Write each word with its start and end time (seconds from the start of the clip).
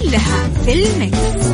كلها 0.00 0.48
في 0.64 0.72
المكس. 0.72 1.44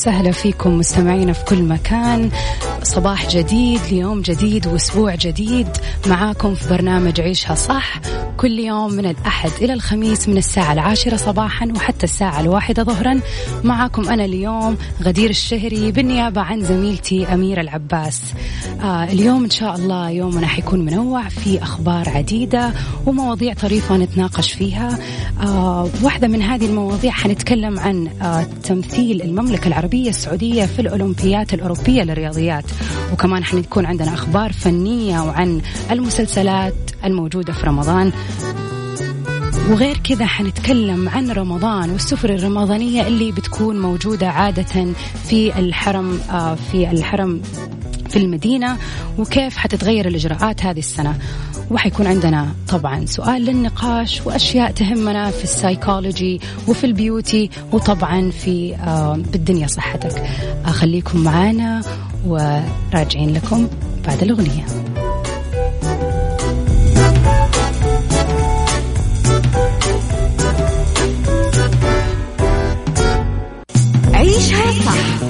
وسهلا 0.00 0.32
فيكم 0.32 0.78
مستمعينا 0.78 1.32
في 1.32 1.44
كل 1.44 1.62
مكان. 1.62 2.30
صباح 2.82 3.28
جديد 3.28 3.80
ليوم 3.90 4.20
جديد 4.20 4.66
وأسبوع 4.66 5.14
جديد. 5.14 5.68
معاكم 6.06 6.54
في 6.54 6.68
برنامج 6.68 7.20
عيشها 7.20 7.54
صح. 7.54 8.00
كل 8.36 8.58
يوم 8.58 8.92
من 8.92 9.06
الأحد 9.06 9.50
إلى 9.60 9.72
الخميس 9.72 10.28
من 10.28 10.36
الساعة 10.36 10.72
العاشرة 10.72 11.16
صباحا 11.16 11.66
وحتى 11.76 12.04
الساعة 12.04 12.40
الواحدة 12.40 12.82
ظهرا. 12.82 13.20
معاكم 13.64 14.08
أنا 14.08 14.24
اليوم 14.24 14.76
غدير 15.02 15.30
الشهري 15.30 15.92
بالنيابة 15.92 16.40
عن 16.40 16.64
زميلتي 16.64 17.34
أميرة 17.34 17.60
العباس. 17.60 18.22
آه 18.82 19.04
اليوم 19.04 19.44
إن 19.44 19.50
شاء 19.50 19.76
الله 19.76 20.10
يومنا 20.10 20.46
حيكون 20.46 20.84
منوع 20.84 21.28
في 21.28 21.62
أخبار 21.62 22.08
عديدة 22.08 22.72
ومواضيع 23.06 23.54
طريفة 23.54 23.96
نتناقش 23.96 24.52
فيها. 24.52 24.98
آه 25.40 25.88
واحدة 26.02 26.28
من 26.28 26.42
هذه 26.42 26.66
المواضيع 26.66 27.12
حنتكلم 27.12 27.78
عن 27.78 28.08
آه 28.22 28.42
تمثيل 28.42 29.22
المملكة 29.22 29.68
العربية 29.68 30.08
السعودية 30.08 30.64
في 30.66 30.78
الأولمبيات 30.78 31.54
الأوروبية 31.54 32.02
للرياضيات. 32.02 32.64
وكمان 33.12 33.44
حنكون 33.44 33.86
عندنا 33.86 34.14
أخبار 34.14 34.52
فنية 34.52 35.20
وعن 35.20 35.60
المسلسلات 35.90 36.74
الموجودة 37.04 37.52
في 37.52 37.66
رمضان. 37.66 38.12
وغير 39.70 39.96
كذا 39.96 40.26
حنتكلم 40.26 41.08
عن 41.08 41.30
رمضان 41.30 41.90
والسفر 41.90 42.30
الرمضانية 42.34 43.06
اللي 43.06 43.32
بتكون 43.32 43.80
موجودة 43.80 44.28
عادة 44.28 44.92
في 45.28 45.58
الحرم 45.58 46.20
آه، 46.30 46.54
في 46.54 46.90
الحرم 46.90 47.42
في 48.08 48.16
المدينة 48.16 48.76
وكيف 49.18 49.56
حتتغير 49.56 50.08
الإجراءات 50.08 50.64
هذه 50.64 50.78
السنة. 50.78 51.18
وحيكون 51.70 52.06
عندنا 52.06 52.48
طبعا 52.68 53.06
سؤال 53.06 53.42
للنقاش 53.44 54.22
وأشياء 54.26 54.70
تهمنا 54.70 55.30
في 55.30 55.44
السايكولوجي 55.44 56.40
وفي 56.68 56.84
ال 56.84 56.93
beauty 56.93 57.50
وطبعا 57.72 58.30
في 58.30 58.76
بالدنيا 59.32 59.66
صحتك. 59.66 60.22
خليكم 60.66 61.24
معنا 61.24 61.82
وراجعين 62.26 63.34
لكم 63.34 63.68
بعد 64.06 64.22
الأغنية. 64.22 64.66
عيشها 74.14 74.72
صح. 74.72 75.29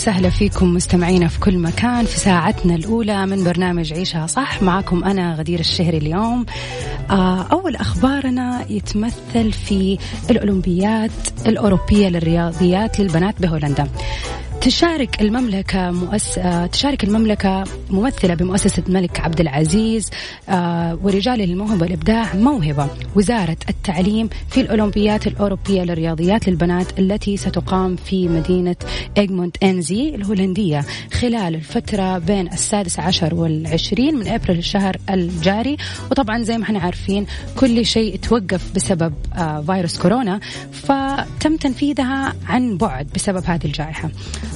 وسهلا 0.00 0.30
فيكم 0.30 0.74
مستمعينا 0.74 1.28
في 1.28 1.40
كل 1.40 1.58
مكان 1.58 2.04
في 2.04 2.18
ساعتنا 2.18 2.74
الأولى 2.74 3.26
من 3.26 3.44
برنامج 3.44 3.92
عيشها 3.92 4.26
صح. 4.26 4.62
معكم 4.62 5.04
أنا 5.04 5.34
غدير 5.34 5.60
الشهري 5.60 5.98
اليوم. 5.98 6.46
آه، 7.10 7.46
أول 7.52 7.76
أخبارنا 7.76 8.64
يتمثل 8.70 9.52
في 9.52 9.98
الأولمبيات 10.30 11.10
الأوروبية 11.46 12.08
للرياضيات 12.08 13.00
للبنات 13.00 13.42
بهولندا. 13.42 13.88
تشارك 14.60 15.22
المملكة 15.22 15.90
مؤس... 15.90 16.38
آه، 16.38 16.66
تشارك 16.66 17.04
المملكة 17.04 17.64
ممثلة 17.90 18.34
بمؤسسة 18.34 18.82
الملك 18.88 19.20
عبد 19.20 19.40
العزيز 19.40 20.10
آه، 20.48 20.98
ورجال 21.02 21.38
للموهبة 21.38 21.82
والإبداع 21.82 22.34
موهبة. 22.34 22.88
وزارة 23.16 23.56
التعليم 23.68 24.28
في 24.50 24.60
الأولمبيات 24.60 25.26
الأوروبية 25.26 25.82
للرياضيات 25.82 26.48
للبنات 26.48 26.98
التي 26.98 27.36
ستقام 27.36 27.96
في 27.96 28.28
مدينة 28.28 28.76
إيغمونت 29.18 29.56
إنزي 29.62 30.14
الهولندية 30.14 30.84
خلال 31.12 31.54
الفترة 31.54 32.18
بين 32.18 32.52
السادس 32.52 32.98
عشر 33.00 33.34
والعشرين 33.34 34.14
من 34.14 34.28
أبريل 34.28 34.58
الشهر 34.58 34.96
الجاري. 35.10 35.76
وطبعا 36.10 36.42
زي 36.42 36.58
ما 36.58 36.64
إحنا 36.64 36.78
عارفين 36.78 37.26
كل 37.56 37.86
شيء 37.86 38.16
توقف 38.16 38.72
بسبب 38.74 39.14
آه، 39.34 39.60
فيروس 39.60 39.98
كورونا 39.98 40.40
فتم 40.72 41.56
تنفيذها 41.56 42.34
عن 42.46 42.76
بعد 42.76 43.08
بسبب 43.14 43.44
هذه 43.44 43.64
الجائحة. 43.64 44.10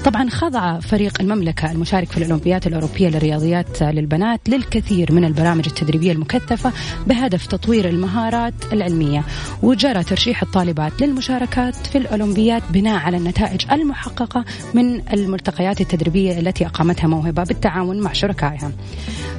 طبعا 0.04 0.30
خضع 0.30 0.80
فريق 0.80 1.20
المملكة 1.20 1.72
المشارك 1.72 2.12
في 2.12 2.16
الأولمبيات 2.16 2.66
الأوروبية 2.66 3.08
للرياضيات 3.08 3.82
للبنات 3.82 4.48
للكثير 4.48 5.12
من 5.12 5.24
البرامج 5.24 5.66
التدريبية 5.66 6.12
المكثفة 6.12 6.72
بهدف 7.06 7.46
تطوير 7.46 7.88
المهارات 7.88 8.54
العلمية. 8.72 9.24
وجرى 9.62 10.04
ترشيح 10.04 10.42
الطالبات 10.42 11.02
للمشاركات 11.02 11.76
في 11.76 11.98
الأولمبيات 11.98 12.62
بناء 12.70 12.98
على 12.98 13.16
النتائج 13.16 13.60
المحققة 13.72 14.44
من 14.74 15.08
الملتقيات 15.12 15.80
التدريبية 15.80 16.38
التي 16.38 16.66
أقامتها 16.66 17.06
موهبة 17.08 17.44
بالتعاون 17.44 18.00
مع 18.00 18.12
شركائها. 18.12 18.72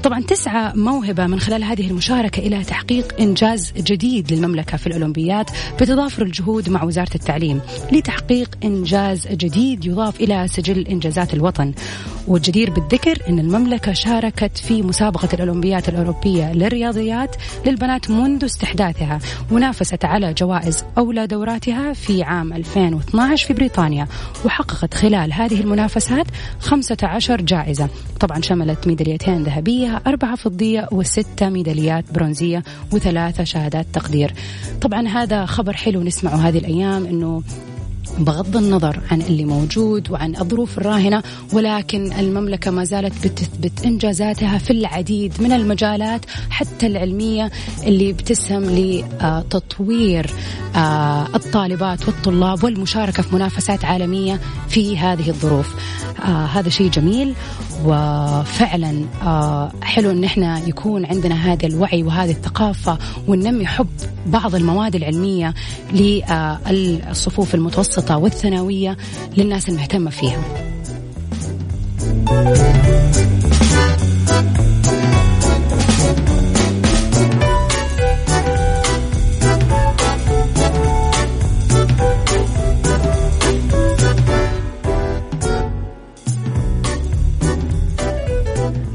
طبعا 0.06 0.22
تسعى 0.22 0.72
موهبة 0.76 1.28
من 1.28 1.40
خلال 1.40 1.64
هذه 1.64 1.90
المشاركة 1.90 2.40
إلى 2.40 2.64
تحقيق 2.64 3.20
إنجاز 3.20 3.74
جديد 3.78 4.34
للمملكة 4.34 4.78
في 4.78 4.88
الأولمبيات 4.88 5.52
بتضافر 5.82 6.22
الجهود 6.22 6.70
مع 6.70 6.84
وزارة 6.84 7.16
التعليم 7.16 7.62
لتحقيق 7.92 8.56
إنجاز 8.64 9.28
جديد 9.28 9.86
يضاف 9.86 10.22
إلى 10.22 10.48
سجل 10.48 10.88
إنجازات 10.88 11.34
الوطن. 11.34 11.74
والجدير 12.28 12.70
بالذكر 12.70 13.22
أن 13.30 13.40
المملكة 13.40 13.94
شاركت 13.94 14.58
في 14.58 14.82
مسابقة 14.82 15.30
الأولمبيات 15.34 15.90
الأوروبية 15.90 16.54
للرياضيات 16.54 17.36
للبنات 17.66 18.12
منذ 18.12 18.46
استحداثها 18.46 19.20
ونافست 19.52 20.06
على 20.06 20.34
جوائز 20.34 20.86
أولى 20.98 21.28
دوراتها 21.28 21.94
في 21.94 22.24
عام 22.24 22.54
2012 22.54 23.48
في 23.48 23.54
بريطانيا 23.54 24.08
وحققت 24.46 24.94
خلال 24.94 25.34
هذه 25.34 25.62
المنافسات 25.62 26.26
15 26.60 27.42
جائزة. 27.42 27.90
طبعا 28.20 28.42
شملت 28.42 28.88
ميداليتين 28.88 29.44
ذهبية 29.44 30.02
أربعة 30.08 30.36
فضية 30.36 30.88
وستة 30.92 31.50
ميداليات 31.50 32.06
برونزية 32.14 32.64
وثلاثة 32.94 33.44
شهادات 33.44 33.86
تقدير. 33.94 34.34
طبعا 34.82 35.08
هذا 35.08 35.46
خبر 35.46 35.74
حلو 35.74 36.04
نسمعه 36.04 36.36
هذه 36.36 36.58
الأيام 36.58 37.06
أنه 37.06 37.44
بغض 38.20 38.58
النظر 38.58 39.00
عن 39.12 39.22
اللي 39.22 39.46
موجود 39.46 40.12
وعن 40.12 40.36
الظروف 40.36 40.78
الراهنة 40.78 41.24
ولكن 41.54 42.14
المملكة 42.14 42.72
ما 42.72 42.84
زالت 42.84 43.28
بتثبت 43.28 43.86
إنجازاتها 43.86 44.58
في 44.58 44.72
العديد 44.72 45.34
من 45.40 45.52
المجالات 45.52 46.26
حتى 46.50 46.88
العلمية 46.88 47.52
اللي 47.84 48.14
بتسهم 48.14 48.64
لتطوير 48.66 50.30
آه، 50.76 51.28
الطالبات 51.36 52.08
والطلاب 52.08 52.64
والمشاركة 52.64 53.24
في 53.24 53.36
منافسات 53.36 53.86
عالمية 53.86 54.40
في 54.70 54.98
هذه 54.98 55.30
الظروف. 55.30 55.76
آه 56.26 56.46
هذا 56.46 56.70
شيء 56.70 56.90
جميل 56.90 57.34
وفعلا 57.86 59.06
آه 59.24 59.72
حلو 59.82 60.12
إن 60.12 60.24
إحنا 60.24 60.60
يكون 60.68 61.06
عندنا 61.06 61.36
هذا 61.54 61.66
الوعي 61.68 62.04
وهذه 62.04 62.32
الثقافة 62.32 62.98
وننمي 63.28 63.66
حب 63.68 63.88
بعض 64.28 64.56
المواد 64.56 64.96
العلمية 64.96 65.54
للصفوف 65.94 67.56
المتوسطة 67.96 68.18
والثانوية 68.18 68.98
للناس 69.38 69.70
المهتمة 69.70 70.10
فيها. 70.10 70.42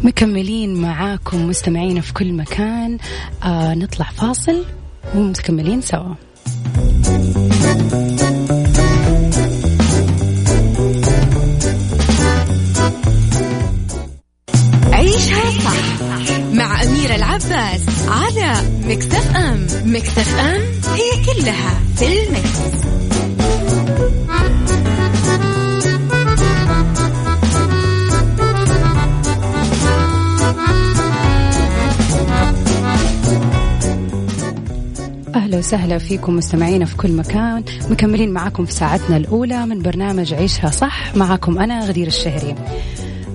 مكملين 0.04 0.74
معاكم 0.82 1.48
مستمعين 1.48 2.00
في 2.00 2.12
كل 2.12 2.32
مكان 2.32 2.98
آه 3.44 3.74
نطلع 3.74 4.06
فاصل 4.06 4.64
ومكملين 5.14 5.80
سوا 5.80 6.14
العباس 17.46 18.08
على 18.08 18.52
مكتف 18.84 19.36
أم 19.36 19.66
مكتف 19.84 20.38
أم 20.38 20.60
هي 20.94 21.24
كلها 21.24 21.80
في 21.96 22.22
المكس. 22.22 22.60
أهلا 35.34 35.58
وسهلا 35.58 35.98
فيكم 35.98 36.36
مستمعينا 36.36 36.84
في 36.84 36.96
كل 36.96 37.12
مكان. 37.12 37.64
مكملين 37.90 38.32
معاكم 38.32 38.64
في 38.64 38.72
ساعتنا 38.72 39.16
الأولى 39.16 39.66
من 39.66 39.82
برنامج 39.82 40.34
عيشها 40.34 40.70
صح. 40.70 41.16
معاكم 41.16 41.58
أنا 41.58 41.84
غدير 41.84 42.06
الشهري. 42.06 42.54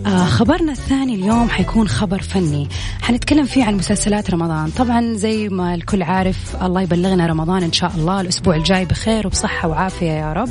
آه 0.06 0.26
خبرنا 0.26 0.72
الثاني 0.72 1.16
اليوم 1.16 1.50
حيكون 1.50 1.88
خبر 1.88 2.22
فني. 2.22 2.70
حنتكلم 3.02 3.46
فيه 3.46 3.64
عن 3.64 3.76
مسلسلات 3.76 4.32
رمضان. 4.32 4.70
طبعا 4.70 5.14
زي 5.14 5.50
ما 5.50 5.76
الكل 5.76 6.04
عارف 6.04 6.64
الله 6.64 6.82
يبلغنا 6.82 7.28
رمضان 7.28 7.64
إن 7.64 7.72
شاء 7.72 7.92
الله. 7.96 8.22
الأسبوع 8.22 8.56
الجاي 8.56 8.86
بخير 8.86 9.28
وبصحة 9.28 9.68
وعافية 9.68 10.12
يا 10.12 10.34
رب. 10.34 10.50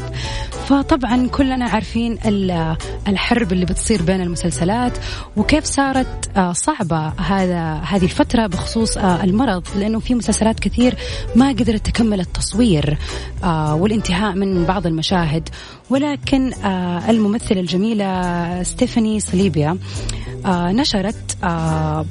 فطبعا 0.69 1.28
كلنا 1.28 1.64
عارفين 1.64 2.19
الحرب 3.08 3.52
اللي 3.52 3.64
بتصير 3.64 4.02
بين 4.02 4.20
المسلسلات 4.20 4.93
وكيف 5.37 5.64
صارت 5.64 6.31
آه، 6.37 6.52
صعبة 6.52 7.08
هذا 7.08 7.75
هذه 7.75 8.05
الفترة 8.05 8.46
بخصوص 8.46 8.96
آه، 8.96 9.25
المرض 9.25 9.62
لأنه 9.76 9.99
في 9.99 10.14
مسلسلات 10.14 10.61
كثير 10.61 10.94
ما 11.37 11.49
قدرت 11.49 11.87
تكمل 11.87 12.20
التصوير 12.20 12.99
آه، 13.44 13.75
والانتهاء 13.75 14.34
من 14.34 14.64
بعض 14.64 14.87
المشاهد. 14.87 15.49
ولكن 15.90 16.52
الممثلة 17.08 17.60
الجميلة 17.60 18.62
ستيفاني 18.62 19.20
صليبيا 19.20 19.78
نشرت 20.46 21.37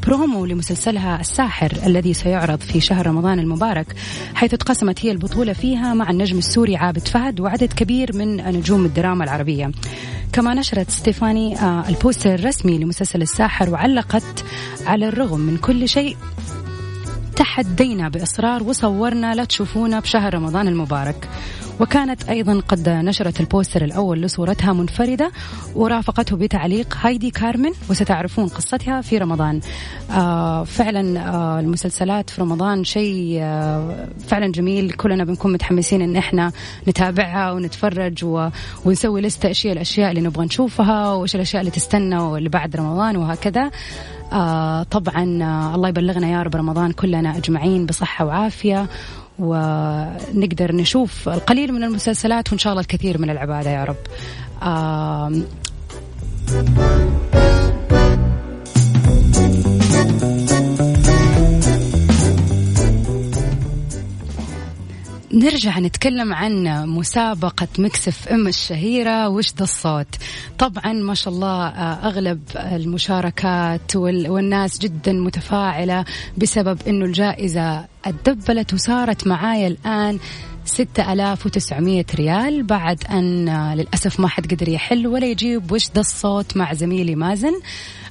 برومو 0.08 0.46
لمسلسلها 0.46 1.20
الساحر 1.20 1.72
الذي 1.86 2.14
سيعرض 2.14 2.60
في 2.60 2.80
شهر 2.80 3.08
رمضان 3.08 3.40
المبارك 3.40 3.96
حيث 4.36 4.52
تقاسمت 4.56 5.06
هي 5.06 5.12
البطولة 5.12 5.54
فيها 5.54 5.94
مع 5.94 6.10
النجم 6.10 6.38
السوري 6.38 6.76
عابد 6.76 7.08
فهد 7.08 7.40
وعدد 7.40 7.74
كبير 7.74 8.16
من 8.16 8.40
نجوم 8.52 8.86
الدراما 8.86 9.24
العربية. 9.24 9.72
كما 10.34 10.54
نشرت 10.54 10.90
ستيفاني 10.90 11.60
آه 11.60 11.90
ال 11.90 11.96
poster 11.96 12.34
الرسمي 12.34 12.78
لمسلسل 12.78 13.22
الساحر 13.22 13.70
وعلقت 13.70 14.44
على 14.86 15.08
الرغم 15.08 15.40
من 15.40 15.58
كل 15.58 15.90
شيء 15.90 16.18
تحدينا 17.36 18.10
بإصرار 18.10 18.64
وصورنا 18.64 19.36
لا 19.36 19.44
تشوفونا 19.44 20.00
بشهر 20.00 20.34
رمضان 20.34 20.68
المبارك. 20.68 21.30
وكانت 21.80 22.30
أيضا 22.30 22.60
قد 22.68 22.90
نشرت 22.90 23.40
البوستر 23.40 23.84
الأول 23.84 24.22
لصورتها 24.22 24.74
منفردة 24.74 25.32
ورافقته 25.76 26.36
بتعليق 26.38 26.98
هايدي 27.02 27.30
كارمن 27.32 27.72
وستعرفون 27.90 28.48
قصتها 28.48 29.02
في 29.02 29.18
رمضان 29.18 29.60
آه 30.12 30.64
فعلا 30.64 31.20
آه 31.30 31.60
المسلسلات 31.60 32.30
في 32.30 32.42
رمضان 32.42 32.84
شيء 32.84 33.38
آه 33.42 34.08
فعلا 34.28 34.48
جميل 34.52 34.92
كلنا 34.92 35.24
بنكون 35.24 35.54
متحمسين 35.54 36.02
إن 36.02 36.16
إحنا 36.16 36.52
نتابعها 36.88 37.52
ونتفرج. 37.52 38.26
ونسوي 38.86 39.22
لستة 39.22 39.52
أشياء 39.52 39.74
الأشياء 39.74 40.10
اللي 40.10 40.22
نبغى 40.22 40.46
نشوفها 40.46 41.14
وإيش 41.14 41.36
الأشياء 41.36 41.60
اللي 41.62 41.72
تستنى 41.72 42.18
واللي 42.18 42.50
بعد 42.50 42.76
رمضان 42.76 43.18
وهكذا 43.18 43.72
آه 44.34 44.84
طبعا 44.84 45.44
آه 45.44 45.76
الله 45.76 45.90
يبلغنا 45.90 46.28
يا 46.28 46.44
رب 46.44 46.56
رمضان 46.56 46.92
كلنا 46.92 47.38
أجمعين 47.38 47.86
بصحة 47.86 48.26
وعافية 48.26 48.88
ونقدر 49.40 50.76
نشوف 50.76 51.30
القليل 51.30 51.74
من 51.74 51.84
المسلسلات 51.84 52.50
وإن 52.50 52.58
شاء 52.58 52.74
الله 52.74 52.82
الكثير 52.82 53.22
من 53.22 53.30
العبادة 53.30 53.70
يا 53.70 53.84
رب. 53.84 53.98
نرجع 65.34 65.80
نتكلم 65.80 66.34
عن 66.34 66.86
مسابقة 66.88 67.68
Mix 67.80 68.28
FM 68.28 68.48
الشهيرة. 68.48 69.30
وش 69.30 69.54
ذا 69.58 69.64
الصوت؟ 69.64 70.08
طبعا 70.60 70.94
ما 70.94 71.14
شاء 71.14 71.34
الله 71.34 71.68
آه، 71.68 72.08
أغلب 72.08 72.42
المشاركات 72.56 73.96
والناس 73.96 74.80
جدا 74.80 75.14
متفاعلة 75.14 76.06
بسبب 76.38 76.78
إنه 76.88 77.06
الجائزة 77.06 77.86
اتدبلت 78.06 78.74
وصارت 78.74 79.28
معايا 79.28 79.68
ألاف 81.14 81.46
وتسعمية 81.46 82.06
ريال. 82.16 82.64
بعد 82.64 83.04
أن 83.10 83.50
آه، 83.50 83.76
للأسف 83.76 84.20
ما 84.20 84.28
حد 84.28 84.54
قدر 84.54 84.70
يحل 84.70 85.08
ولا 85.08 85.26
يجيب. 85.26 85.72
وش 85.72 85.90
ذا 85.96 86.02
الصوت 86.02 86.58
مع 86.58 86.74
زميلي 86.74 87.16
مازن؟ 87.16 87.54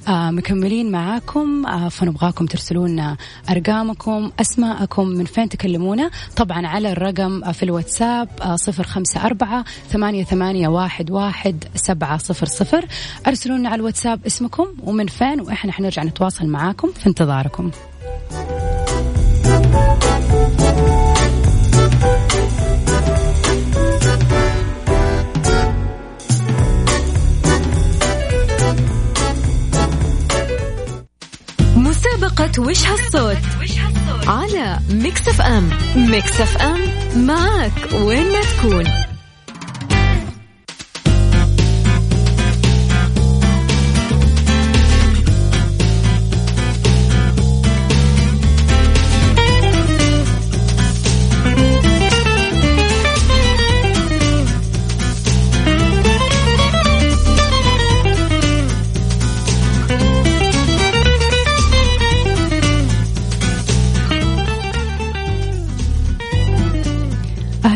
مكملين 0.07 0.91
معاكم. 0.91 1.65
آه 1.65 1.89
فنبغاكم 1.89 2.45
ترسلون 2.45 3.15
أرقامكم 3.49 4.31
أسماءكم 4.41 5.07
من 5.07 5.25
فين 5.25 5.49
تكلمونا. 5.49 6.09
طبعا 6.35 6.67
على 6.67 6.91
الرقم 6.91 7.43
آه 7.43 7.51
في 7.51 7.63
الواتساب 7.63 8.29
آه 8.41 8.55
صفر 8.55 8.83
خمسة 8.83 9.25
أربعة 9.25 9.65
ثمانية, 9.89 10.23
ثمانية 10.23 10.67
واحد, 10.67 11.11
واحد 11.11 11.63
سبعة 11.75 12.17
صفر 12.17 12.45
صفر. 12.45 12.85
أرسلونا 13.27 13.69
على 13.69 13.79
الواتساب 13.79 14.25
اسمكم 14.25 14.67
ومن 14.83 15.07
فين 15.07 15.41
وإحنا 15.41 15.71
حنرجع 15.71 16.03
نتواصل 16.03 16.47
معاكم 16.47 16.91
في 16.91 17.07
انتظاركم. 17.07 17.71
مسابقة 32.17 32.61
وش 32.61 32.85
هالصوت؟ 32.85 33.37
على 34.27 34.79
Mix 34.89 35.27
FM. 35.27 35.69
Mix 35.95 36.41
FM 36.41 36.79
معك 37.15 37.71
وين 37.93 38.31
ما 38.31 38.41
تكون. 38.41 39.12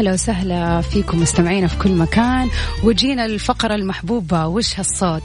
أهلا 0.07 0.13
وسهلا 0.13 0.81
فيكم 0.81 1.21
مستمعينا 1.21 1.67
في 1.67 1.77
كل 1.77 1.91
مكان. 1.91 2.49
وجينا 2.83 3.25
الفقرة 3.25 3.75
المحبوبة 3.75 4.47
وش 4.47 4.79
هالصوت؟ 4.79 5.23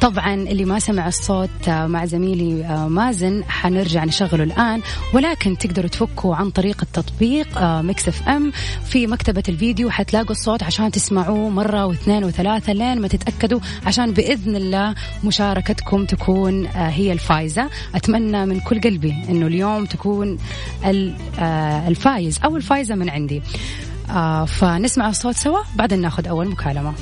طبعا 0.00 0.34
اللي 0.34 0.64
ما 0.64 0.78
سمع 0.78 1.08
الصوت 1.08 1.68
مع 1.68 2.04
زميلي 2.04 2.64
آه، 2.64 2.88
مازن 2.88 3.44
حنرجع 3.48 4.04
نشغله 4.04 4.44
الآن. 4.44 4.82
ولكن 5.14 5.58
تقدروا 5.58 5.88
تشاركوا 5.88 6.36
عن 6.36 6.50
طريق 6.50 6.80
التطبيق 6.82 7.62
Mix 7.62 8.08
FM. 8.08 8.52
في 8.84 9.06
مكتبة 9.06 9.42
الفيديو 9.48 9.90
حتلاقوا 9.90 10.30
الصوت 10.30 10.62
عشان 10.62 10.90
تسمعوه 10.90 11.48
مرة 11.48 11.86
واثنين 11.86 12.24
وثلاثة 12.24 12.72
لين 12.72 13.00
ما 13.00 13.08
تتأكدوا 13.08 13.60
عشان 13.86 14.12
بإذن 14.12 14.56
الله 14.56 14.94
مشاركتكم 15.24 16.04
تكون 16.04 16.66
آه، 16.66 16.88
هي 16.88 17.12
الفايزة. 17.12 17.70
أتمنى 17.94 18.46
من 18.46 18.60
كل 18.60 18.80
قلبي 18.80 19.14
أنه 19.28 19.46
اليوم 19.46 19.84
تكون 19.84 20.38
آه، 20.84 21.88
الفايز 21.88 22.40
أو 22.44 22.56
الفايزة 22.56 22.94
من 22.94 23.10
عندي. 23.10 23.42
آه 24.10 24.44
فنسمع 24.44 25.08
الصوت 25.08 25.36
سوا. 25.36 25.60
بعدين 25.76 26.00
ناخذ 26.00 26.26
أول 26.26 26.48
مكالمة. 26.48 26.94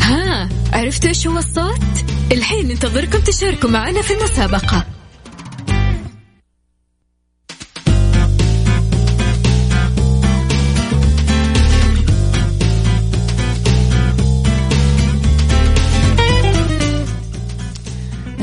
ها 0.00 0.48
عرفتوا 0.72 1.08
إيش 1.08 1.26
هو 1.26 1.38
الصوت؟ 1.38 1.80
الحين 2.32 2.68
ننتظركم 2.68 3.18
تشاركوا 3.18 3.70
معنا 3.70 4.02
في 4.02 4.12
المسابقة. 4.14 4.86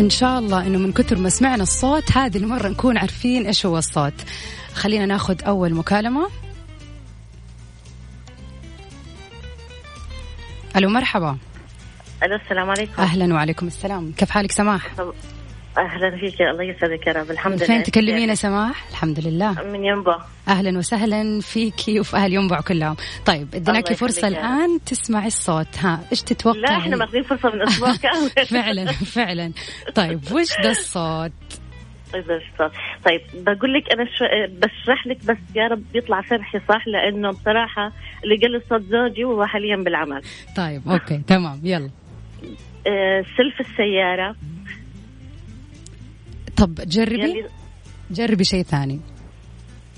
إن 0.07 0.11
شاء 0.11 0.39
الله 0.39 0.67
إنه 0.67 0.77
من 0.77 0.91
كثر 0.91 1.17
ما 1.17 1.29
سمعنا 1.29 1.63
الصوت 1.63 2.17
هذه 2.17 2.37
المرة 2.37 2.67
نكون 2.67 2.97
عارفين 2.97 3.45
إيش 3.45 3.65
هو 3.65 3.77
الصوت. 3.77 4.13
خلينا 4.73 5.05
ناخذ 5.05 5.43
أول 5.43 5.73
مكالمة. 5.73 6.29
ألو 10.75 10.89
مرحبا. 10.89 11.37
ألو 12.23 12.35
السلام 12.35 12.69
عليكم. 12.69 13.01
أهلا 13.01 13.33
وعليكم 13.33 13.67
السلام. 13.67 14.11
كيف 14.17 14.29
حالك 14.29 14.51
سماح؟ 14.51 14.91
أهلا 15.77 16.17
فيك 16.17 16.41
الله 16.41 16.63
يسعدك 16.63 17.07
يا 17.07 17.13
رب. 17.13 17.31
الحمد 17.31 17.55
لله 17.55 17.65
فين 17.65 17.83
تكلمينا 17.83 18.35
سماح؟ 18.35 18.89
الحمد 18.89 19.19
لله. 19.19 19.63
من 19.63 19.85
ينبع. 19.85 20.17
أهلا 20.47 20.77
وسهلا 20.77 21.41
فيكي 21.41 21.99
وفي 21.99 22.17
أهل 22.17 22.33
ينبع 22.33 22.61
كلهم. 22.61 22.95
طيب 23.25 23.55
اديناكي 23.55 23.95
فرصه 23.95 24.27
الآن 24.27 24.79
تسمعي 24.85 25.27
الصوت. 25.27 25.77
ها 25.79 25.99
إيش 26.11 26.21
تتوقعي؟ 26.21 26.61
لا 26.61 26.77
إحنا 26.77 26.95
ماخذين 26.97 27.23
فرصة 27.23 27.49
من 27.49 27.61
أسبوع 27.61 27.95
كامل. 28.03 28.45
فعلا 28.47 28.85
فعلا. 28.91 29.51
طيب 29.95 30.19
وش 30.31 30.47
ذا 30.63 30.69
الصوت؟ 30.71 31.31
طيب 33.05 33.21
بقول 33.33 33.73
لك 33.73 33.93
أنا 33.93 34.05
شو 34.05 34.25
بشرح 34.49 35.07
لك 35.07 35.17
بس 35.25 35.37
يا 35.55 35.67
رب 35.67 35.83
يطلع 35.95 36.21
شرحي 36.21 36.59
صح 36.69 36.87
لأنه 36.87 37.29
بصراحة 37.31 37.91
اللي 38.23 38.35
قال 38.35 38.61
صوت 38.69 38.81
زوجي 38.81 39.25
وهو 39.25 39.45
حاليا 39.45 39.75
بالعمل. 39.75 40.21
طيب 40.57 40.81
okay 40.89 41.21
تمام 41.27 41.59
يلا. 41.63 41.89
آه، 42.87 43.21
سلف 43.37 43.69
السيارة. 43.69 44.35
طب 46.57 46.75
جربي. 46.75 47.45
جربي 48.11 48.43
شيء 48.43 48.63
ثاني. 48.63 48.99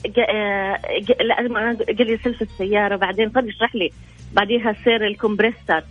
آه، 0.05 0.79
لا 1.23 1.41
ما 1.41 1.77
قال 1.97 2.07
لي 2.07 2.17
سلف 2.17 2.41
السيارة 2.41 2.95
بعدين. 2.95 3.29
خلي 3.35 3.49
يشرح 3.49 3.75
لي. 3.75 3.89
بعديها 4.33 4.73
سير 4.83 5.07
ال 5.07 5.14
compressor 5.14 5.83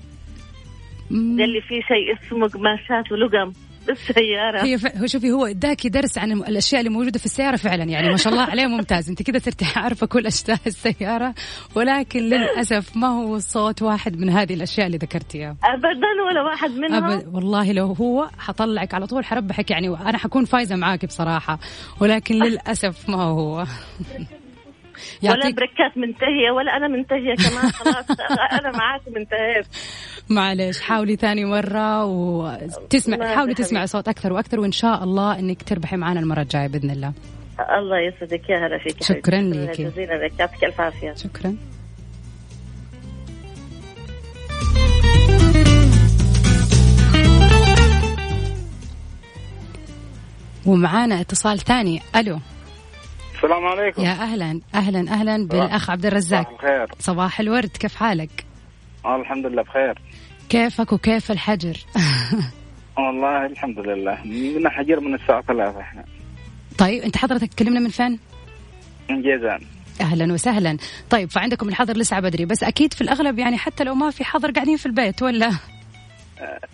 قال 1.11 1.49
لي 1.49 1.61
في 1.61 1.75
شيء 1.83 2.13
اسمه 2.19 2.49
قماشات 2.49 3.13
ولقم. 3.13 3.53
بالسيارة 4.09 4.65
هي 4.65 4.79
ف... 4.79 4.97
هو 4.97 5.07
شوفي 5.07 5.31
هو 5.31 5.47
اداكي 5.47 5.89
درس 5.89 6.19
عن 6.19 6.33
الأشياء 6.33 6.81
اللي 6.81 6.91
موجودة 6.93 7.19
في 7.19 7.27
السيارة 7.27 7.57
فعلا 7.57 7.85
يعني 7.85 8.11
ما 8.11 8.17
شاء 8.17 8.33
الله 8.33 8.43
عليه 8.53 8.67
ممتاز. 8.67 9.09
أنت 9.11 9.23
كذا 9.23 9.39
صرتي 9.39 9.65
عارفة 9.77 10.07
كل 10.07 10.27
أشياء 10.27 10.59
السيارة 10.67 11.35
ولكن 11.75 12.21
للأسف 12.21 12.97
ما 12.97 13.09
هو 13.09 13.39
صوت 13.39 13.83
واحد 13.83 14.17
من 14.17 14.31
هذه 14.31 14.55
الأشياء 14.55 14.87
اللي 14.87 14.99
ذكرتيها. 14.99 15.57
ابدا 15.65 16.23
ولا 16.29 16.43
واحد 16.43 16.71
منهم؟ 16.71 17.05
أبد 17.05 17.35
والله 17.35 17.73
لو 17.73 17.87
هو 17.87 18.29
حطلعك 18.39 18.95
على 18.95 19.07
طول 19.07 19.25
حربحك 19.25 19.71
يعني 19.71 19.89
وأنا 19.89 20.19
حكون 20.19 20.45
فايزة 20.45 20.77
معاك 20.77 21.05
بصراحة 21.07 21.59
ولكن 22.01 22.35
للأسف 22.45 23.09
ما 23.09 23.23
هو. 23.23 23.65
يعطيك... 25.23 25.45
ولا 25.45 25.55
بركات 25.55 25.99
منتهية 25.99 26.51
ولا 26.51 26.77
أنا 26.77 26.89
منتهية 26.89 27.35
كمان 27.35 27.71
خلاص 27.81 28.07
أنا 28.53 28.71
معاك 28.71 29.03
منتهيت 29.09 29.67
معلش 30.29 30.81
حاولي 30.81 31.17
ثاني 31.17 31.45
مرة 31.45 32.05
وتسمع 32.05 33.35
حاولي 33.35 33.55
تسمعي 33.55 33.87
صوت 33.87 34.09
أكثر 34.09 34.33
وأكثر 34.33 34.61
وإن 34.61 34.73
شاء 34.73 35.05
الله 35.05 35.39
إنك 35.39 35.63
تربحي 35.63 35.97
معنا 35.97 36.21
المرة 36.21 36.43
الجاية 36.43 36.69
بإذن 36.69 36.91
الله. 36.91 37.13
الله 37.79 37.99
يسعدك 38.01 38.51
يا 38.51 38.67
هلا 38.67 38.79
فيك 38.79 39.03
شكرا 39.03 39.41
لك 39.41 39.81
جزيلا 39.81 40.27
لك 40.27 40.41
يعطيك 40.41 40.65
ألف 40.65 40.81
عافية. 40.81 41.15
شكرا. 41.15 41.57
ومعانا 50.67 51.21
اتصال 51.21 51.59
ثاني. 51.59 52.03
ألو. 52.17 52.39
السلام 53.39 53.65
عليكم. 53.67 54.03
يا 54.03 54.11
أهلا 54.11 54.61
أهلا 54.75 55.01
أهلا 55.01 55.47
بالأخ 55.47 55.91
عبد 55.91 56.07
الرزاق. 56.07 56.43
صباح 56.43 56.53
الخير. 56.53 56.89
صباح 56.99 57.41
الورد 57.41 57.69
كيف 57.69 57.95
حالك؟ 57.95 58.45
آه 59.05 59.17
الحمد 59.17 59.47
لله 59.47 59.63
بخير. 59.63 59.99
كيفك 60.49 60.93
وكيف 60.93 61.31
الحجر؟ 61.31 61.77
والله 62.99 63.47
الحمد 63.47 63.79
لله. 63.79 64.19
من 64.59 64.69
حجر 64.69 65.01
من 65.01 65.15
الساعة 65.15 65.43
ثلاثة 65.43 65.81
إحنا. 65.81 66.05
طيب 66.79 67.03
أنت 67.03 67.17
حضرتك 67.17 67.55
تكلمنا 67.55 67.81
من 67.81 67.89
فين؟ 67.89 68.19
من 69.11 69.23
جيزان. 69.23 69.61
أهلا 70.01 70.33
وسهلا. 70.33 70.77
طيب 71.11 71.31
فعندكم 71.31 71.69
الحظر 71.69 71.97
لسه 71.97 72.21
بدري 72.21 72.45
بس 72.45 72.63
أكيد 72.63 72.95
في 72.95 73.01
الأغلب 73.01 73.39
يعني 73.39 73.59
حتى 73.59 73.85
لو 73.85 73.95
ما 73.95 74.11
في 74.11 74.25
حظر 74.25 74.51
قاعدين 74.51 74.77
في 74.77 74.87
البيت 74.87 75.23
ولا؟ 75.23 75.51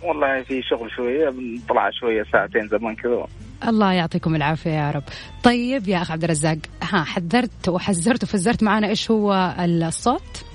والله 0.03 0.43
في 0.43 0.61
شغل 0.61 0.91
شوية 0.91 1.29
بنطلع 1.29 1.89
شوية 1.89 2.23
ساعتين 2.31 2.67
زمان 2.67 2.95
كذا. 2.95 3.27
الله 3.67 3.93
يعطيكم 3.93 4.35
العافية 4.35 4.69
يا 4.69 4.91
رب. 4.91 5.03
طيب 5.43 5.87
يا 5.87 6.01
اخ 6.01 6.11
عبد 6.11 6.23
الرزاق 6.23 6.57
ها 6.81 7.03
حذرت 7.03 7.69
وحذرت 7.69 8.23
وفزرت 8.23 8.63
معنا 8.63 8.87
إيش 8.87 9.11
هو 9.11 9.55
الصوت؟ 9.59 10.45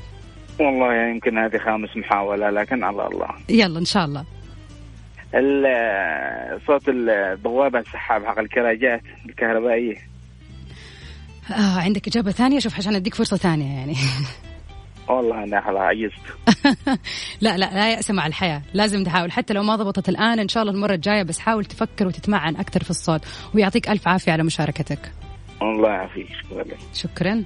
والله 0.61 0.95
يمكن 0.95 1.39
هذه 1.39 1.59
خامس 1.59 1.97
محاولة 1.97 2.51
لكن 2.51 2.85
على 2.85 3.07
الله. 3.07 3.29
يلا 3.49 3.79
إن 3.79 3.85
شاء 3.85 4.05
الله. 4.05 4.25
صوت 6.67 6.89
البوابه 6.89 7.79
السحاب 7.79 8.25
حق 8.25 8.39
الكراجات 8.39 9.03
الكهربائية. 9.29 9.97
آه 11.51 11.81
عندك 11.81 12.09
إجابة 12.09 12.31
ثانية؟ 12.31 12.59
شوف 12.59 12.79
عشان 12.79 12.95
أديك 12.95 13.15
فرصة 13.15 13.37
ثانية 13.37 13.79
يعني. 13.79 13.95
والله 15.11 15.45
أنا 15.45 15.61
خلاص 15.61 15.81
عجزت 15.81 16.21
لا 17.45 17.57
لا 17.57 17.71
لا 17.75 17.93
يأس 17.93 18.11
مع 18.11 18.27
الحياة. 18.27 18.63
لازم 18.75 19.05
تحاول. 19.05 19.33
حتى 19.33 19.55
لو 19.55 19.63
ما 19.63 19.77
ضبطت 19.77 20.09
الآن 20.09 20.39
إن 20.39 20.49
شاء 20.49 20.63
الله 20.63 20.75
المرة 20.75 20.95
الجاية 20.95 21.23
بس 21.23 21.39
حاول 21.39 21.65
تفكر 21.65 22.07
وتتمعن 22.07 22.57
أكثر 22.57 22.85
في 22.85 22.91
الصوت. 22.91 23.21
ويعطيك 23.55 23.89
ألف 23.89 24.09
عافية 24.09 24.33
على 24.33 24.43
مشاركتك. 24.43 25.13
الله 25.63 25.89
يعافيك. 25.89 26.29
شكرا. 26.95 27.45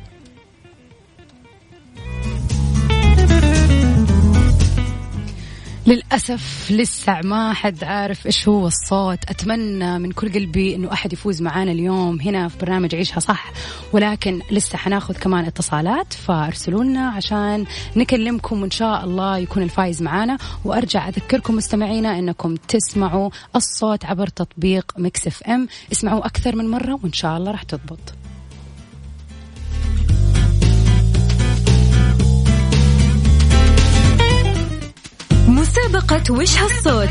للأسف 5.87 6.71
لسه 6.71 7.21
ما 7.25 7.53
حد 7.53 7.85
عارف 7.85 8.27
إيش 8.27 8.49
هو 8.49 8.67
الصوت. 8.67 9.19
أتمنى 9.29 9.99
من 9.99 10.13
كل 10.13 10.33
قلبي 10.33 10.75
إنه 10.75 10.93
أحد 10.93 11.13
يفوز 11.13 11.43
معانا 11.43 11.73
اليوم 11.73 12.21
هنا 12.21 12.49
في 12.49 12.59
برنامج 12.59 12.95
عيشها 12.95 13.21
صح 13.21 13.53
ولكن 13.93 14.41
لسه 14.51 14.79
حناخذ 14.79 15.15
كمان 15.15 15.45
اتصالات 15.45 16.13
فارسلوا 16.13 16.85
لنا 16.85 17.09
عشان 17.09 17.65
نكلمكم 17.97 18.63
وإن 18.63 18.71
شاء 18.71 19.05
الله 19.05 19.39
يكون 19.39 19.63
الفايز 19.63 20.03
معانا. 20.03 20.39
وأرجع 20.65 21.09
أذكركم 21.09 21.57
مستمعينا 21.57 22.19
إنكم 22.19 22.55
تسمعوا 22.55 23.31
الصوت 23.57 24.05
عبر 24.05 24.27
تطبيق 24.27 24.93
Mix 24.99 25.27
FM. 25.27 25.69
اسمعوا 25.93 26.27
أكثر 26.27 26.57
من 26.57 26.71
مرة 26.71 27.01
وإن 27.03 27.13
شاء 27.13 27.37
الله 27.37 27.51
راح 27.51 27.63
تضبط. 27.63 28.24
مسابقة 35.55 36.33
وش 36.33 36.59
هالصوت؟ 36.59 37.09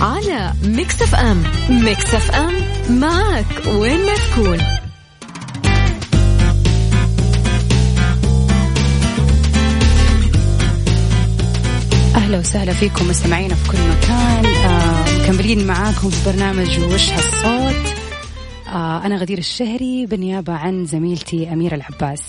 على 0.00 0.52
Mix 0.62 1.02
FM. 1.02 1.42
Mix 1.70 2.14
FM 2.14 2.54
معك 2.90 3.46
وين 3.66 4.06
ما 4.06 4.14
تكون. 4.14 4.58
أهلا 12.14 12.38
وسهلا 12.38 12.72
فيكم 12.72 13.08
مستمعينا 13.08 13.54
في 13.54 13.70
كل 13.70 13.78
مكان. 13.78 14.46
آه 14.46 15.04
مكملين 15.22 15.66
معاكم 15.66 16.10
في 16.10 16.30
برنامج 16.30 16.80
وش 16.80 17.10
هالصوت. 17.10 17.94
آه 18.68 19.06
أنا 19.06 19.16
غدير 19.16 19.38
الشهري 19.38 20.06
بالنيابة 20.06 20.52
عن 20.52 20.86
زميلتي 20.86 21.52
أميرة 21.52 21.74
العباس. 21.74 22.22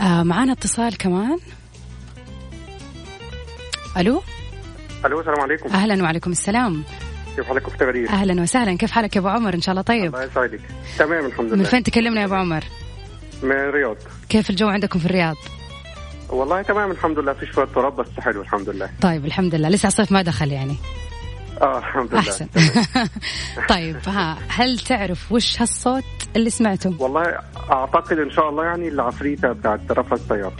آه 0.00 0.22
معانا 0.22 0.52
اتصال 0.52 0.96
كمان. 0.96 1.38
ألو؟ 3.96 4.22
ألو 5.06 5.20
السلام 5.20 5.40
عليكم. 5.40 5.68
أهلا 5.70 6.02
وعليكم 6.02 6.30
السلام. 6.30 6.82
كيف 7.36 7.46
حالك 7.46 7.66
اخت 7.66 7.82
غدير؟ 7.82 8.08
أهلا 8.08 8.42
وسهلا. 8.42 8.76
كيف 8.76 8.90
حالك 8.90 9.16
يا 9.16 9.20
أبو 9.20 9.28
عمر؟ 9.28 9.54
إن 9.54 9.60
شاء 9.60 9.72
الله 9.72 9.82
طيب. 9.82 10.14
الله 10.14 10.24
يسعدك. 10.24 10.60
تمام 10.98 11.26
الحمد 11.26 11.52
من 11.52 11.58
لله. 11.58 11.68
فين 11.68 11.82
تكلمنا 11.82 12.20
يا 12.20 12.26
أبو 12.26 12.34
عمر؟ 12.34 12.64
من 13.42 13.52
الرياض. 13.52 13.96
كيف 14.28 14.50
الجو 14.50 14.68
عندكم 14.68 14.98
في 14.98 15.06
الرياض؟ 15.06 15.36
والله 16.30 16.62
تمام 16.62 16.90
الحمد 16.90 17.18
لله. 17.18 17.32
في 17.32 17.46
شوية 17.46 17.66
تراب 17.66 17.96
بس 17.96 18.06
حلو 18.20 18.40
الحمد 18.40 18.68
لله. 18.68 18.90
طيب 19.00 19.24
الحمد 19.24 19.54
لله. 19.54 19.68
لسه 19.68 19.86
الصيف 19.86 20.12
ما 20.12 20.22
دخل 20.22 20.52
يعني. 20.52 20.76
آه 21.62 21.78
الحمد 21.78 22.10
لله. 22.10 22.20
أحسن. 22.20 22.46
طيب 23.74 23.96
ها 24.06 24.38
هل 24.48 24.78
تعرف 24.78 25.32
وش 25.32 25.60
هالصوت 25.60 26.04
اللي 26.36 26.50
سمعته؟ 26.50 26.94
والله 26.98 27.38
أعتقد 27.70 28.18
إن 28.18 28.30
شاء 28.30 28.48
الله 28.48 28.64
يعني 28.64 28.88
العفريتة 28.88 29.52
بتاعت 29.52 29.80
رفع 29.90 30.16
السيارة. 30.16 30.56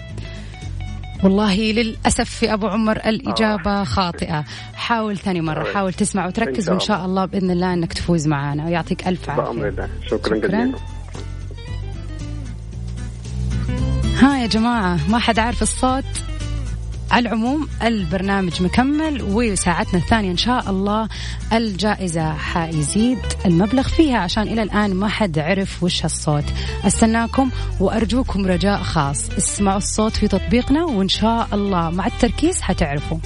والله 1.25 1.57
للأسف 1.57 2.31
في 2.31 2.53
أبو 2.53 2.67
عمر 2.67 2.97
الإجابة 2.97 3.85
خاطئة. 3.85 4.45
حاول 4.75 5.19
ثاني 5.19 5.41
مرة 5.41 5.65
طيب. 5.65 5.75
حاول 5.75 5.93
تسمع 5.93 6.27
وتركز 6.27 6.71
وإن 6.71 6.81
شاء 6.81 7.05
الله. 7.05 7.25
بإذن 7.25 7.51
الله 7.51 7.73
أنك 7.73 7.93
تفوز 7.93 8.27
معنا 8.27 8.65
ويعطيك 8.67 9.09
ألف 9.09 9.31
عافية. 9.31 9.51
الله. 9.69 9.89
شكرا, 10.07 10.37
شكراً. 10.37 10.39
جزيلا. 10.39 10.73
ها 14.21 14.39
يا 14.39 14.47
جماعة 14.47 15.11
ما 15.11 15.19
حد 15.19 15.39
عارف 15.39 15.63
الصوت؟ 15.63 16.05
على 17.11 17.29
العموم 17.29 17.69
البرنامج 17.83 18.63
مكمل 18.63 19.23
وساعتنا 19.23 19.99
الثانية 19.99 20.31
إن 20.31 20.37
شاء 20.37 20.71
الله 20.71 21.09
الجائزة 21.53 22.35
حيزيد 22.35 23.19
المبلغ 23.47 23.89
فيها 23.89 24.19
عشان 24.19 24.43
إلى 24.43 24.63
الآن 24.63 24.95
ما 24.95 25.09
حد 25.09 25.39
عرف 25.39 25.83
وش 25.83 26.05
هالصوت. 26.05 26.45
أستناكم 26.87 27.51
وأرجوكم 27.81 28.47
رجاء 28.47 28.83
خاص. 28.83 29.31
اسمعوا 29.31 29.79
الصوت 29.79 30.17
في 30.17 30.29
تطبيقنا 30.29 30.85
وإن 30.85 31.09
شاء 31.09 31.49
الله 31.53 31.91
مع 31.91 32.07
التركيز 32.07 32.61
حتعرفوا. 32.61 33.19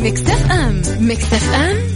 على 0.00 0.10
مكتف 0.10 0.50
أم 0.50 0.82
مكتف 1.00 1.54
أم 1.54 1.76
هي 1.76 1.89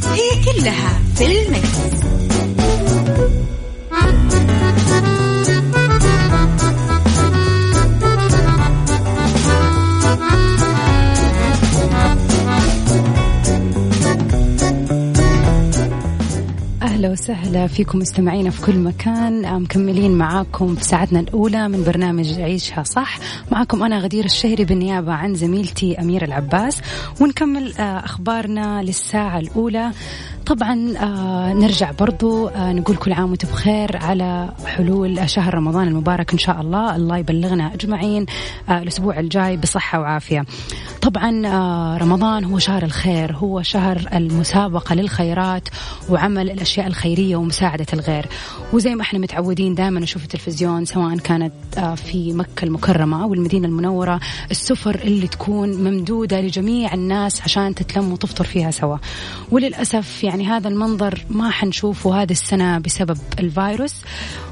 وسهلا 17.54 17.66
فيكم 17.66 17.98
مستمعينا 17.98 18.50
في 18.50 18.62
كل 18.62 18.78
مكان. 18.78 19.44
آه، 19.44 19.58
مكملين 19.58 20.12
معاكم 20.12 20.74
في 20.74 20.84
ساعتنا 20.84 21.20
الأولى 21.20 21.68
من 21.68 21.84
برنامج 21.84 22.40
عيشها 22.40 22.82
صح. 22.82 23.18
معاكم 23.52 23.82
أنا 23.82 23.98
غدير 23.98 24.24
الشهري 24.24 24.64
بالنيابة 24.64 25.12
عن 25.12 25.34
زميلتي 25.34 26.00
أميرة 26.00 26.24
العباس. 26.24 26.80
ونكمل 27.20 27.74
آه، 27.78 28.04
أخبارنا 28.04 28.82
للساعة 28.82 29.38
الأولى. 29.38 29.92
طبعا 30.46 30.94
آه 30.98 31.52
نرجع 31.52 31.90
برضو 31.90 32.48
آه 32.48 32.72
نقول 32.72 32.96
كل 32.96 33.12
عام 33.12 33.30
وأنتم 33.30 33.48
بخير 33.48 33.96
على 33.96 34.48
حلول 34.66 35.30
شهر 35.30 35.54
رمضان 35.54 35.88
المبارك 35.88 36.32
إن 36.32 36.38
شاء 36.38 36.60
الله. 36.60 36.96
الله 36.96 37.18
يبلغنا 37.18 37.74
أجمعين 37.74 38.26
آه 38.68 38.78
الأسبوع 38.78 39.20
الجاي 39.20 39.56
بصحة 39.56 40.00
وعافية. 40.00 40.44
طبعا 41.02 41.46
آه 41.46 41.96
رمضان 41.98 42.44
هو 42.44 42.58
شهر 42.58 42.82
الخير 42.82 43.36
هو 43.36 43.62
شهر 43.62 44.08
المسابقة 44.14 44.94
للخيرات 44.94 45.68
وعمل 46.10 46.50
الأشياء 46.50 46.86
الخيرية 46.86 47.36
ومساعدة 47.36 47.86
الغير. 47.92 48.26
وزي 48.72 48.94
ما 48.94 49.02
إحنا 49.02 49.18
متعودين 49.18 49.74
دائما 49.74 50.00
نشوف 50.00 50.22
التلفزيون 50.22 50.84
سواء 50.84 51.16
كانت 51.16 51.52
آه 51.78 51.94
في 51.94 52.32
مكة 52.32 52.64
المكرمة 52.64 53.22
أو 53.22 53.34
المدينة 53.34 53.68
المنورة 53.68 54.20
السفر 54.50 54.94
اللي 54.94 55.26
تكون 55.26 55.68
ممدودة 55.84 56.40
لجميع 56.40 56.94
الناس 56.94 57.42
عشان 57.42 57.74
تتلم 57.74 58.12
وتفطر 58.12 58.44
فيها 58.44 58.70
سوا. 58.70 58.96
وللأسف 59.50 60.24
يعني 60.24 60.33
هذا 60.40 60.68
المنظر 60.68 61.24
ما 61.30 61.50
حنشوفه 61.50 62.22
هذه 62.22 62.32
السنة 62.32 62.78
بسبب 62.78 63.18
الفيروس 63.38 63.94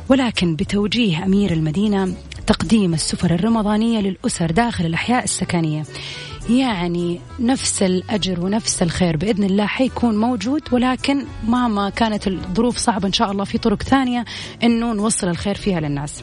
ولكن 0.09 0.57
بتوجيه 0.57 1.25
أمير 1.25 1.53
المدينة 1.53 2.15
تقديم 2.47 2.95
السفر 2.95 3.35
الرمضانية 3.35 4.01
للأسر 4.01 4.51
داخل 4.51 4.87
الأحياء 4.87 5.25
السكنية. 5.25 5.83
يعني 6.51 7.21
نفس 7.41 7.83
الأجر 7.83 8.41
ونفس 8.41 8.83
الخير 8.83 9.17
بإذن 9.17 9.45
الله 9.45 9.67
حيكون 9.67 10.17
موجود 10.19 10.63
ولكن 10.73 11.25
مهما 11.47 11.91
كانت 11.91 12.29
الظروف 12.29 12.77
صعبة 12.77 13.07
إن 13.09 13.13
شاء 13.13 13.33
الله 13.33 13.45
في 13.45 13.59
طرق 13.59 13.83
ثانية 13.83 14.25
أنه 14.63 14.93
نوصل 14.93 15.29
الخير 15.29 15.55
فيها 15.55 15.81
للناس. 15.81 16.23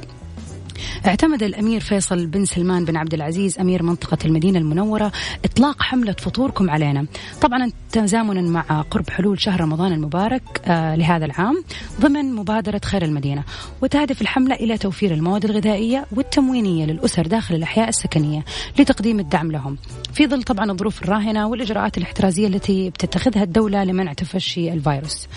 اعتمد 1.06 1.44
الأمير 1.44 1.80
فيصل 1.80 2.26
بن 2.26 2.46
سلمان 2.46 2.86
بن 2.86 2.98
عبد 2.98 3.14
العزيز 3.14 3.60
أمير 3.60 3.84
منطقة 3.84 4.18
المدينة 4.26 4.60
المنورة 4.60 5.12
إطلاق 5.46 5.82
حملة 5.82 6.14
فطوركم 6.14 6.70
علينا. 6.70 7.06
طبعا 7.42 7.72
تزامنا 7.92 8.42
مع 8.42 8.82
قرب 8.82 9.10
حلول 9.10 9.42
شهر 9.42 9.62
رمضان 9.62 9.94
المبارك 9.94 10.62
آه 10.66 10.96
لهذا 10.96 11.26
العام 11.26 11.64
ضمن 12.02 12.34
مبادرة 12.34 12.82
خير 12.86 13.04
المدينة 13.06 13.44
وتهدف 13.82 14.22
الحملة 14.22 14.56
إلى 14.56 14.78
توفير 14.78 15.14
المواد 15.14 15.46
الغذائية 15.46 16.06
والتموينية 16.12 16.86
للأسر 16.86 17.28
داخل 17.28 17.56
الأحياء 17.56 17.90
السكنية 17.90 18.46
لتقديم 18.80 19.20
الدعم 19.20 19.52
لهم. 19.52 19.78
في 20.14 20.28
ظل 20.28 20.44
طبعا 20.44 20.72
الظروف 20.72 21.02
الراهنة 21.04 21.48
والإجراءات 21.48 21.98
الاحترازية 21.98 22.48
التي 22.48 22.90
بتتخذها 22.90 23.44
الدولة 23.44 23.84
لمنع 23.84 24.14
تفشي 24.14 24.74
الفيروس. 24.74 25.28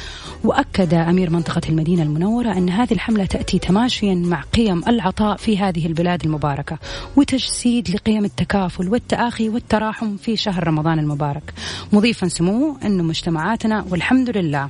وأكد 0.45 0.95
أمير 0.95 1.31
منطقة 1.31 1.61
المدينة 1.69 2.03
المنورة 2.03 2.53
أن 2.53 2.71
هذه 2.71 2.93
الحملة 2.93 3.25
تأتي 3.25 3.59
تماشيا 3.59 4.15
مع 4.15 4.41
قيم 4.41 4.83
العطاء 4.89 5.32
في 5.37 5.59
هذه 5.59 5.87
البلاد 5.87 6.25
المباركة 6.25 6.79
وتجسيد 7.17 7.91
لقيم 7.91 8.25
التكافل 8.25 8.89
والتآخي 8.89 9.49
والتراحم 9.49 10.17
في 10.17 10.37
شهر 10.37 10.67
رمضان 10.67 10.99
المبارك. 10.99 11.55
مضيفا 11.93 12.29
سموه 12.29 12.77
أن 12.85 13.05
مجتمعاتنا 13.05 13.85
والحمد 13.91 14.37
لله 14.37 14.69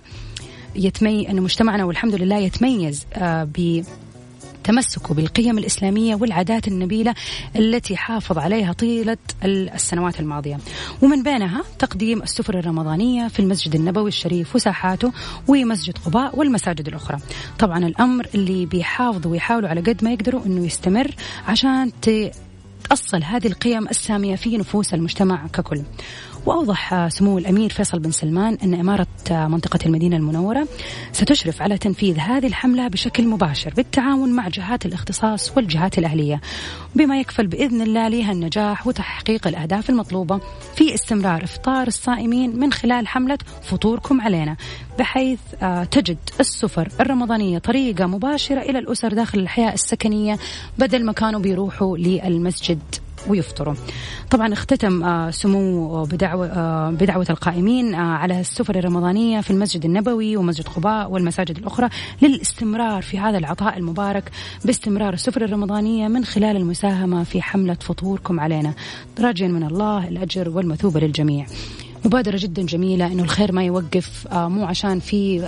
يتمي 0.77 1.31
أن 1.31 1.43
مجتمعنا 1.43 1.85
والحمد 1.85 2.15
لله 2.15 2.37
يتميز 2.37 3.07
آه 3.15 3.45
ب 3.45 3.85
تمسكه 4.65 5.15
بالقيم 5.15 5.59
الإسلامية 5.59 6.15
والعادات 6.15 6.69
النبيلة 6.69 7.15
التي 7.57 7.97
حافظ 7.97 8.39
عليها 8.39 8.73
طيلة 8.73 9.17
السنوات 9.45 10.21
الماضية. 10.21 10.59
ومن 11.03 11.23
بينها 11.23 11.63
تقديم 11.79 12.23
السفر 12.23 12.59
الرمضانية 12.59 13.29
في 13.29 13.41
المسجد 13.41 13.75
النبوي 13.75 14.09
الشريف 14.09 14.57
وساحاته 14.57 15.13
ومسجد 15.49 15.99
قباء 15.99 16.39
والمساجد 16.39 16.89
الأخرى. 16.89 17.19
طبعا 17.59 17.79
الأمر 17.79 18.27
اللي 18.35 18.67
بيحافظوا 18.67 19.33
ويحاولوا 19.33 19.69
على 19.69 19.81
قد 19.81 20.05
ما 20.05 20.13
يقدروا 20.13 20.47
أنه 20.47 20.67
يستمر 20.67 21.11
عشان 21.49 21.93
تأصل 22.03 23.23
هذه 23.23 23.47
القيم 23.47 23.89
السامية 23.89 24.37
في 24.37 24.59
نفوس 24.59 24.95
المجتمع 24.95 25.47
ككل. 25.47 25.83
وأوضح 26.47 27.09
سمو 27.09 27.39
الأمير 27.39 27.71
فيصل 27.71 27.99
بن 27.99 28.11
سلمان 28.11 28.59
أن 28.63 28.75
إمارة 28.75 29.07
منطقة 29.31 29.79
المدينة 29.87 30.17
المنورة 30.17 30.69
ستشرف 31.13 31.63
على 31.63 31.79
تنفيذ 31.79 32.19
هذه 32.19 32.47
الحملة 32.47 32.89
بشكل 32.89 33.27
مباشر 33.27 33.73
بالتعاون 33.77 34.33
مع 34.33 34.49
جهات 34.49 34.87
الاختصاص 34.87 35.57
والجهات 35.57 35.99
الأهلية. 35.99 36.41
بما 36.95 37.21
يكفل 37.21 37.47
بإذن 37.47 37.83
الله 37.83 38.09
لها 38.09 38.33
النجاح 38.33 38.87
وتحقيق 38.87 39.47
الأهداف 39.47 39.91
المطلوبة 39.91 40.41
في 40.77 40.95
استمرار 40.95 41.45
إفطار 41.45 41.87
الصائمين 41.87 42.59
من 42.59 42.73
خلال 42.73 43.09
حملة 43.09 43.39
فطوركم 43.63 44.21
علينا 44.21 44.57
بحيث 44.99 45.41
تجد 45.91 46.19
السفر 46.41 46.89
الرمضانية 47.01 47.59
طريقة 47.59 48.07
مباشرة 48.07 48.61
إلى 48.61 48.79
الأسر 48.79 49.13
داخل 49.13 49.39
الحياة 49.39 49.73
السكنية 49.73 50.39
بدل 50.79 51.05
ما 51.05 51.13
كانوا 51.13 51.41
بيروحوا 51.41 51.99
للمسجد. 51.99 52.81
ويفطروا. 53.29 53.75
طبعا 54.31 54.53
اختتم 54.53 55.31
سمو 55.31 56.05
بدعوة, 56.05 56.91
بدعوة 56.91 57.27
القائمين 57.31 57.95
على 57.95 58.41
السفر 58.41 58.79
الرمضانية 58.79 59.41
في 59.41 59.51
المسجد 59.51 59.85
النبوي 59.85 60.37
ومسجد 60.37 60.69
قباء 60.69 61.11
والمساجد 61.11 61.59
الأخرى 61.59 61.89
للاستمرار 62.23 63.03
في 63.03 63.19
هذا 63.19 63.39
العطاء 63.39 63.79
المبارك 63.79 64.31
باستمرار 64.65 65.13
السفر 65.13 65.45
الرمضانية 65.45 66.09
من 66.09 66.25
خلال 66.25 66.57
المساهمة 66.57 67.25
في 67.25 67.43
حملة 67.43 67.77
فطوركم 67.81 68.41
علينا. 68.41 68.75
راجيا 69.21 69.49
من 69.49 69.65
الله 69.65 70.09
الأجر 70.09 70.49
والمثوبة 70.49 71.01
للجميع. 71.01 71.47
مبادرة 72.05 72.37
جدا 72.37 72.63
جميلة 72.63 73.07
إنه 73.07 73.23
الخير 73.23 73.53
ما 73.53 73.65
يوقف 73.65 74.27
مو 74.33 74.65
عشان 74.65 75.01
في 75.01 75.45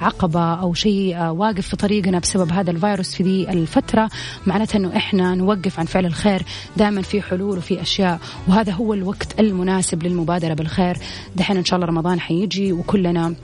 عقبة 0.00 0.54
أو 0.54 0.74
شيء 0.74 1.18
واقف 1.18 1.68
في 1.68 1.76
طريقنا 1.76 2.18
بسبب 2.18 2.52
هذا 2.52 2.70
الفيروس 2.70 3.14
في 3.14 3.22
ذي 3.22 3.50
الفترة. 3.50 4.10
معناتها 4.46 4.78
إنه 4.78 4.96
إحنا 4.96 5.34
نوقف 5.34 5.78
عن 5.78 5.86
فعل 5.86 6.06
الخير 6.06 6.42
دائما 6.76 7.02
في 7.02 7.22
حلول 7.22 7.58
وفي 7.58 7.82
أشياء 7.82 8.20
وهذا 8.48 8.72
هو 8.72 8.94
الوقت 8.94 9.40
المناسب 9.40 10.02
للمبادرة 10.02 10.54
بالخير. 10.54 10.96
دحين 11.36 11.56
إن 11.56 11.64
شاء 11.64 11.76
الله 11.76 11.88
رمضان 11.88 12.20
حيجي 12.20 12.72
وكلنا 12.72 13.34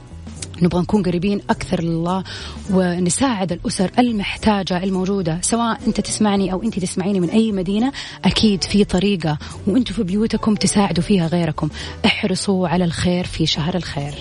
نبغى 0.63 0.81
نكون 0.83 1.03
قريبين 1.03 1.41
أكثر 1.51 1.83
لله 1.83 2.25
ونساعد 2.71 3.53
الأسر 3.53 3.91
المحتاجة 3.99 4.85
الموجودة. 4.85 5.39
سواء 5.43 5.81
أنت 5.87 6.01
تسمعني 6.01 6.53
أو 6.53 6.63
أنت 6.63 6.79
تسمعيني 6.79 7.21
من 7.21 7.31
أي 7.31 7.53
مدينة 7.53 7.93
أكيد 8.25 8.65
في 8.65 8.85
طريقة 8.85 9.39
وأنتم 9.67 9.95
في 9.95 10.03
بيوتكم 10.03 10.55
تساعدوا 10.55 11.03
فيها 11.03 11.27
غيركم. 11.27 11.69
احرصوا 12.07 12.69
على 12.69 12.85
الخير 12.85 13.25
في 13.25 13.47
شهر 13.47 13.77
الخير. 13.77 14.15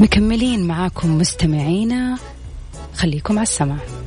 مكملين 0.00 0.66
معاكم 0.66 1.18
مستمعينا. 1.18 2.18
خليكم 2.94 3.38
على 3.38 3.42
السماع. 3.42 4.01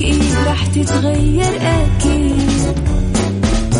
إيه 0.00 0.44
راح 0.46 0.66
تتغير 0.66 1.56
أكيد. 1.62 2.78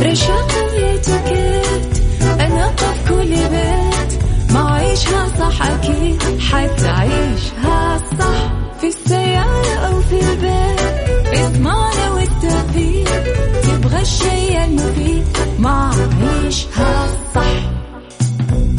رشاق 0.02 0.48
ويتوكيت 0.72 2.02
أنا 2.40 2.66
قف 2.66 3.08
كل 3.08 3.28
بيت. 3.28 4.22
ما 4.52 4.70
عيشها 4.74 5.28
صح 5.38 5.62
أكيد 5.66 6.22
حتعيشها 6.40 7.98
صح. 8.18 8.52
في 8.80 8.86
السيارة 8.86 9.74
أو 9.86 10.00
في 10.00 10.20
البيت 10.20 11.34
اسمعنا 11.38 12.10
والتوفيق. 12.10 13.22
تبغى 13.62 14.00
الشي 14.02 14.64
المفيد 14.64 15.24
ما 15.58 15.90
عيشها 16.44 17.06
صح. 17.34 17.67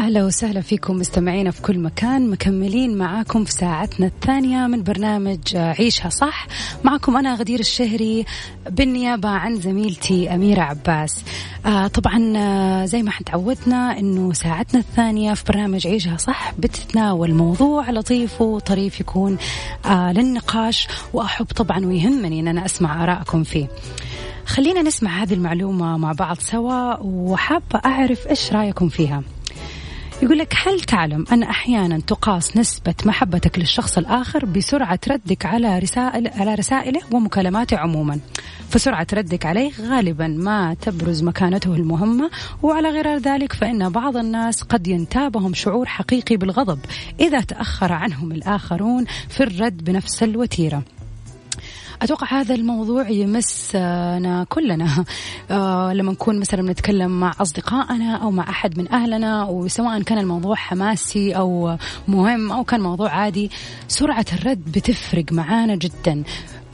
أهلا 0.00 0.24
وسهلا 0.24 0.60
فيكم 0.60 0.96
مستمعينا 0.96 1.50
في 1.50 1.62
كل 1.62 1.78
مكان. 1.78 2.30
مكملين 2.30 2.98
معاكم 2.98 3.44
في 3.44 3.52
ساعتنا 3.52 4.06
الثانية 4.06 4.66
من 4.66 4.82
برنامج 4.82 5.38
عيشها 5.56 6.08
صح. 6.08 6.46
معكم 6.84 7.16
أنا 7.16 7.34
غدير 7.34 7.60
الشهري 7.60 8.24
بالنيابة 8.70 9.28
عن 9.28 9.60
زميلتي 9.60 10.34
أميرة 10.34 10.60
عباس. 10.60 11.24
آه 11.66 11.86
طبعا 11.86 12.32
آه 12.36 12.84
زي 12.84 13.02
ما 13.02 13.12
تعودنا 13.26 13.98
أنه 13.98 14.32
ساعتنا 14.32 14.80
الثانية 14.80 15.34
في 15.34 15.44
برنامج 15.48 15.86
عيشها 15.86 16.16
صح 16.16 16.52
بتتناول 16.58 17.34
موضوع 17.34 17.90
لطيف 17.90 18.40
وطريف 18.40 19.00
يكون 19.00 19.38
آه 19.86 20.12
للنقاش. 20.12 20.88
وأحب 21.12 21.46
طبعا 21.46 21.86
ويهمني 21.86 22.40
أن 22.40 22.48
أنا 22.48 22.64
أسمع 22.64 23.04
آرائكم 23.04 23.42
فيه. 23.42 23.68
خلينا 24.46 24.82
نسمع 24.82 25.22
هذه 25.22 25.34
المعلومة 25.34 25.96
مع 25.96 26.12
بعض 26.12 26.38
سوا 26.38 26.96
وحابة 27.00 27.80
أعرف 27.84 28.26
إيش 28.26 28.52
رأيكم 28.52 28.88
فيها. 28.88 29.22
يقول 30.22 30.38
لك 30.38 30.54
هل 30.66 30.80
تعلم 30.80 31.24
أن 31.32 31.42
أحيانا 31.42 32.00
تقاس 32.00 32.56
نسبة 32.56 32.94
محبتك 33.04 33.58
للشخص 33.58 33.98
الآخر 33.98 34.44
بسرعة 34.44 35.00
ردك 35.10 35.46
على 35.46 35.78
رسائل 35.78 36.28
على 36.28 36.54
رسائله 36.54 37.00
ومكالماته 37.12 37.76
عموما؟ 37.76 38.20
فسرعة 38.70 39.06
ردك 39.12 39.46
عليه 39.46 39.72
غالبا 39.80 40.26
ما 40.26 40.74
تبرز 40.74 41.22
مكانته 41.22 41.74
المهمة 41.74 42.30
وعلى 42.62 42.88
غير 42.88 43.16
ذلك 43.16 43.52
فإن 43.52 43.88
بعض 43.88 44.16
الناس 44.16 44.62
قد 44.62 44.88
ينتابهم 44.88 45.54
شعور 45.54 45.86
حقيقي 45.86 46.36
بالغضب 46.36 46.78
إذا 47.20 47.40
تأخر 47.40 47.92
عنهم 47.92 48.32
الآخرون 48.32 49.04
في 49.28 49.42
الرد 49.42 49.84
بنفس 49.84 50.22
الوتيرة. 50.22 50.82
أتوقع 52.02 52.40
هذا 52.40 52.54
الموضوع 52.54 53.08
يمسنا 53.08 54.46
كلنا. 54.48 55.04
آه 55.50 55.92
لما 55.92 56.12
نكون 56.12 56.40
مثلا 56.40 56.62
بنتكلم 56.62 57.20
مع 57.20 57.32
أصدقائنا 57.40 58.16
أو 58.16 58.30
مع 58.30 58.50
أحد 58.50 58.78
من 58.78 58.92
أهلنا 58.92 59.44
وسواء 59.44 60.02
كان 60.02 60.18
الموضوع 60.18 60.54
حماسي 60.54 61.36
أو 61.36 61.76
مهم 62.08 62.52
أو 62.52 62.64
كان 62.64 62.80
موضوع 62.80 63.10
عادي 63.10 63.50
سرعة 63.88 64.26
الرد 64.32 64.72
بتفرق 64.72 65.32
معانا 65.32 65.76
جدا. 65.76 66.22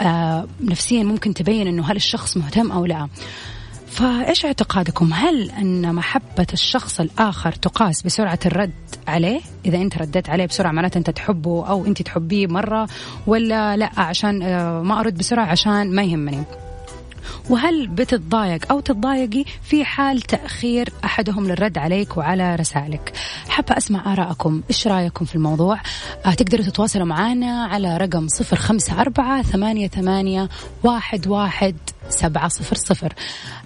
آه 0.00 0.46
نفسيا 0.60 1.02
ممكن 1.02 1.34
تبين 1.34 1.66
أنه 1.66 1.84
هل 1.84 1.96
الشخص 1.96 2.36
مهتم 2.36 2.72
أو 2.72 2.86
لا. 2.86 3.08
فايش 3.96 4.44
اعتقادكم؟ 4.44 5.12
هل 5.12 5.50
ان 5.50 5.94
محبة 5.94 6.46
الشخص 6.52 7.00
الآخر 7.00 7.52
تقاس 7.52 8.02
بسرعة 8.02 8.38
الرد 8.46 8.72
عليه؟ 9.08 9.40
إذا 9.66 9.78
أنت 9.78 9.98
رديت 9.98 10.30
عليه 10.30 10.46
بسرعة 10.46 10.72
معناته 10.72 10.98
أنت 10.98 11.10
تحبه 11.10 11.66
أو 11.68 11.86
أنت 11.86 12.02
تحبيه 12.02 12.46
مرة 12.46 12.88
ولا 13.26 13.76
لا 13.76 13.90
عشان 13.96 14.38
ما 14.80 15.00
أرد 15.00 15.18
بسرعة 15.18 15.44
عشان 15.44 15.94
ما 15.94 16.02
يهمني. 16.02 16.42
وهل 17.50 17.86
بتتضايق 17.86 18.72
أو 18.72 18.80
تتضايقي 18.80 19.44
في 19.62 19.84
حال 19.84 20.20
تأخير 20.22 20.92
أحدهم 21.04 21.48
للرد 21.48 21.78
عليك 21.78 22.16
وعلى 22.16 22.56
رسائلك 22.56 23.12
حابة 23.48 23.76
أسمع 23.76 24.12
آراءكم. 24.12 24.62
إيش 24.70 24.86
رأيكم 24.86 25.24
في 25.24 25.34
الموضوع؟ 25.34 25.80
آه 26.26 26.34
تقدروا 26.34 26.64
تتواصلوا 26.64 27.06
معنا 27.06 27.64
على 27.64 27.96
رقم 27.96 28.28
صفر 28.28 28.56
خمسة 28.56 29.00
أربعة 29.00 29.42
ثمانية, 29.42 29.88
ثمانية 29.88 30.48
واحد, 30.84 31.26
واحد 31.26 31.76
سبعة 32.08 32.48
صفر 32.48 32.76
صفر. 32.76 33.12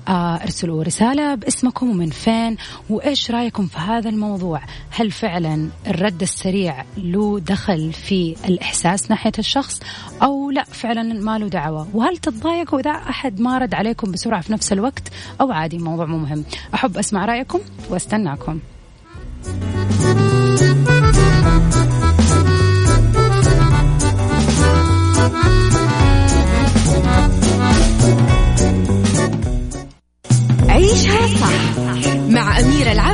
آه 0.09 0.37
ارسلوا 0.37 0.83
رسالة 0.83 1.35
باسمكم 1.35 1.90
ومن 1.90 2.11
فين 2.11 2.57
وإيش 2.90 3.31
رأيكم 3.31 3.66
في 3.66 3.79
هذا 3.79 4.09
الموضوع؟ 4.09 4.61
هل 4.90 5.11
فعلا 5.11 5.68
الرد 5.87 6.22
السريع 6.22 6.85
له 6.96 7.40
دخل 7.40 7.92
في 7.92 8.37
الإحساس 8.48 9.11
ناحية 9.11 9.33
الشخص 9.38 9.81
أو 10.22 10.50
لا 10.50 10.64
فعلا 10.64 11.03
ما 11.03 11.38
له 11.38 11.48
دعوة؟ 11.48 11.88
وهل 11.94 12.16
تتضايقوا 12.16 12.81
إذا 12.81 12.90
أحد 12.90 13.40
ما 13.40 13.59
رد 13.59 13.74
عليكم 13.74 14.12
بسرعة 14.12 14.40
في 14.40 14.53
نفس 14.53 14.72
الوقت؟ 14.72 15.03
أو 15.40 15.53
عادي 15.53 15.79
موضوع 15.79 16.07
مو 16.07 16.18
مهم. 16.18 16.44
أحب 16.74 16.96
أسمع 16.98 17.24
رأيكم 17.24 17.61
وأستناكم. 17.90 18.61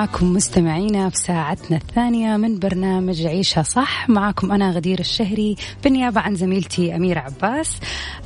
معاكم 0.00 0.32
مستمعينا 0.32 1.08
في 1.10 1.16
ساعتنا 1.16 1.76
الثانية 1.76 2.36
من 2.36 2.58
برنامج 2.58 3.26
عيشها 3.26 3.62
صح. 3.62 4.08
معاكم 4.08 4.52
أنا 4.52 4.70
غدير 4.70 5.00
الشهري 5.00 5.56
بالنيابة 5.84 6.20
عن 6.20 6.34
زميلتي 6.34 6.96
أميرة 6.96 7.20
عباس. 7.20 7.76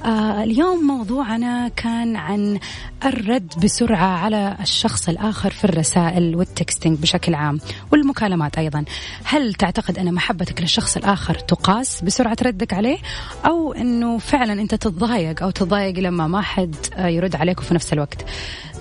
آه 0.05 0.43
اليوم 0.45 0.87
موضوعنا 0.87 1.69
كان 1.69 2.17
عن 2.17 2.59
الرد 3.05 3.53
بسرعة 3.65 4.07
على 4.07 4.57
الشخص 4.61 5.09
الآخر 5.09 5.51
في 5.51 5.65
الرسائل 5.65 6.37
والتكستنج 6.37 6.99
بشكل 6.99 7.35
عام 7.35 7.59
والمكالمات 7.93 8.59
أيضا. 8.59 8.85
هل 9.25 9.55
تعتقد 9.55 9.99
أن 9.99 10.15
محبتك 10.15 10.61
للشخص 10.61 10.97
الآخر 10.97 11.35
تقاس 11.35 12.05
بسرعة 12.05 12.37
ردك 12.43 12.73
عليه؟ 12.73 12.99
أو 13.47 13.73
أنه 13.73 14.19
فعلا 14.19 14.53
أنت 14.53 14.75
تتضايق 14.75 15.43
أو 15.43 15.51
تتضايق 15.51 15.99
لما 15.99 16.27
ما 16.27 16.41
حد 16.41 16.77
يرد 16.99 17.37
عليك 17.37 17.61
في 17.61 17.75
نفس 17.75 17.93
الوقت؟ 17.93 18.25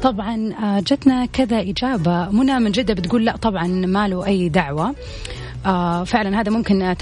طبعا 0.04 0.54
جتنا 0.80 1.26
كذا 1.26 1.60
إجابة. 1.62 2.30
منى 2.30 2.60
من 2.60 2.72
جدة 2.72 2.94
بتقول 2.94 3.26
لا 3.26 3.38
طبعا 3.38 3.68
ما 3.68 4.08
له 4.08 4.26
أي 4.26 4.50
دعوة. 4.50 4.96
آه 5.66 6.04
فعلا 6.04 6.42
هذا 6.42 6.52
ممكن 6.52 6.96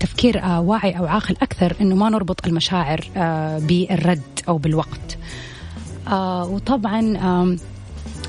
تفكير 0.00 0.42
آه 0.42 0.60
واعي 0.60 0.98
أو 0.98 1.06
عاقل 1.06 1.36
أكثر 1.42 1.76
إنه 1.80 1.96
ما 1.96 2.08
نربط 2.08 2.46
المشاعر 2.46 3.00
آه 3.16 3.58
بالرد 3.58 4.40
أو 4.48 4.58
بالوقت. 4.58 5.18
آه 6.08 6.46
وطبعا 6.46 7.16
آه 7.16 7.56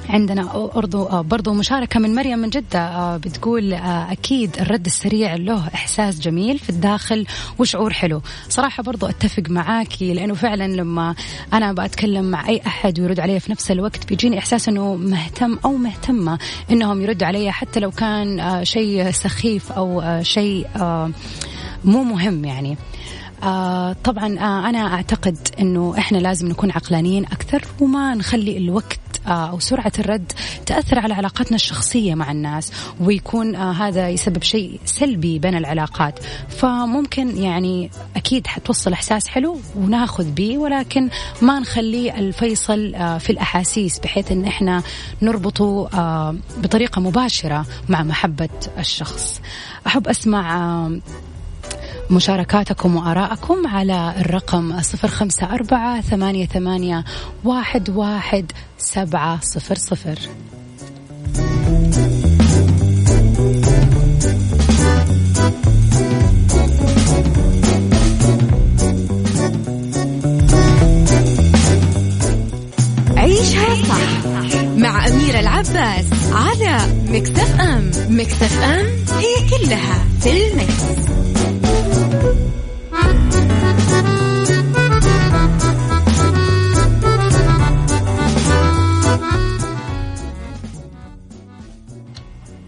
عندنا 0.10 0.70
برضو 0.76 1.06
آه، 1.06 1.22
برضو 1.22 1.54
مشاركة 1.54 2.00
من 2.00 2.16
مريم 2.16 2.40
من 2.40 2.50
جدة 2.50 2.80
آه، 2.80 3.18
بتقول 3.18 3.74
آه، 3.74 4.12
أكيد 4.12 4.58
الرد 4.60 4.86
السريع 4.86 5.36
له 5.36 5.68
إحساس 5.74 6.20
جميل 6.20 6.60
في 6.60 6.70
الداخل 6.70 7.26
وشعور 7.60 7.94
حلو. 7.94 8.22
صراحة 8.50 8.84
برضو 8.84 9.06
أتفق 9.06 9.44
معاكي 9.50 10.14
لأنه 10.14 10.34
فعلا 10.34 10.68
لما 10.68 11.16
أنا 11.54 11.74
بتكلم 11.74 12.26
مع 12.26 12.50
أي 12.50 12.62
أحد 12.68 13.00
ويرد 13.00 13.20
علي 13.20 13.40
في 13.40 13.52
نفس 13.52 13.72
الوقت 13.72 14.08
بيجيني 14.10 14.40
إحساس 14.40 14.70
أنه 14.70 14.96
مهتم 14.96 15.58
أو 15.66 15.74
مهتمة 15.78 16.40
أنهم 16.72 17.02
يردوا 17.02 17.28
علي 17.28 17.52
حتى 17.52 17.80
لو 17.80 17.92
كان 17.92 18.60
شيء 18.66 19.12
سخيف 19.12 19.72
أو 19.72 20.20
شيء 20.22 20.68
مو 21.86 22.04
مهم 22.04 22.46
يعني. 22.46 22.78
آه 23.44 23.96
طبعا 24.04 24.40
آه 24.40 24.70
أنا 24.70 24.94
أعتقد 24.94 25.38
أنه 25.60 25.96
إحنا 25.98 26.18
لازم 26.18 26.48
نكون 26.48 26.72
عقلانيين 26.72 27.26
أكثر 27.26 27.64
وما 27.80 28.16
نخلي 28.16 28.58
الوقت 28.58 29.00
أو 29.28 29.60
سرعة 29.60 29.92
الرد 30.00 30.32
تأثر 30.66 31.00
على 31.00 31.14
علاقاتنا 31.14 31.56
الشخصية 31.56 32.16
مع 32.16 32.32
الناس 32.32 32.72
ويكون 33.00 33.56
آه، 33.56 33.72
هذا 33.72 34.10
يسبب 34.10 34.44
شيء 34.44 34.80
سلبي 34.86 35.40
بين 35.40 35.56
العلاقات. 35.56 36.20
فممكن 36.50 37.38
يعني 37.38 37.92
أكيد 38.16 38.48
حتوصل 38.48 38.94
إحساس 38.94 39.28
حلو 39.28 39.60
وناخذ 39.76 40.32
به 40.32 40.58
ولكن 40.58 41.10
ما 41.42 41.60
نخليه 41.60 42.20
الفيصل 42.20 42.96
آه، 42.96 43.18
في 43.18 43.30
الأحاسيس 43.30 44.00
بحيث 44.00 44.32
أن 44.32 44.46
إحنا 44.46 44.84
نربطه 45.22 45.90
بطريقة 46.58 47.02
مباشرة 47.02 47.66
مع 47.90 48.04
محبة 48.04 48.50
الشخص. 48.80 49.42
أحب 49.88 50.08
أسمع 50.08 50.90
مشاركاتكم 52.10 52.96
وآراءكم 52.96 53.68
على 53.68 54.14
الرقم 54.18 54.82
صفر 54.82 55.08
خمسة 55.08 55.54
أربعة 55.54 56.02
ثمانية, 56.02 56.46
ثمانية 56.46 57.04
واحد, 57.44 57.90
واحد 57.90 58.52
سبعة 58.78 59.40
صفر 59.42 59.76
صفر 59.76 60.20
عيشها 73.18 73.76
صح 73.76 74.26
مع 74.78 75.08
أميرة 75.08 75.40
العباس 75.40 76.06
على 76.32 76.78
مكتف 77.10 77.60
أم 77.60 77.92
مكتف 78.10 78.64
أم 78.64 78.86
هي 79.18 79.50
كلها 79.50 80.06
في 80.22 80.48
المكس. 80.48 81.35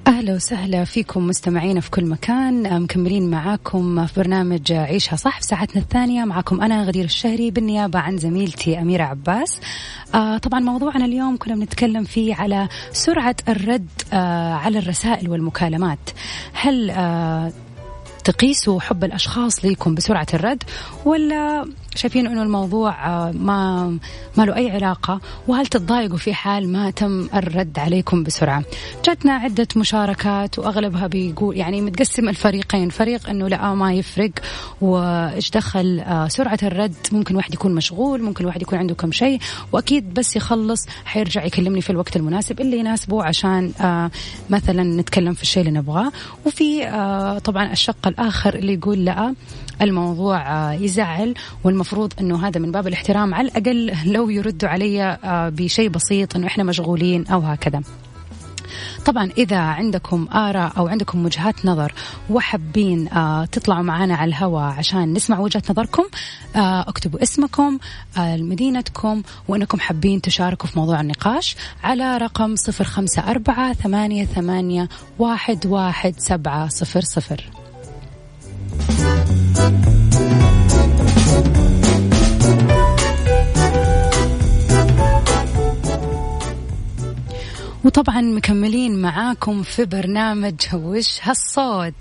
أهلا 0.08 0.36
وسهلا 0.36 0.84
فيكم 0.84 1.28
مستمعين 1.28 1.80
في 1.80 1.92
كل 1.92 2.06
مكان. 2.06 2.82
مكملين 2.82 3.30
معاكم 3.30 4.06
في 4.06 4.20
برنامج 4.20 4.72
عيشها 4.72 5.16
صح 5.16 5.40
في 5.40 5.48
ساعتنا 5.48 5.82
الثانية. 5.82 6.26
معاكم 6.26 6.62
أنا 6.62 6.84
غدير 6.84 7.06
الشهري 7.06 7.52
بالنيابة 7.52 8.00
عن 8.00 8.18
زميلتي 8.18 8.80
أميرة 8.80 9.04
عباس. 9.04 9.60
آه 10.16 10.38
طبعا 10.38 10.60
موضوعنا 10.60 11.06
اليوم 11.06 11.38
كنا 11.38 11.56
بنتكلم 11.56 12.04
فيه 12.04 12.36
على 12.36 12.68
سرعة 12.92 13.36
الرد 13.50 13.88
آه 14.14 14.54
على 14.54 14.80
الرسائل 14.80 15.30
والمكالمات. 15.30 16.10
هل 16.54 16.90
آه 16.90 17.52
تقيسوا 18.28 18.80
حب 18.80 19.04
الأشخاص 19.04 19.66
ليكم 19.66 19.96
بسرعة 19.96 20.28
الرد 20.34 20.64
ولا 21.06 21.66
شايفين 21.98 22.28
إنه 22.28 22.44
الموضوع 22.44 23.08
آه، 23.08 23.32
ما 23.32 23.88
ما 24.38 24.44
له 24.44 24.56
أي 24.56 24.72
علاقة. 24.72 25.20
وهل 25.48 25.68
تتضايقوا 25.68 26.18
في 26.18 26.34
حال 26.34 26.70
ما 26.70 26.90
تم 26.92 27.28
الرد 27.34 27.80
عليكم 27.80 28.24
بسرعة؟ 28.24 28.64
جاتنا 29.06 29.34
عدة 29.34 29.68
مشاركات 29.76 30.60
وأغلبها 30.60 31.08
بيقول 31.08 31.58
يعني 31.58 31.82
متقسم 31.82 32.30
الفريقين. 32.30 32.90
فريق 32.90 33.30
إنه 33.30 33.48
لا 33.48 33.74
ما 33.74 33.94
يفرق 33.94 34.32
وإيش 34.82 35.52
دخل 35.52 36.00
آه، 36.00 36.28
سرعة 36.28 36.60
الرد. 36.64 36.96
ممكن 37.12 37.36
واحد 37.36 37.54
يكون 37.54 37.76
مشغول 37.76 38.22
ممكن 38.22 38.46
واحد 38.46 38.62
يكون 38.62 38.80
عنده 38.80 38.96
كم 38.96 39.12
شيء. 39.12 39.40
وأكيد 39.72 40.14
بس 40.14 40.36
يخلص 40.36 40.88
حيرجع 41.06 41.46
يكلمني 41.46 41.82
في 41.82 41.90
الوقت 41.90 42.16
المناسب 42.16 42.62
اللي 42.62 42.80
يناسبه 42.80 43.24
عشان 43.24 43.72
آه، 43.82 44.12
مثلا 44.50 44.84
نتكلم 44.84 45.34
في 45.34 45.42
الشيء 45.42 45.68
اللي 45.68 45.80
نبغاه. 45.80 46.12
وفي 46.46 46.88
طبعا 47.44 47.72
الشق 47.72 48.08
الآخر 48.08 48.56
اللي 48.56 48.74
يقول 48.74 49.06
لا 49.06 49.34
الموضوع 49.82 50.74
يزعل 50.74 51.34
والمفروض 51.64 51.88
المفروض 51.98 52.14
إنه 52.20 52.48
هذا 52.48 52.60
من 52.60 52.72
باب 52.72 52.88
الاحترام 52.88 53.34
على 53.34 53.48
الأقل 53.48 53.94
لو 54.06 54.30
يردوا 54.30 54.70
علي 54.70 55.04
آه، 55.04 55.50
بشيء 55.50 55.90
بسيط 55.90 56.36
إنه 56.36 56.48
إحنا 56.48 56.64
مشغولين 56.64 57.28
أو 57.28 57.40
هكذا. 57.40 57.82
طبعا 59.06 59.30
إذا 59.38 59.58
عندكم 59.58 60.28
آراء 60.34 60.78
أو 60.78 60.88
عندكم 60.88 61.26
وجهات 61.26 61.66
نظر 61.66 61.94
وحابين 62.30 63.08
آه 63.08 63.46
تطلعوا 63.46 63.82
معنا 63.82 64.16
على 64.16 64.30
الهواء 64.30 64.64
عشان 64.64 65.14
نسمع 65.14 65.40
وجهة 65.40 65.64
نظركم 65.70 66.04
آه 66.56 66.82
اكتبوا 66.82 67.24
اسمكم 67.24 67.78
آه 68.18 68.38
مدينتكم 68.38 69.24
وأنكم 69.48 69.80
حابين 69.80 70.22
تشاركوا 70.22 70.68
في 70.68 70.80
موضوع 70.80 71.02
النقاش 71.02 71.56
على 71.84 72.18
رقم 72.18 72.56
صفر 72.56 72.84
خمسة 72.84 73.32
أربعة 73.32 73.74
ثمانية, 73.74 74.26
ثمانية 74.26 74.90
واحد, 75.20 75.66
واحد 75.66 76.14
سبعة 76.18 76.68
صفر 76.68 77.02
صفر. 77.02 77.67
وطبعا 87.88 88.22
مكملين 88.22 89.02
معاكم 89.02 89.64
في 89.64 89.86
برنامج 89.86 90.56
وش 90.74 91.20
هالصوت. 91.24 91.94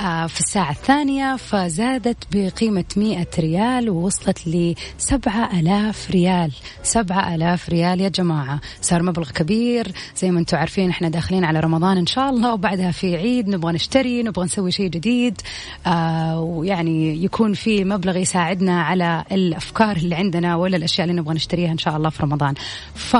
آه 0.00 0.26
في 0.26 0.40
الساعة 0.40 0.70
الثانية 0.70 1.36
فزادت 1.36 2.16
بقيمة 2.32 2.84
مئة 2.96 3.26
ريال 3.38 3.90
ووصلت 3.90 4.48
لسبعة 4.48 5.60
ألاف 5.60 6.10
ريال. 6.10 6.52
سبعة 6.82 7.34
ألاف 7.34 7.68
ريال 7.68 8.00
يا 8.00 8.08
جماعة. 8.08 8.60
صار 8.80 9.02
مبلغ 9.02 9.30
كبير. 9.30 9.92
زي 10.16 10.30
ما 10.30 10.40
أنتم 10.40 10.56
عارفين 10.56 10.90
إحنا 10.90 11.08
داخلين 11.08 11.44
على 11.44 11.60
رمضان 11.60 11.96
إن 11.96 12.06
شاء 12.06 12.30
الله 12.30 12.52
وبعدها 12.52 12.90
في 12.90 13.16
عيد 13.16 13.48
نبغى 13.48 13.72
نشتري 13.72 14.22
نبغى 14.22 14.44
نسوي 14.44 14.70
شيء 14.70 14.88
جديد. 14.88 15.40
آه 15.86 16.40
ويعني 16.40 17.24
يكون 17.24 17.54
في 17.54 17.84
مبلغ 17.84 18.16
يساعدنا 18.16 18.82
على 18.82 19.24
الأفكار 19.32 19.96
اللي 19.96 20.14
عندنا 20.14 20.56
ولا 20.56 20.76
الأشياء 20.76 21.08
اللي 21.08 21.20
نبغى 21.20 21.34
نشتريها 21.34 21.72
إن 21.72 21.78
شاء 21.78 21.96
الله 21.96 22.10
في 22.10 22.22
رمضان. 22.22 22.54
ف 22.94 23.16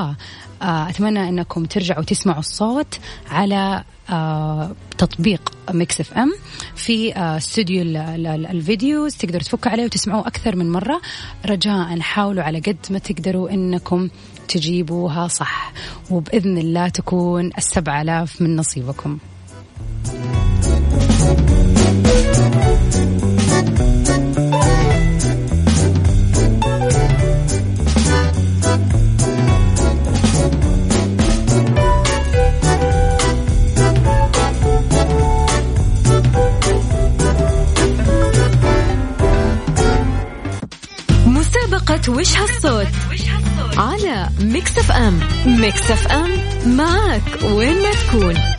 آه، 0.63 0.89
أتمنى 0.89 1.29
أنكم 1.29 1.65
ترجعوا 1.65 2.05
تسمعوا 2.05 2.39
الصوت 2.39 2.99
على 3.31 3.85
آه، 4.11 4.71
تطبيق 4.99 5.53
Mix 5.71 6.01
FM 6.01 6.33
في 6.75 7.15
آه، 7.15 7.37
استوديو 7.37 7.83
ال 7.83 8.02
videos 8.02 9.17
تقدروا 9.17 9.43
تفكوا 9.43 9.71
عليه 9.71 9.85
وتسمعوه 9.85 10.27
أكثر 10.27 10.57
من 10.57 10.73
مرة. 10.73 11.01
رجاء 11.47 12.01
حاولوا 12.01 12.43
على 12.43 12.61
قد 12.61 12.77
ما 12.91 12.99
تقدروا 12.99 13.51
أنكم 13.51 14.09
تجيبوها 14.49 15.29
صح. 15.29 15.73
وبإذن 16.11 16.59
الله 16.59 16.89
تكون 16.89 17.51
السبع 17.59 18.03
آلاف 18.03 18.43
من 18.43 18.57
نصيبكم. 18.57 19.19
وش 42.09 42.37
هالصوت؟ 42.37 42.87
على 43.77 44.29
ميكس 44.41 44.79
اف 44.79 44.93
ام. 44.93 45.21
ميكس 45.47 45.91
اف 45.91 46.07
ام 46.07 46.31
معك 46.77 47.23
وين 47.43 47.83
ما 47.83 47.91
تكون. 47.93 48.56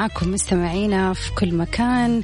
معاكم 0.00 0.32
مستمعينا 0.32 1.12
في 1.12 1.34
كل 1.34 1.54
مكان. 1.54 2.22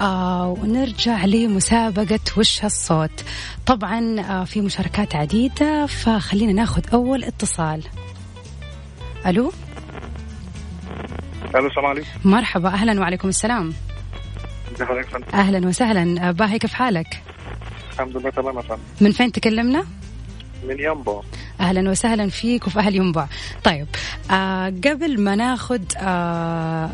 آه 0.00 0.48
ونرجع 0.48 1.24
لمسابقة 1.24 2.20
وش 2.36 2.64
هالصوت 2.64 3.24
طبعا 3.66 4.20
آه 4.20 4.44
في 4.44 4.60
مشاركات 4.60 5.16
عديدة 5.16 5.86
فخلينا 5.86 6.52
ناخذ 6.52 6.82
أول 6.92 7.24
اتصال. 7.24 7.84
ألو؟ 9.26 9.52
ألو 11.54 11.66
السلام 11.66 11.86
عليكم. 11.86 12.08
مرحبا 12.24 12.68
أهلا 12.68 13.00
وعليكم 13.00 13.28
السلام؟ 13.28 13.72
أهلا 15.34 15.68
وسهلا. 15.68 16.28
آه، 16.28 16.30
باهي 16.30 16.58
كيف 16.58 16.72
حالك؟ 16.72 17.22
الحمد 17.92 18.16
لله 18.16 18.30
تمام 18.30 18.62
من 19.00 19.12
فين 19.12 19.32
تكلمنا؟ 19.32 19.84
من 20.68 20.80
ينبع. 20.80 21.20
أهلا 21.60 21.90
وسهلا 21.90 22.28
فيك 22.28 22.66
وفي 22.66 22.78
أهل 22.78 22.96
ينبع. 22.96 23.26
طيب 23.64 23.86
آه 24.30 24.66
قبل 24.66 25.20
ما 25.20 25.34
ناخذ 25.34 25.82
آه 25.96 26.90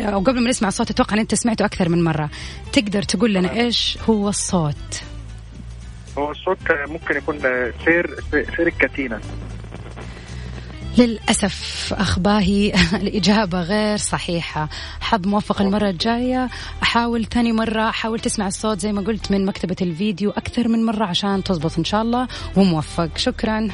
أو 0.00 0.20
قبل 0.20 0.42
ما 0.42 0.50
نسمع 0.50 0.68
الصوت 0.68 0.90
أتوقع 0.90 1.14
إن 1.14 1.20
أنت 1.20 1.34
سمعته 1.34 1.64
أكثر 1.64 1.88
من 1.88 2.04
مرة. 2.04 2.30
تقدر 2.72 3.02
تقول 3.02 3.34
لنا 3.34 3.52
إيش 3.52 3.98
هو 4.08 4.28
الصوت؟ 4.28 5.02
هو 6.18 6.30
الصوت 6.30 6.58
ممكن 6.88 7.16
يكون 7.16 7.38
سير 7.84 8.16
سير 8.56 8.66
الكتينة. 8.66 9.20
للأسف 10.98 11.94
أخ 11.98 12.18
باهي 12.18 12.72
الإجابة 13.02 13.60
غير 13.60 13.96
صحيحة. 13.96 14.68
حظ 15.00 15.26
موفق 15.26 15.62
المرة 15.62 15.90
الجاية. 15.90 16.48
أحاول 16.82 17.24
ثاني 17.24 17.52
مرة 17.52 17.90
حاول 17.90 18.20
تسمع 18.20 18.46
الصوت 18.46 18.80
زي 18.80 18.92
ما 18.92 19.00
قلت 19.00 19.32
من 19.32 19.44
مكتبة 19.44 19.76
الفيديو 19.82 20.30
أكثر 20.30 20.68
من 20.68 20.84
مرة 20.84 21.04
عشان 21.04 21.44
تزبط 21.44 21.78
إن 21.78 21.84
شاء 21.84 22.02
الله. 22.02 22.28
وموفق. 22.56 23.08
شكرا. 23.16 23.68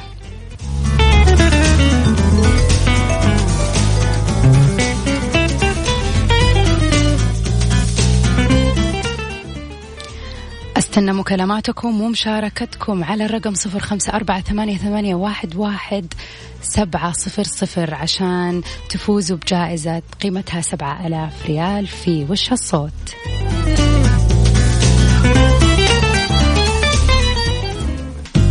استنى 10.93 11.13
مكالماتكم 11.13 12.01
ومشاركتكم 12.01 13.03
على 13.03 13.25
الرقم 13.25 13.53
صفر 13.53 13.79
خمسة 13.79 14.13
أربعة 14.13 14.41
ثمانية, 14.41 15.15
واحد 15.55 16.13
سبعة 16.61 17.11
صفر 17.11 17.43
صفر 17.43 17.93
عشان 17.93 18.61
تفوزوا 18.89 19.37
بجائزة 19.37 20.01
قيمتها 20.21 20.61
سبعة 20.61 21.07
ألاف 21.07 21.45
ريال 21.45 21.87
في 21.87 22.25
وش 22.29 22.51
الصوت. 22.51 22.91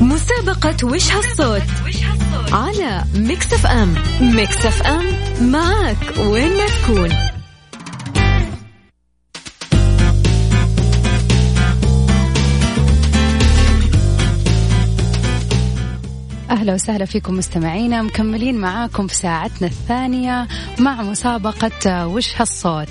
مسابقة 0.01 0.77
وش 0.87 1.13
هالصوت؟ 1.13 1.63
على 2.53 3.05
Mix 3.15 3.53
FM. 3.53 3.95
Mix 4.21 4.67
FM 4.67 5.05
معك 5.51 6.19
وين 6.19 6.51
ما 6.57 6.67
تكون. 6.67 7.42
أهلا 16.53 16.75
وسهلا 16.75 17.05
فيكم 17.05 17.35
مستمعينا 17.35 18.03
مكملين 18.03 18.55
معاكم 18.59 19.07
في 19.07 19.15
ساعتنا 19.15 19.69
الثانية 19.69 20.49
مع 20.79 21.03
مسابقة 21.03 22.07
وش 22.07 22.41
هالصوت؟ 22.41 22.89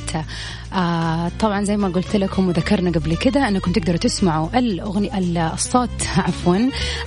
آه 0.73 1.31
طبعا 1.39 1.63
زي 1.63 1.77
ما 1.77 1.87
قلت 1.87 2.15
لكم 2.15 2.47
وذكرنا 2.47 2.91
قبل 2.91 3.17
كده 3.17 3.47
أنكم 3.47 3.71
تقدروا 3.71 3.97
تسمعوا 3.97 4.59
الأغنية 4.59 5.53
الصوت 5.53 5.89
عفوا 6.17 6.57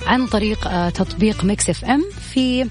عن 0.07 0.27
طريق 0.27 0.67
آه 0.67 0.89
تطبيق 0.89 1.43
Mix 1.43 1.69
FM 1.69 2.03
في 2.33 2.67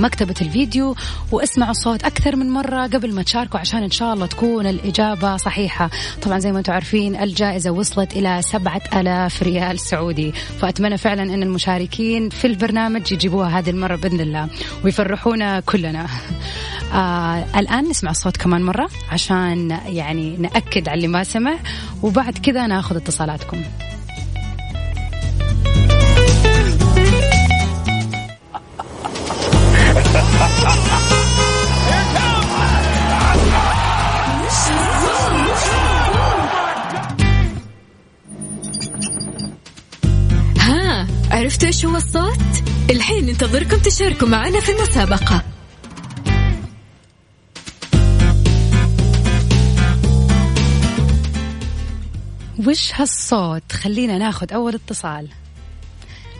مكتبة 0.00 0.34
الفيديو 0.40 0.96
واسمعوا 1.32 1.70
الصوت 1.70 2.04
أكثر 2.04 2.36
من 2.36 2.50
مرة 2.50 2.86
قبل 2.86 3.14
ما 3.14 3.22
تشاركوا 3.22 3.60
عشان 3.60 3.82
إن 3.82 3.90
شاء 3.90 4.14
الله 4.14 4.26
تكون 4.26 4.66
الإجابة 4.66 5.36
صحيحة. 5.36 5.90
طبعا 6.22 6.38
زي 6.38 6.52
ما 6.52 6.58
أنتم 6.58 6.72
عارفين 6.72 7.16
الجائزة 7.16 7.70
وصلت 7.70 8.16
إلى 8.16 8.42
سبعة 8.42 8.82
ألاف 8.94 9.42
ريال 9.42 9.80
سعودي. 9.80 10.32
فأتمنى 10.32 10.96
فعلا 10.96 11.22
أن 11.22 11.42
المشاركين 11.42 12.28
في 12.28 12.46
البرنامج 12.46 13.12
يجيبوها 13.12 13.58
هذه 13.58 13.70
المرة 13.70 13.96
بإذن 13.96 14.20
الله 14.20 14.48
ويفرحونا 14.84 15.60
كلنا. 15.60 16.06
آه 16.92 17.44
الآن 17.56 17.84
نسمع 17.88 18.10
الصوت 18.10 18.36
كمان 18.36 18.62
مرة 18.62 18.88
عشان 19.10 19.78
يعني 19.86 20.36
نأكد 20.36 20.88
على 20.88 20.96
اللي 20.96 21.08
ما 21.08 21.24
سمع. 21.24 21.56
وبعد 22.02 22.38
كذا 22.38 22.66
ناخذ 22.66 22.96
اتصالاتكم. 22.96 23.62
عرفتوا 41.38 41.68
إيش 41.68 41.86
هو 41.86 41.96
الصوت؟ 41.96 42.40
الحين 42.90 43.26
ننتظركم 43.26 43.76
تشاركوا 43.78 44.28
معنا 44.28 44.60
في 44.60 44.72
المسابقة. 44.72 45.42
وش 52.66 52.92
هالصوت؟ 52.94 53.72
خلينا 53.72 54.18
ناخذ 54.18 54.52
أول 54.52 54.74
اتصال. 54.74 55.28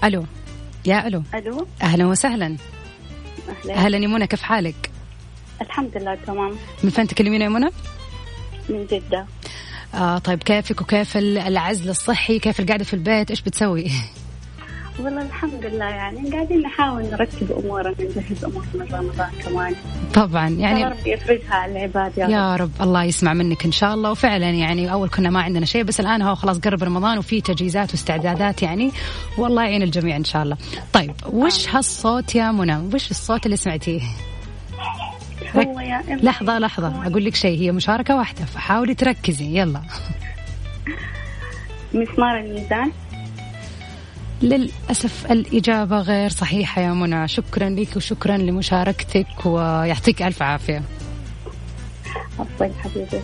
ألو. 0.05 0.25
يا 0.87 1.07
ألو. 1.07 1.23
ألو. 1.35 1.67
أهلا 1.83 2.07
وسهلا. 2.07 2.57
أهلا. 3.65 3.75
أهلا 3.75 3.99
يا 3.99 4.07
منى 4.09 4.27
كيف 4.27 4.43
حالك؟ 4.43 4.91
الحمد 5.63 5.97
لله 5.97 6.15
تمام. 6.27 6.57
من 6.85 6.91
فين 6.91 7.07
تكلمين 7.07 7.43
يا 7.43 7.49
منى؟ 7.49 7.71
من 8.69 8.87
جدة. 8.87 9.27
آه 9.95 10.19
طيب 10.19 10.43
كيفك 10.43 10.81
وكيف 10.81 11.17
ال- 11.17 11.39
العزل 11.39 11.91
الصحي؟ 11.91 12.39
كيف 12.39 12.61
القعدة 12.61 12.85
في 12.85 12.95
البيت؟ 12.95 13.31
إيش 13.31 13.41
بتسوي؟ 13.43 13.91
والله 15.05 15.23
الحمد 15.23 15.65
لله 15.65 15.85
يعني 15.85 16.31
قاعدين 16.31 16.63
نحاول 16.63 17.03
نرتب 17.03 17.53
أمورنا 17.53 17.95
نجهز 18.01 18.45
أمورنا 18.45 18.99
رمضان 18.99 19.31
كمان. 19.45 19.75
طبعا 20.15 20.49
يا 20.49 20.59
يعني 20.59 20.85
رب 20.85 21.07
يفرجها 21.07 21.55
على 21.55 21.73
العباد 21.73 22.19
يا, 22.19 22.25
رب. 22.25 22.31
يا 22.31 22.57
رب 22.57 22.71
الله 22.81 23.05
يسمع 23.05 23.33
منك 23.33 23.65
إن 23.65 23.73
شاء 23.73 23.95
الله. 23.95 24.11
وفعلا 24.11 24.51
يعني 24.51 24.93
أول 24.93 25.09
كنا 25.09 25.31
ما 25.31 25.43
عندنا 25.43 25.67
شيء 25.67 25.83
بس 25.83 26.01
الآن 26.01 26.23
هو 26.23 26.35
خلاص 26.35 26.59
قرب 26.59 26.85
رمضان 26.85 27.19
وفي 27.19 27.41
تجهيزات 27.41 27.91
واستعدادات 27.91 28.63
يعني. 28.63 28.93
والله 29.39 29.63
يعين 29.63 29.83
الجميع 29.83 30.17
إن 30.17 30.25
شاء 30.25 30.43
الله. 30.43 30.57
طيب 30.93 31.15
وش 31.33 31.69
هالصوت 31.69 32.35
يا 32.35 32.53
منى؟ 32.53 32.77
وش 32.77 33.11
الصوت 33.11 33.47
اللي 33.47 33.57
سمعتيه؟ 33.57 34.01
هو 35.57 35.81
يا 35.81 36.01
إما 36.09 36.21
لحظة 36.23 36.59
لحظة. 36.59 37.07
أقول 37.07 37.25
لك 37.25 37.35
شيء 37.35 37.61
هي 37.61 37.73
مشاركة 37.73 38.17
واحدة 38.17 38.45
فحاولي 38.45 38.95
تركزي. 38.95 39.59
يلا. 39.59 39.83
مسمار 41.95 42.39
الميزان. 42.39 42.93
للأسف 44.43 45.33
الإجابة 45.33 46.01
غير 46.01 46.31
صحيحة 46.31 46.83
يا 46.83 46.93
منى. 46.93 47.29
شكرا 47.29 47.69
لك 47.69 47.97
وشكرا 47.97 48.37
لمشاركتك 48.37 49.47
ويعطيك 49.47 50.23
ألف 50.23 50.43
عافية. 50.43 50.83
عفوا 52.39 52.67
حبيبي. 52.83 53.23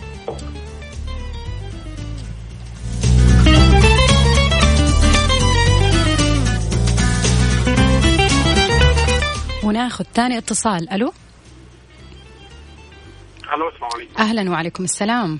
وناخذ 9.63 10.05
ثاني 10.13 10.37
اتصال. 10.37 10.89
ألو؟ 10.89 11.13
ألو 13.55 13.69
السلام 13.69 13.89
عليكم. 13.93 14.21
أهلا 14.21 14.51
وعليكم 14.51 14.83
السلام. 14.83 15.39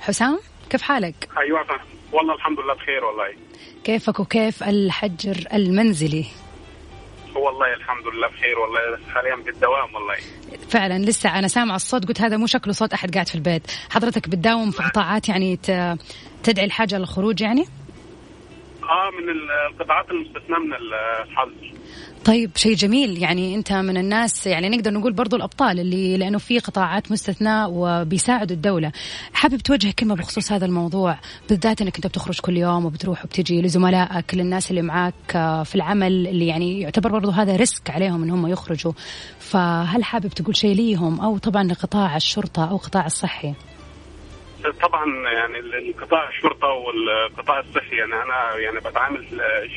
حسام؟ 0.00 0.38
كيف 0.70 0.82
حالك؟ 0.82 1.28
أيوه 1.38 1.66
والله 2.12 2.34
الحمد 2.34 2.60
لله 2.60 2.74
بخير 2.74 3.04
والله. 3.04 3.34
كيفك 3.84 4.20
وكيف 4.20 4.62
الحجر 4.62 5.36
المنزلي؟ 5.54 6.24
والله 7.34 7.74
الحمد 7.74 8.06
لله 8.14 8.28
بخير 8.28 8.58
والله 8.58 8.98
حاليا 9.14 9.36
بالدوام 9.36 9.94
والله. 9.94 10.16
فعلا 10.70 10.98
لسه 10.98 11.38
أنا 11.38 11.48
سامع 11.48 11.74
الصوت 11.74 12.08
قلت 12.08 12.20
هذا 12.20 12.36
مو 12.36 12.46
شكله 12.46 12.72
صوت 12.72 12.92
أحد 12.92 13.14
قاعد 13.14 13.28
في 13.28 13.34
البيت. 13.34 13.62
حضرتك 13.90 14.28
بتداوم 14.28 14.70
في 14.70 14.82
قطاعات 14.82 15.28
يعني 15.28 15.56
تدعي 16.42 16.64
الحاجة 16.66 16.98
للخروج 16.98 17.40
يعني؟ 17.40 17.64
آه 18.82 19.10
من 19.10 19.28
القطاعات 19.70 20.10
المستثناة 20.10 20.58
من 20.58 20.72
الحظر 20.72 21.72
طيب 22.26 22.50
شيء 22.56 22.74
جميل. 22.74 23.22
يعني 23.22 23.54
أنت 23.54 23.72
من 23.72 23.96
الناس 23.96 24.46
يعني 24.46 24.68
نقدر 24.68 24.90
نقول 24.90 25.12
برضو 25.12 25.36
الأبطال 25.36 25.80
اللي 25.80 26.16
لأنه 26.16 26.38
في 26.38 26.58
قطاعات 26.58 27.12
مستثناة 27.12 27.68
وبيساعدوا 27.68 28.56
الدولة. 28.56 28.92
حابب 29.32 29.56
توجه 29.56 29.90
كلمة 29.98 30.14
بخصوص 30.14 30.52
هذا 30.52 30.66
الموضوع 30.66 31.18
بالذات 31.48 31.82
إنك 31.82 31.96
أنت 31.96 32.06
بتخرج 32.06 32.40
كل 32.40 32.56
يوم 32.56 32.84
وبتروح 32.84 33.24
وبتجي 33.24 33.62
لزملائك 33.62 34.34
للناس 34.34 34.70
اللي 34.70 34.82
معاك 34.82 35.14
آه، 35.34 35.62
في 35.62 35.74
العمل 35.74 36.26
اللي 36.26 36.46
يعني 36.46 36.80
يعتبر 36.80 37.10
برضو 37.10 37.30
هذا 37.30 37.56
ريسك 37.56 37.90
عليهم 37.90 38.22
إن 38.22 38.30
هم 38.30 38.46
يخرجوا. 38.46 38.92
فهل 39.38 40.04
حابب 40.04 40.28
تقول 40.28 40.56
شيء 40.56 40.74
ليهم؟ 40.74 41.20
أو 41.20 41.38
طبعا 41.38 41.64
لقطاع 41.64 42.16
الشرطة 42.16 42.70
أو 42.70 42.76
قطاع 42.76 43.06
الصحي؟ 43.06 43.54
طبعا 44.72 45.30
يعني 45.30 45.58
القطاع 45.58 46.28
الشرطة 46.28 46.68
والقطاع 46.68 47.60
الصحي 47.60 47.96
يعني 47.96 48.14
أنا 48.14 48.56
يعني 48.56 48.80
بتعامل 48.80 49.26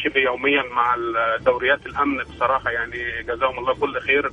شبه 0.04 0.22
يوميا 0.22 0.64
مع 0.64 0.96
دوريات 1.46 1.86
الأمن 1.86 2.24
بصراحة 2.24 2.70
يعني 2.72 3.24
جزاهم 3.24 3.60
الله 3.60 3.74
كل 3.74 4.00
خير 4.02 4.32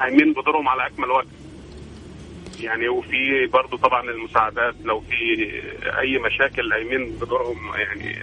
قايمين 0.00 0.32
بدورهم 0.32 0.68
على 0.68 0.86
أكمل 0.86 1.10
وجه. 1.10 1.26
يعني 2.60 2.88
وفي 2.88 3.46
برضه 3.46 3.78
طبعا 3.78 4.10
المساعدات 4.10 4.74
لو 4.84 5.00
في 5.00 5.50
أي 5.98 6.18
مشاكل 6.18 6.72
قايمين 6.72 7.10
بدورهم 7.20 7.74
يعني 7.74 8.22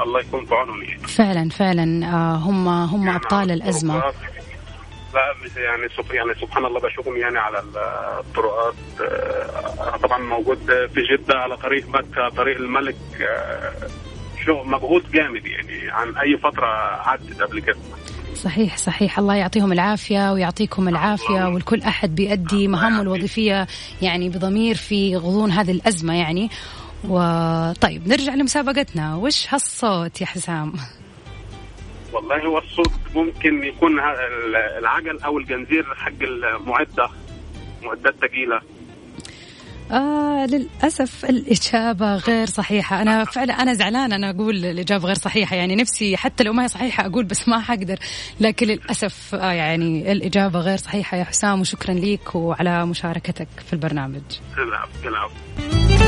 الله 0.00 0.20
يكون 0.20 0.44
في 0.46 0.54
عونهم 0.54 0.82
يعني. 0.82 0.98
فعلا 0.98 1.48
فعلا 1.48 2.06
آه، 2.06 2.36
هم 2.36 2.68
هم 2.68 3.06
يعني 3.06 3.16
أبطال 3.16 3.50
الأزمة. 3.50 4.12
لا 5.16 5.62
يعني 5.62 5.88
يعني 6.10 6.34
سبحان 6.40 6.64
الله 6.64 6.80
بشوفهم 6.80 7.16
يعني 7.16 7.38
على 7.38 7.62
الطرقات 8.20 8.74
آه، 9.00 9.96
طبعا 9.96 10.18
موجود 10.18 10.58
في 10.94 11.02
جدة 11.12 11.38
على 11.38 11.56
طريق 11.56 11.88
مكة 11.88 12.28
طريق 12.28 12.56
الملك 12.56 12.96
آه، 13.20 13.88
شو 14.44 14.62
مجهود 14.62 15.10
جامد 15.12 15.46
يعني 15.46 15.90
عن 15.90 16.16
أي 16.16 16.38
فترة 16.38 16.66
عدت 17.08 17.42
قبل 17.42 17.60
كده. 17.60 17.76
صحيح 18.34 18.76
صحيح. 18.76 19.18
الله 19.18 19.34
يعطيهم 19.34 19.72
العافية 19.72 20.32
ويعطيكم 20.32 20.88
العافية 20.88 21.48
والكل 21.48 21.82
أحد 21.82 22.14
بيأدي 22.14 22.68
مهامه 22.68 23.02
الوظيفية 23.02 23.66
يعني 24.02 24.28
بضمير 24.28 24.74
في 24.74 25.16
غضون 25.16 25.50
هذه 25.50 25.70
الأزمة 25.70 26.14
يعني. 26.14 26.50
وطيب 27.08 28.08
نرجع 28.08 28.34
لمسابقتنا. 28.34 29.16
وش 29.16 29.54
هالصوت 29.54 30.20
يا 30.20 30.26
حسام؟ 30.26 30.72
والله 32.16 32.46
هو 32.46 32.58
الصوت 32.58 32.92
ممكن 33.14 33.64
يكون 33.64 33.92
العجل 34.78 35.22
أو 35.24 35.38
الجنزير 35.38 35.94
حق 35.94 36.22
المعدة 36.22 37.08
معدات 37.82 38.14
ثقيله 38.20 38.60
آه 39.90 40.46
للأسف 40.46 41.24
الإجابة 41.24 42.16
غير 42.16 42.46
صحيحة. 42.46 43.02
أنا 43.02 43.24
فعلا 43.24 43.62
أنا 43.62 43.74
زعلانة 43.74 44.14
أنا 44.14 44.30
أقول 44.30 44.64
الإجابة 44.64 45.04
غير 45.04 45.14
صحيحة. 45.14 45.56
يعني 45.56 45.76
نفسي 45.76 46.16
حتى 46.16 46.44
لو 46.44 46.52
ما 46.52 46.64
هي 46.64 46.68
صحيحة 46.68 47.06
أقول 47.06 47.24
بس 47.24 47.48
ما 47.48 47.60
حقدر. 47.60 47.98
لكن 48.40 48.66
للأسف 48.66 49.34
آه 49.34 49.52
يعني 49.52 50.12
الإجابة 50.12 50.60
غير 50.60 50.76
صحيحة. 50.76 51.16
يا 51.16 51.24
حسام 51.24 51.60
وشكرا 51.60 51.94
ليك 51.94 52.34
وعلى 52.34 52.86
مشاركتك 52.86 53.48
في 53.66 53.72
البرنامج. 53.72 54.22
العفو 54.58 55.08
العفو. 55.08 56.05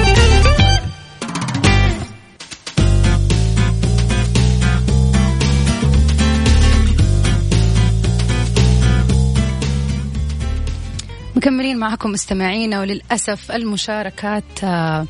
مكملين 11.39 11.79
معكم 11.79 12.11
مستمعينا 12.11 12.81
وللأسف 12.81 13.53
المشاركات 13.53 14.65
آه، 14.65 15.07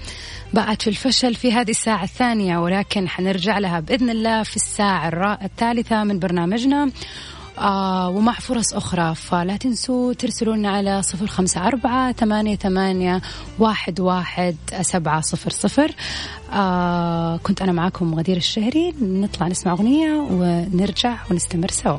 باءت 0.52 0.82
في 0.82 0.90
الفشل 0.90 1.34
في 1.34 1.52
هذه 1.52 1.70
الساعة 1.70 2.04
الثانية 2.04 2.58
ولكن 2.58 3.08
حنرجع 3.08 3.58
لها 3.58 3.80
بإذن 3.80 4.10
الله 4.10 4.42
في 4.42 4.56
الساعة 4.56 5.38
الثالثة 5.42 6.04
من 6.04 6.18
برنامجنا. 6.18 6.90
آه 7.58 8.08
ومع 8.08 8.32
فرص 8.32 8.74
أخرى 8.74 9.14
فلا 9.14 9.56
تنسوا 9.56 10.12
ترسلوا 10.12 10.56
لنا 10.56 10.70
على 10.70 11.02
صفر 11.02 11.26
خمسة 11.26 11.66
أربعة 11.66 12.12
ثمانية, 12.12 12.56
ثمانية 12.56 13.22
واحد, 13.58 14.00
واحد 14.00 14.56
سبعة 14.80 15.20
صفر 15.20 15.50
صفر. 15.50 15.90
آه 16.52 17.36
كنت 17.36 17.62
أنا 17.62 17.72
معكم 17.72 18.14
غدير 18.14 18.36
الشهري. 18.36 18.94
نطلع 19.02 19.48
نسمع 19.48 19.72
أغنية 19.72 20.12
ونرجع 20.12 21.16
ونستمر 21.30 21.70
سوا. 21.70 21.98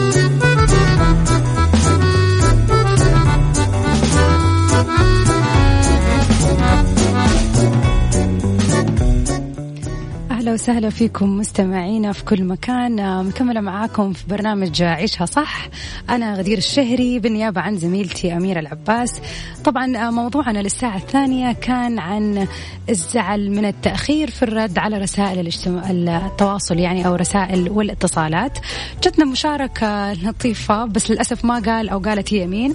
أهلا 10.51 10.61
وسهلا 10.61 10.89
فيكم 10.89 11.37
مستمعينا 11.37 12.11
في 12.11 12.23
كل 12.23 12.43
مكان. 12.43 13.25
مكملة 13.25 13.61
معاكم 13.61 14.13
في 14.13 14.23
برنامج 14.27 14.81
عيشها 14.81 15.25
صح. 15.25 15.67
أنا 16.09 16.35
غدير 16.35 16.57
الشهري 16.57 17.19
بالنيابة 17.19 17.61
عن 17.61 17.77
زميلتي 17.77 18.33
أميرة 18.37 18.59
العباس. 18.59 19.21
طبعا 19.63 19.97
آه، 19.97 20.11
موضوعنا 20.11 20.59
للساعة 20.59 20.97
الثانية 20.97 21.51
كان 21.51 21.99
عن 21.99 22.47
الزعل 22.89 23.51
من 23.51 23.65
التأخير 23.65 24.29
في 24.29 24.43
الرد 24.43 24.77
على 24.77 24.97
رسائل 24.97 25.39
الاجتماع 25.39 25.89
التواصل 26.25 26.79
يعني 26.79 27.07
أو 27.07 27.15
رسائل 27.15 27.69
والاتصالات. 27.69 28.57
جتنا 29.03 29.25
مشاركة 29.25 30.13
لطيفة 30.13 30.85
بس 30.85 31.11
للأسف 31.11 31.45
ما 31.45 31.59
قال 31.59 31.89
أو 31.89 31.99
قالت 31.99 32.33
هي 32.33 32.47
مين. 32.47 32.73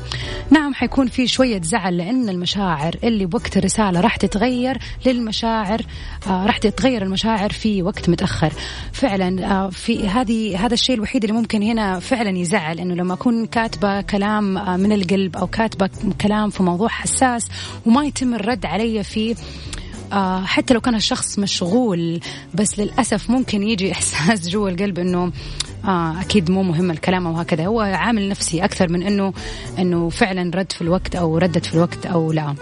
نعم 0.51 0.75
حيكون 0.75 1.07
في 1.07 1.27
شوية 1.27 1.63
زعل 1.63 1.97
لأن 1.97 2.29
المشاعر 2.29 2.97
اللي 3.05 3.27
بوقت 3.27 3.57
الرسالة 3.57 4.01
راح 4.01 4.17
تتغير 4.17 4.79
للمشاعر 5.07 5.83
آه، 6.27 6.47
راح 6.47 6.59
تتغير 6.59 7.03
المشاعر 7.03 7.51
في 7.51 7.66
وقت 7.67 8.09
متأخر. 8.09 8.53
فعلا 8.93 9.51
آه، 9.51 9.71
في 9.71 10.09
هذه 10.09 10.67
هذا 10.67 10.75
الشيء 10.75 10.97
الوحيد 10.97 11.25
اللي 11.25 11.37
ممكن 11.37 11.63
هنا 11.63 11.99
فعلا 11.99 12.39
يزعل 12.39 12.81
إنه 12.81 12.95
لما 12.95 13.15
أكون 13.15 13.47
كاتبة 13.47 14.01
كلام 14.01 14.59
آه، 14.59 14.77
من 14.77 14.93
القلب 14.93 15.37
أو 15.37 15.47
كاتبة 15.47 15.91
كلام 16.21 16.51
في 16.51 16.63
موضوع 16.63 16.89
حساس 16.89 17.49
وما 17.87 18.05
يتم 18.05 18.35
الرد 18.35 18.67
علي 18.67 19.03
فيه 19.03 19.35
آه 20.13 20.45
حتى 20.45 20.75
لو 20.75 20.81
كان 20.81 20.95
الشخص 20.95 21.39
مشغول 21.39 22.21
بس 22.55 22.79
للأسف 22.79 23.31
ممكن 23.31 23.63
يجي 23.63 23.93
إحساس 23.97 24.49
جوا 24.49 24.69
القلب 24.69 24.99
آه 25.85 26.21
أكيد 26.21 26.51
مو 26.51 26.63
مهم 26.63 26.91
الكلام 26.91 27.27
أو 27.27 27.33
هكذا. 27.33 27.67
هو 27.67 27.81
عامل 27.81 28.29
نفسي 28.29 28.65
أكثر 28.65 28.93
من 28.93 29.03
إنه 29.03 29.33
إنه 29.79 30.09
فعلا 30.09 30.51
رد 30.55 30.73
في 30.73 30.83
الوقت 30.83 31.17
أو 31.17 31.39
ردت 31.39 31.67
في 31.67 31.75
الوقت 31.75 32.07
أو 32.07 32.33
لا. 32.33 32.55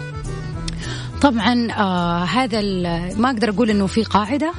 طبعا 1.21 1.71
آه 1.71 2.23
هذا 2.23 2.61
ما 3.17 3.29
أقدر 3.29 3.49
أقول 3.49 3.69
إنه 3.69 3.87
في 3.87 4.03
قاعدة. 4.03 4.53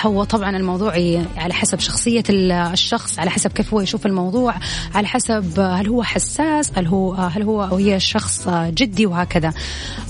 هو 0.00 0.24
طبعا 0.24 0.56
الموضوع 0.56 0.92
على 1.36 1.54
حسب 1.54 1.80
شخصية 1.80 2.22
ال- 2.30 2.52
الشخص 2.52 3.18
على 3.18 3.30
حسب 3.30 3.50
كيف 3.52 3.74
هو 3.74 3.80
يشوف 3.80 4.06
الموضوع 4.06 4.54
على 4.94 5.06
حسب 5.06 5.60
هل 5.60 5.88
هو 5.88 6.02
حساس 6.02 6.70
هل 6.74 6.86
هو 6.86 7.12
هل 7.14 7.42
هو 7.42 7.64
أو 7.64 7.76
هي 7.76 8.00
شخص 8.00 8.48
جدي 8.48 9.06
وهكذا. 9.06 9.52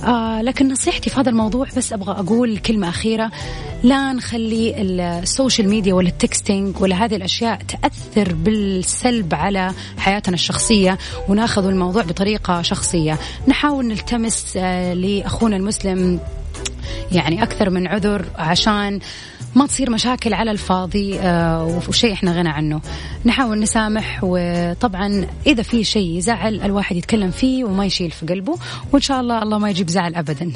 آه 0.05 0.43
لكن 0.43 0.73
نصيحتي 0.73 1.11
في 1.11 1.21
هذا 1.21 1.31
الموضوع 1.31 1.67
بس 1.77 1.93
أبغى 1.93 2.13
أقول 2.13 2.59
كلمة 2.59 2.89
أخيرة. 2.89 3.31
لا 3.83 4.13
نخلي 4.13 4.75
ال 4.83 4.95
social 4.95 5.69
media 5.69 5.95
ولا 5.95 6.09
ال 6.09 6.18
texting 6.18 6.81
ولا 6.81 7.05
هذه 7.05 7.17
الأشياء 7.17 7.59
تأثر 7.69 8.35
بالسلب 8.35 9.35
على 9.35 9.73
حياتنا 9.99 10.35
الشخصية 10.35 10.99
ونأخذ 11.29 11.67
الموضوع 11.67 12.03
بطريقة 12.03 12.63
شخصية. 12.63 13.19
نحاول 13.49 13.87
نلتمس 13.87 14.53
آه، 14.57 14.95
لأخونا 14.95 15.57
المسلم 15.57 16.21
يعني 17.13 17.43
أكثر 17.43 17.71
من 17.71 17.87
عذر 17.87 18.25
عشان 18.39 19.01
ما 19.55 19.67
تصير 19.67 19.91
مشاكل 19.91 20.35
على 20.35 20.51
الفاضي 20.51 21.19
آه، 21.21 21.83
وشيء 21.89 22.13
إحنا 22.13 22.33
غنى 22.33 22.49
عنه. 22.49 22.81
نحاول 23.25 23.61
نسامح 23.61 24.21
وطبعا 24.23 25.27
إذا 25.47 25.63
في 25.63 25.85
شيء 25.85 26.19
يزعل 26.19 26.61
الواحد 26.61 26.97
يتكلم 26.97 27.31
فيه 27.31 27.65
وما 27.65 27.87
يشيل 27.87 28.11
في 28.11 28.27
قلبه 28.27 28.59
وإن 28.93 29.03
شاء 29.03 29.21
الله 29.21 29.43
الله 29.43 29.59
ما 29.59 29.71
يجيب 29.71 29.91
زعل 29.91 30.15
أبدا. 30.15 30.53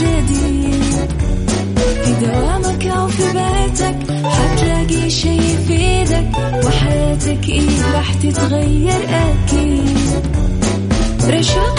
جديد. 0.00 1.10
في 2.04 2.12
دوامك 2.26 2.86
أو 2.86 3.08
في 3.08 3.22
بيتك 3.22 3.96
حتلاقي 4.24 5.10
شي 5.10 5.28
يفيدك 5.36 6.28
وحياتك 6.66 7.48
إيه 7.48 7.92
راح 7.94 8.14
تتغير 8.14 9.00
أكيد. 9.10 9.98
رشاق 11.28 11.78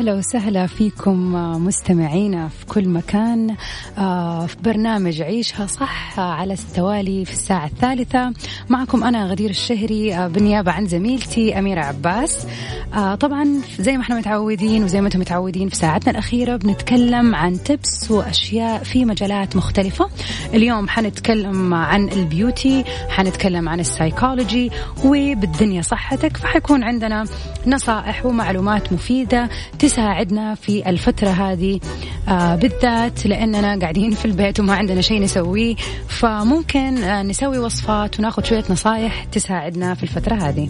أهلا 0.00 0.14
وسهلا 0.14 0.66
فيكم 0.66 1.32
مستمعينا 1.66 2.48
في 2.48 2.66
كل 2.66 2.88
مكان 2.88 3.56
آه، 3.98 4.46
في 4.46 4.56
برنامج 4.62 5.22
عيشها 5.22 5.66
صح 5.66 6.20
على 6.20 6.54
التوالي 6.54 7.24
في 7.24 7.32
الساعة 7.32 7.66
الثالثة. 7.66 8.32
معكم 8.68 9.04
أنا 9.04 9.26
غدير 9.26 9.50
الشهري 9.50 10.14
آه، 10.14 10.28
بالنيابة 10.28 10.72
عن 10.72 10.86
زميلتي 10.86 11.58
أميرة 11.58 11.80
عباس. 11.80 12.46
آه، 12.94 13.14
طبعا 13.14 13.60
زي 13.78 13.96
ما 13.96 14.02
إحنا 14.02 14.18
متعودين 14.18 14.84
وزي 14.84 15.00
ما 15.00 15.06
أنتم 15.06 15.20
متعودين 15.20 15.68
في 15.68 15.76
ساعتنا 15.76 16.10
الأخيرة 16.10 16.56
بنتكلم 16.56 17.34
عن 17.34 17.62
tips 17.62 18.10
وأشياء 18.10 18.82
في 18.82 19.04
مجالات 19.04 19.56
مختلفة. 19.56 20.10
اليوم 20.54 20.88
حنتكلم 20.88 21.74
عن 21.74 22.08
ال 22.08 22.19
beauty 22.19 22.84
حنتكلم 23.08 23.68
عن 23.68 23.80
السايكولوجي 23.80 24.70
وبالدنيا 25.04 25.82
صحتك. 25.82 26.36
فحيكون 26.36 26.84
عندنا 26.84 27.24
نصائح 27.66 28.26
ومعلومات 28.26 28.92
مفيدة 28.92 29.48
تساعدنا 29.90 30.54
في 30.54 30.88
الفترة 30.90 31.28
هذه. 31.28 31.80
آه 32.28 32.54
بالذات 32.54 33.26
لأننا 33.26 33.78
قاعدين 33.80 34.10
في 34.10 34.24
البيت 34.24 34.60
وما 34.60 34.74
عندنا 34.74 35.00
شيء 35.00 35.22
نسويه 35.22 35.76
فممكن 36.08 37.02
آه 37.02 37.22
نسوي 37.22 37.58
وصفات 37.58 38.18
وناخذ 38.18 38.44
شوية 38.44 38.64
نصايح 38.70 39.24
تساعدنا 39.24 39.94
في 39.94 40.02
الفترة 40.02 40.34
هذه. 40.34 40.68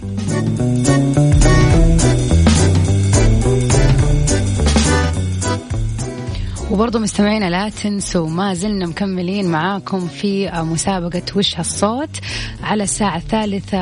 وبرضه 6.71 6.99
مستمعينا 6.99 7.49
لا 7.49 7.69
تنسوا 7.69 8.29
ما 8.29 8.53
زلنا 8.53 8.85
مكملين 8.85 9.51
معاكم 9.51 10.07
في 10.07 10.51
مسابقة 10.51 11.21
وش 11.35 11.57
هالصوت 11.57 12.09
على 12.63 12.83
الساعة 12.83 13.17
الثالثة 13.17 13.79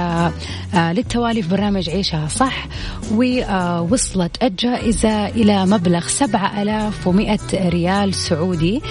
آه، 0.74 0.94
للتوالي 0.94 1.42
في 1.42 1.50
برنامج 1.50 1.90
عيشها 1.90 2.28
صح 2.28 2.68
ووصلت 3.12 4.44
الجائزة 4.44 5.28
إلى 5.28 5.66
مبلغ 5.66 6.08
سبعة 6.08 6.62
ألاف 6.62 7.08
ومئة 7.08 7.70
ريال 7.70 8.14
سعودي. 8.14 8.82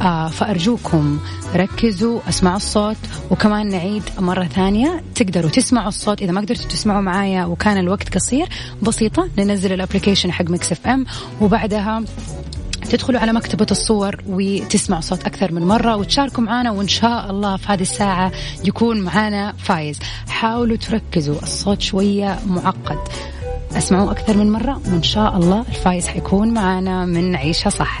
آه، 0.00 0.28
فأرجوكم 0.28 1.18
ركزوا 1.56 2.20
اسمعوا 2.28 2.56
الصوت 2.56 2.96
وكمان 3.30 3.68
نعيد 3.68 4.02
مرة 4.18 4.44
ثانية 4.44 5.02
تقدروا 5.14 5.50
تسمعوا 5.50 5.88
الصوت. 5.88 6.22
إذا 6.22 6.32
ما 6.32 6.40
قدرتوا 6.40 6.68
تسمعوا 6.70 7.00
معايا 7.00 7.44
وكان 7.44 7.78
الوقت 7.78 8.14
قصير 8.14 8.48
بسيطة 8.82 9.28
ننزل 9.38 9.72
ال 9.72 9.77
application 9.77 10.32
حق 10.32 10.44
Mix 10.44 10.72
FM 10.72 11.06
وبعدها 11.40 12.04
تدخلوا 12.90 13.20
على 13.20 13.32
مكتبة 13.32 13.66
الصور 13.70 14.16
وتسمعوا 14.26 15.00
صوت 15.00 15.24
أكثر 15.24 15.52
من 15.52 15.62
مرة 15.62 15.96
وتشاركوا 15.96 16.44
معنا 16.44 16.70
وإن 16.70 16.88
شاء 16.88 17.30
الله 17.30 17.56
في 17.56 17.66
هذه 17.68 17.82
الساعة 17.82 18.32
يكون 18.64 19.00
معنا 19.00 19.52
فايز. 19.58 19.98
حاولوا 20.28 20.76
تركزوا 20.76 21.42
الصوت 21.42 21.80
شوية 21.80 22.38
معقد. 22.46 22.98
اسمعوا 23.72 24.10
أكثر 24.10 24.36
من 24.36 24.52
مرة 24.52 24.80
وإن 24.92 25.02
شاء 25.02 25.36
الله 25.36 25.64
الفايز 25.68 26.06
حيكون 26.06 26.54
معنا 26.54 27.04
من 27.04 27.36
عيشها 27.36 27.70
صح. 27.70 28.00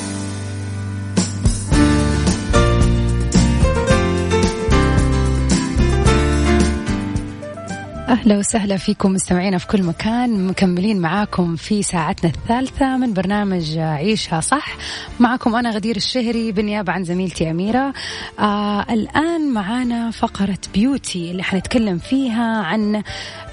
أهلا 8.11 8.37
وسهلا 8.37 8.77
فيكم 8.77 9.13
مستمعينا 9.13 9.57
في 9.57 9.67
كل 9.67 9.83
مكان. 9.83 10.47
مكملين 10.47 10.99
معاكم 10.99 11.55
في 11.55 11.83
ساعتنا 11.83 12.29
الثالثة 12.29 12.97
من 12.97 13.13
برنامج 13.13 13.77
عيشها 13.77 14.41
صح. 14.41 14.77
معكم 15.19 15.55
أنا 15.55 15.69
غدير 15.71 15.95
الشهري 15.95 16.51
بالنيابة 16.51 16.93
عن 16.93 17.03
زميلتي 17.03 17.51
أميرة. 17.51 17.93
آه 18.39 18.85
الآن 18.93 19.53
معانا 19.53 20.11
فقرة 20.11 20.57
بيوتي 20.73 21.31
اللي 21.31 21.43
حنتكلم 21.43 21.97
فيها 21.97 22.57
عن 22.63 23.03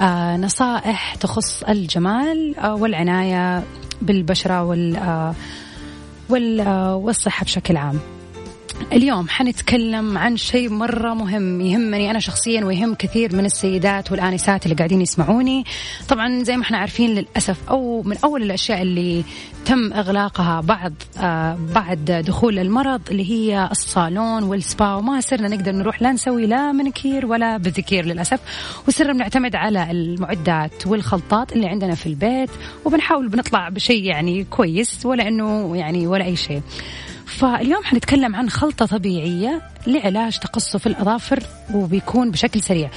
آه 0.00 0.36
نصائح 0.36 1.14
تخص 1.14 1.62
الجمال 1.62 2.58
آه 2.58 2.74
والعناية 2.74 3.62
بالبشرة 4.02 4.62
وال 4.62 4.96
آه 4.96 5.34
آه 6.60 6.96
والصحة 6.96 7.44
بشكل 7.44 7.76
عام. 7.76 8.00
اليوم 8.92 9.28
حنتكلم 9.28 10.18
عن 10.18 10.36
شيء 10.36 10.70
مرة 10.70 11.14
مهم 11.14 11.60
يهمني 11.60 12.10
أنا 12.10 12.18
شخصيا 12.18 12.64
ويهم 12.64 12.94
كثير 12.94 13.36
من 13.36 13.44
السيدات 13.44 14.12
والآنسات 14.12 14.64
اللي 14.64 14.76
قاعدين 14.76 15.00
يسمعوني. 15.00 15.64
طبعا 16.08 16.44
زي 16.44 16.56
ما 16.56 16.62
إحنا 16.62 16.78
عارفين 16.78 17.10
للأسف 17.14 17.56
أو 17.70 18.02
من 18.02 18.16
أول 18.24 18.42
الأشياء 18.42 18.82
اللي 18.82 19.24
تم 19.64 19.92
إغلاقها 19.92 20.60
بعد 20.60 20.94
آه 21.18 21.58
بعد 21.74 22.24
دخول 22.26 22.58
المرض 22.58 23.00
اللي 23.10 23.30
هي 23.30 23.68
الصالون 23.70 24.42
والسبا 24.42 24.94
وما 24.94 25.20
صرنا 25.20 25.48
نقدر 25.48 25.72
نروح 25.72 26.02
لا 26.02 26.12
نسوي 26.12 26.46
لا 26.46 26.72
منكير 26.72 27.26
ولا 27.26 27.56
بذكير 27.56 28.04
للأسف. 28.04 28.40
وصرنا 28.88 29.12
بنعتمد 29.12 29.54
على 29.56 29.90
المعدات 29.90 30.86
والخلطات 30.86 31.52
اللي 31.52 31.66
عندنا 31.66 31.94
في 31.94 32.06
البيت 32.06 32.50
وبنحاول 32.84 33.28
بنطلع 33.28 33.68
بشيء 33.68 34.04
يعني 34.04 34.44
كويس 34.44 35.06
ولا 35.06 35.28
أنه 35.28 35.76
يعني 35.76 36.06
ولا 36.06 36.24
أي 36.24 36.36
شيء. 36.36 36.62
فاليوم 37.28 37.84
حنتكلم 37.84 38.36
عن 38.36 38.50
خلطة 38.50 38.86
طبيعية 38.86 39.62
لعلاج 39.86 40.38
تقصف 40.38 40.86
الأظافر 40.86 41.42
وبيكون 41.74 42.30
بشكل 42.30 42.62
سريع. 42.62 42.90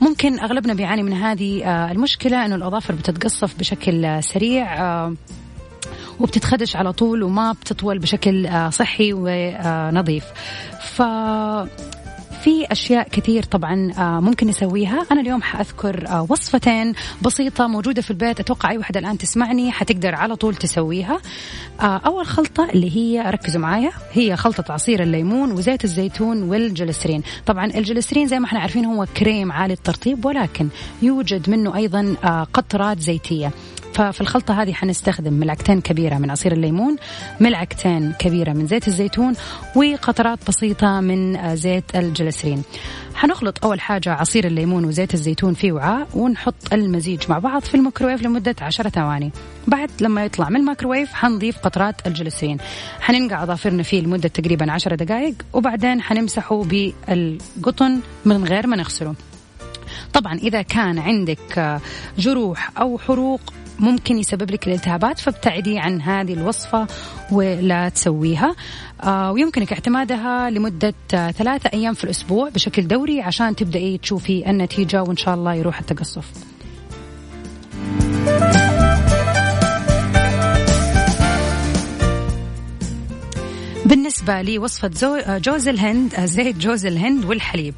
ممكن 0.00 0.40
أغلبنا 0.40 0.74
بيعاني 0.74 1.02
من 1.02 1.12
هذه 1.12 1.64
آه، 1.64 1.92
المشكلة 1.92 2.46
أنه 2.46 2.54
الأظافر 2.54 2.94
بتتقصف 2.94 3.58
بشكل 3.58 4.22
سريع 4.22 4.80
آه، 4.80 5.14
وبتتخدش 6.20 6.76
على 6.76 6.92
طول 6.92 7.22
وما 7.22 7.52
بتطول 7.52 7.98
بشكل 7.98 8.46
آه، 8.46 8.70
صحي 8.70 9.12
ونظيف 9.12 10.24
ف 10.80 11.02
في 12.38 12.72
أشياء 12.72 13.08
كثير 13.08 13.42
طبعا 13.42 13.92
آه، 13.98 14.20
ممكن 14.20 14.46
نسويها. 14.46 15.06
أنا 15.12 15.20
اليوم 15.20 15.42
حأذكر 15.42 16.08
آه، 16.08 16.26
وصفتين 16.30 16.94
بسيطة 17.22 17.66
موجودة 17.66 18.02
في 18.02 18.10
البيت. 18.10 18.40
أتوقع 18.40 18.70
أي 18.70 18.78
وحده 18.78 19.00
الآن 19.00 19.18
تسمعني 19.18 19.72
حتقدر 19.72 20.14
على 20.14 20.36
طول 20.36 20.54
تسويها. 20.54 21.20
آه، 21.80 22.00
أول 22.06 22.26
خلطة 22.26 22.70
اللي 22.70 22.96
هي 22.96 23.30
ركزوا 23.30 23.60
معايا 23.60 23.90
هي 24.12 24.36
خلطة 24.36 24.72
عصير 24.72 25.02
الليمون 25.02 25.52
وزيت 25.52 25.84
الزيتون 25.84 26.42
والجلسرين. 26.42 27.22
طبعا 27.46 27.64
الجلسرين 27.66 28.26
زي 28.26 28.38
ما 28.38 28.46
إحنا 28.46 28.60
عارفين 28.60 28.84
هو 28.84 29.06
كريم 29.16 29.52
عالي 29.52 29.74
الترطيب 29.74 30.24
ولكن 30.24 30.68
يوجد 31.02 31.50
منه 31.50 31.76
أيضا 31.76 32.14
قطرات 32.52 33.00
زيتية. 33.00 33.52
ففي 33.94 34.20
الخلطة 34.20 34.62
هذه 34.62 34.72
حنستخدم 34.72 35.32
ملعقتين 35.32 35.80
كبيرة 35.80 36.18
من 36.18 36.30
عصير 36.30 36.52
الليمون 36.52 36.96
ملعقتين 37.40 38.12
كبيرة 38.12 38.52
من 38.52 38.66
زيت 38.66 38.88
الزيتون 38.88 39.34
وقطرات 39.76 40.38
بسيطة 40.48 41.00
من 41.00 41.56
زيت 41.56 41.96
الجلسرين. 41.96 42.62
حنخلط 43.14 43.64
أول 43.64 43.80
حاجة 43.80 44.12
عصير 44.12 44.46
الليمون 44.46 44.84
وزيت 44.84 45.14
الزيتون 45.14 45.54
في 45.54 45.72
وعاء 45.72 46.08
ونحط 46.14 46.54
المزيج 46.72 47.22
مع 47.28 47.38
بعض 47.38 47.62
في 47.62 47.74
الميكروويف 47.74 48.22
لمدة 48.22 48.56
عشرة 48.60 48.88
ثواني. 48.88 49.32
بعد 49.66 49.90
لما 50.00 50.24
يطلع 50.24 50.48
من 50.48 50.56
الميكروويف 50.56 51.12
حنضيف 51.12 51.58
قطرات 51.58 52.06
الجلسرين. 52.06 52.58
حننقع 53.00 53.42
أظافرنا 53.42 53.82
فيه 53.82 54.00
لمدة 54.00 54.28
تقريبا 54.28 54.72
عشرة 54.72 54.94
دقائق 54.94 55.34
وبعدين 55.52 56.02
حنمسحه 56.02 56.64
بالقطن 56.64 58.00
من 58.24 58.44
غير 58.44 58.66
ما 58.66 58.76
نغسله. 58.76 59.14
طبعا 60.12 60.34
إذا 60.34 60.62
كان 60.62 60.98
عندك 60.98 61.80
جروح 62.18 62.70
أو 62.78 62.98
حروق 62.98 63.40
ممكن 63.78 64.18
يسبب 64.18 64.50
لك 64.50 64.66
الالتهابات 64.66 65.18
فابتعدي 65.18 65.78
عن 65.78 66.00
هذه 66.00 66.32
الوصفة 66.32 66.86
ولا 67.32 67.88
تسويها. 67.88 68.54
آه 69.02 69.32
ويمكنك 69.32 69.72
اعتمادها 69.72 70.50
لمدة 70.50 70.94
آه 71.14 71.30
ثلاثة 71.30 71.70
أيام 71.74 71.94
في 71.94 72.04
الأسبوع 72.04 72.48
بشكل 72.48 72.88
دوري 72.88 73.20
عشان 73.20 73.56
تبدأي 73.56 73.98
تشوفي 73.98 74.50
النتيجة 74.50 75.02
وإن 75.02 75.16
شاء 75.16 75.34
الله 75.34 75.54
يروح 75.54 75.78
التقصف. 75.78 76.24
بالنسبة 83.88 84.18
بالنسبة 84.18 84.42
لي 84.42 84.58
وصفة 84.58 85.38
جوز 85.38 85.68
الهند 85.68 86.20
زيت 86.20 86.56
جوز 86.56 86.86
الهند 86.86 87.24
والحليب. 87.24 87.74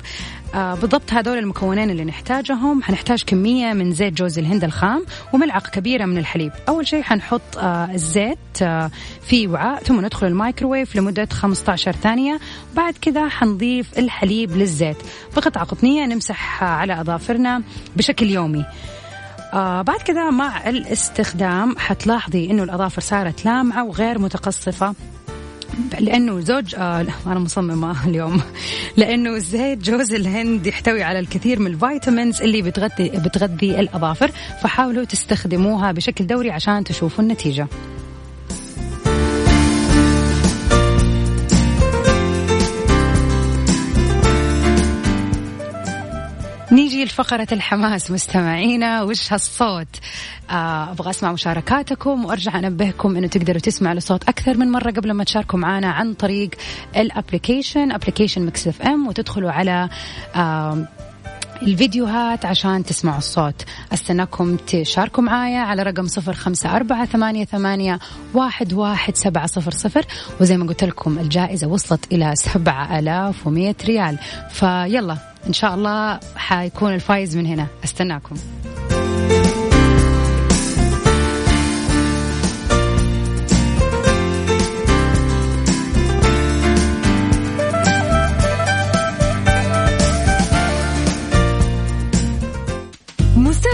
آه 0.55 0.75
بالضبط 0.75 1.13
هذول 1.13 1.39
المكونين 1.39 1.91
اللي 1.91 2.05
نحتاجهم. 2.05 2.83
حنحتاج 2.83 3.23
كمية 3.23 3.73
من 3.73 3.93
زيت 3.93 4.15
جوز 4.15 4.39
الهند 4.39 4.65
الخام 4.65 5.05
وملعقة 5.33 5.71
كبيرة 5.71 6.05
من 6.05 6.19
الحليب. 6.19 6.53
أول 6.69 6.87
شيء 6.87 7.03
حنحط 7.03 7.59
آه 7.59 7.91
الزيت 7.95 8.39
آه 8.63 8.91
في 9.23 9.47
وعاء 9.47 9.83
ثم 9.83 10.01
ندخل 10.05 10.27
الميكروويف 10.27 10.97
لمدة 10.97 11.29
15 11.33 11.93
ثانية. 11.93 12.41
بعد 12.77 12.95
كذا 13.01 13.29
حنضيف 13.29 13.99
الحليب 13.99 14.57
للزيت. 14.57 14.97
بقطعة 15.37 15.65
قطنية 15.65 16.07
نمسح 16.07 16.65
على 16.65 17.01
أظافرنا 17.01 17.63
بشكل 17.97 18.31
يومي. 18.31 18.65
آه 19.53 19.83
بعد 19.83 19.99
كذا 19.99 20.31
مع 20.31 20.69
الاستخدام 20.69 21.79
حتلاحظي 21.79 22.51
إنه 22.51 22.63
الأظافر 22.63 23.01
صارت 23.01 23.45
لامعة 23.45 23.85
وغير 23.85 24.19
متقصفة. 24.19 24.95
لأنه 26.01 26.41
زوج 26.41 26.75
آه 26.75 27.07
أنا 27.27 27.39
مصممة 27.39 28.07
اليوم. 28.07 28.41
لأنه 28.97 29.39
زيت 29.39 29.79
جوز 29.79 30.13
الهند 30.13 30.67
يحتوي 30.67 31.03
على 31.03 31.19
الكثير 31.19 31.61
من 31.61 31.67
ال 31.67 31.75
vitamins 31.75 32.43
اللي 32.43 32.63
بتغذي 32.63 33.09
بتغذي 33.09 33.81
الأظافر 33.81 34.31
فحاولوا 34.63 35.05
تستخدموها 35.05 35.93
بشكل 35.93 36.27
دوري 36.27 36.51
عشان 36.51 36.85
تشوفوا 36.85 37.25
النتيجة. 37.25 37.67
نيجي 47.01 47.13
لفقرة 47.13 47.47
الحماس 47.53 48.11
مستمعينا 48.11 49.03
وش 49.03 49.33
هالصوت؟ 49.33 49.87
آه، 50.51 50.91
أبغى 50.91 51.11
أسمع 51.11 51.33
مشاركاتكم 51.33 52.25
وأرجع 52.25 52.59
أنبهكم 52.59 53.17
أنه 53.17 53.27
تقدروا 53.27 53.61
تسمعوا 53.61 53.97
الصوت 53.97 54.29
أكثر 54.29 54.57
من 54.57 54.71
مرة 54.71 54.91
قبل 54.91 55.13
ما 55.13 55.25
تشاركوا 55.25 55.59
معنا 55.59 55.91
عن 55.91 56.15
طريق 56.15 56.51
ال 56.97 57.05
application 57.05 57.93
application 57.93 58.47
مكس 58.47 58.69
إف 58.69 58.83
إم 58.83 59.07
وتدخلوا 59.07 59.51
على 59.51 59.89
آه 60.37 60.89
الفيديوهات 61.63 62.45
عشان 62.45 62.85
تسمعوا 62.85 63.19
الصوت. 63.19 63.65
استناكم 63.93 64.57
تشاركوا 64.57 65.23
معايا 65.23 65.61
على 65.61 65.83
رقم 65.83 66.07
صفر 66.07 66.33
خمسة 66.33 66.77
أربعة 66.77 67.05
ثمانية, 67.05 67.45
ثمانية 67.45 67.99
واحد, 68.35 68.73
واحد 68.73 69.17
سبعة 69.17 69.47
صفر 69.47 69.71
صفر. 69.71 70.05
وزي 70.41 70.57
ما 70.57 70.67
قلت 70.67 70.85
لكم 70.85 71.19
الجائزة 71.19 71.67
وصلت 71.67 72.13
إلى 72.13 72.33
سبعة 72.37 72.99
ألاف 72.99 73.47
ومية 73.47 73.77
ريال. 73.85 74.19
فيلا 74.51 75.17
إن 75.47 75.53
شاء 75.53 75.75
الله 75.75 76.21
حيكون 76.37 76.95
الفايز 76.95 77.37
من 77.37 77.47
هنا. 77.47 77.67
استناكم 77.85 78.37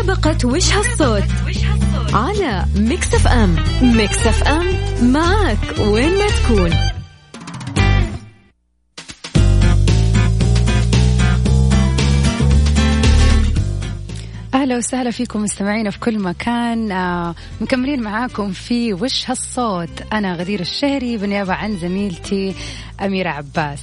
مسابقة 0.07 0.49
وش 0.49 0.73
هالصوت؟ 0.73 1.23
على 2.13 2.65
ميكس 2.77 3.15
اف 3.15 3.27
ام. 3.27 3.57
ميكس 3.83 4.27
اف 4.27 4.43
ام 4.43 4.67
معك 5.13 5.59
وين 5.79 6.19
ما 6.19 6.27
تكون. 6.27 6.71
أهلا 14.67 14.77
وسهلا 14.77 15.11
فيكم 15.11 15.43
مستمعينا 15.43 15.91
في 15.91 15.99
كل 15.99 16.19
مكان. 16.19 16.93
آه 16.93 17.35
مكملين 17.61 18.03
معاكم 18.03 18.53
في 18.53 18.95
وش 18.95 19.31
هالصوت. 19.31 20.03
أنا 20.13 20.35
غدير 20.35 20.61
الشهري 20.61 21.17
بالنيابة 21.17 21.55
عن 21.55 21.77
زميلتي 21.77 22.55
أميرة 23.01 23.29
عباس. 23.29 23.83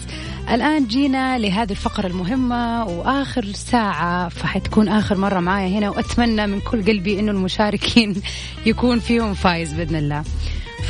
الآن 0.49 0.87
جينا 0.87 1.37
لهذه 1.37 1.71
الفقرة 1.71 2.07
المهمة 2.07 2.85
وآخر 2.85 3.45
ساعة 3.45 4.29
فحتكون 4.29 4.87
آخر 4.87 5.17
مرة 5.17 5.39
معايا 5.39 5.67
هنا 5.67 5.89
وأتمنى 5.89 6.47
من 6.47 6.59
كل 6.59 6.85
قلبي 6.85 7.19
إنه 7.19 7.31
المشاركين 7.31 8.15
يكون 8.65 8.99
فيهم 8.99 9.33
فايز 9.33 9.73
بإذن 9.73 9.95
الله. 9.95 10.23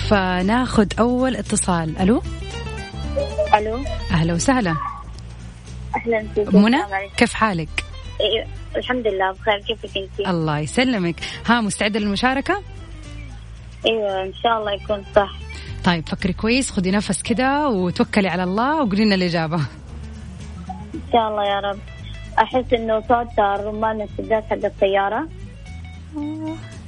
فناخذ 0.10 0.88
أول 1.00 1.36
اتصال. 1.36 1.98
ألو؟ 2.00 2.22
ألو؟ 3.54 3.84
أهلا 4.12 4.34
وسهلا. 4.34 4.76
أهلا 5.96 6.26
منى؟ 6.54 6.78
كيف 7.18 7.34
حالك؟ 7.34 7.93
الحمد 8.76 9.08
لله 9.08 9.32
بخير. 9.32 9.60
كيفك 9.60 9.98
انت؟ 9.98 10.28
الله 10.28 10.60
يسلمك. 10.60 11.16
ها 11.46 11.62
مستعدة 11.62 12.00
للمشاركة؟ 12.00 12.62
أيوه 13.86 14.24
إن 14.24 14.34
شاء 14.34 14.60
الله 14.60 14.72
يكون 14.72 15.04
صح. 15.16 15.32
طيب 15.84 16.10
فكري 16.10 16.34
كويس 16.34 16.72
خدي 16.72 16.92
نفس 16.92 17.22
كده 17.22 17.70
وتوكلي 17.70 18.28
على 18.28 18.44
الله 18.44 18.76
وقولي 18.76 19.06
لنا 19.06 19.16
الإجابة. 19.16 19.58
إن 20.94 21.02
شاء 21.12 21.30
الله 21.30 21.46
يا 21.46 21.60
رب. 21.60 21.80
أحس 22.40 22.74
إنه 22.74 23.02
صوت 23.02 23.40
الرمان 23.40 24.02
السداد 24.02 24.44
حق 24.44 24.66
السيارة. 24.66 25.28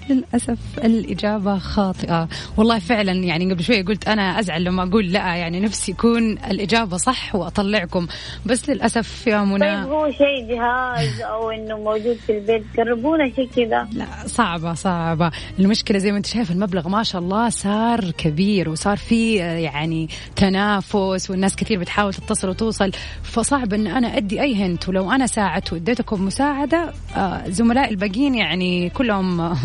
للأسف 0.10 0.58
الإجابة 0.84 1.58
خاطئة. 1.58 2.28
والله 2.58 2.80
فعلا 2.80 3.12
يعني 3.12 3.54
قبل 3.54 3.64
شوي 3.64 3.82
قلت 3.82 4.08
أنا 4.08 4.40
أزعل 4.40 4.64
لما 4.64 4.84
أقول 4.84 5.12
لا 5.12 5.36
يعني 5.36 5.60
نفسي 5.60 5.92
يكون 5.92 6.32
الإجابة 6.32 6.98
صح 6.98 7.36
وأطلعكم. 7.36 8.08
بس 8.46 8.70
للأسف 8.70 9.28
يا 9.28 9.42
منى 9.42 9.60
طيب 9.60 9.92
هو 9.92 10.12
شيء 10.12 10.50
جهاز 10.50 11.22
أو 11.22 11.52
إنه 11.52 11.78
موجود 11.78 12.18
في 12.28 12.38
البيت 12.38 12.64
قربونا 12.78 13.32
شيء 13.36 13.50
كذا. 13.56 13.88
لا 13.92 14.06
صعبة 14.26 14.74
صعبة. 14.74 15.32
المشكلة 15.60 15.98
زي 15.98 16.12
ما 16.12 16.18
أنت 16.18 16.26
شايف 16.26 16.52
المبلغ 16.52 16.90
ما 16.90 17.04
شاء 17.04 17.22
الله 17.22 17.50
صار 17.50 18.12
كبير 18.12 18.70
وصار 18.70 18.98
في 18.98 19.36
يعني 19.36 20.10
تنافس 20.36 21.30
والناس 21.30 21.56
كثير 21.56 21.80
بتحاول 21.80 22.14
تتصل 22.14 22.50
وتوصل. 22.50 22.92
فصعب 23.24 23.74
أن 23.74 23.88
أنا 23.88 24.18
أدي 24.18 24.42
أي 24.42 24.56
هنت. 24.56 24.90
ولو 24.90 25.12
أنا 25.12 25.28
ساعدت 25.28 25.74
واديتكم 25.74 26.26
مساعدة 26.26 26.94
آه، 27.16 27.50
زملائي 27.50 27.92
الباقيين 27.92 28.36
يعني 28.36 28.90
كلهم 28.90 29.56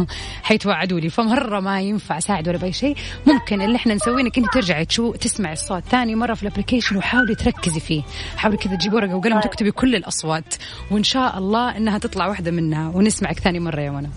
حيتوعدوا 0.43 1.01
لي. 1.01 1.09
فمرة 1.09 1.61
ما 1.61 1.81
ينفع 1.81 2.19
اساعد 2.19 2.49
ولا 2.49 2.59
بأي 2.59 2.73
شيء. 2.73 2.97
ممكن 3.27 3.63
اللي 3.63 3.77
إحنا 3.77 3.95
نسويه 3.95 4.23
إنك 4.23 4.39
أنت 4.39 4.53
ترجعي 4.53 4.85
تشو 4.85 5.13
تسمعي 5.13 5.53
الصوت. 5.53 5.83
ثاني 5.85 6.15
مرة 6.15 6.35
في 6.35 6.43
الابلكيشن 6.43 6.97
وحاولي 6.97 7.35
تركزي 7.35 7.81
فيه. 7.81 8.03
حاولي 8.37 8.57
كذا 8.57 8.75
تجيبي 8.77 8.97
ورقة 8.97 9.15
وقلم 9.15 9.41
طيب. 9.41 9.51
تكتبي 9.51 9.71
كل 9.71 9.95
الأصوات. 9.95 10.55
وإن 10.91 11.03
شاء 11.03 11.39
الله 11.39 11.77
إنها 11.77 11.99
تطلع 11.99 12.27
واحدة 12.27 12.51
منها. 12.51 12.89
ونسمعك 12.89 13.39
ثاني 13.39 13.61
مرة 13.61 13.81
يا 13.81 13.91
منى. 13.91 14.11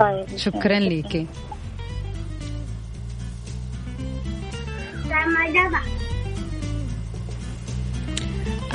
طيب. 0.00 0.36
شكرا 0.36 0.78
ليكي. 0.78 1.26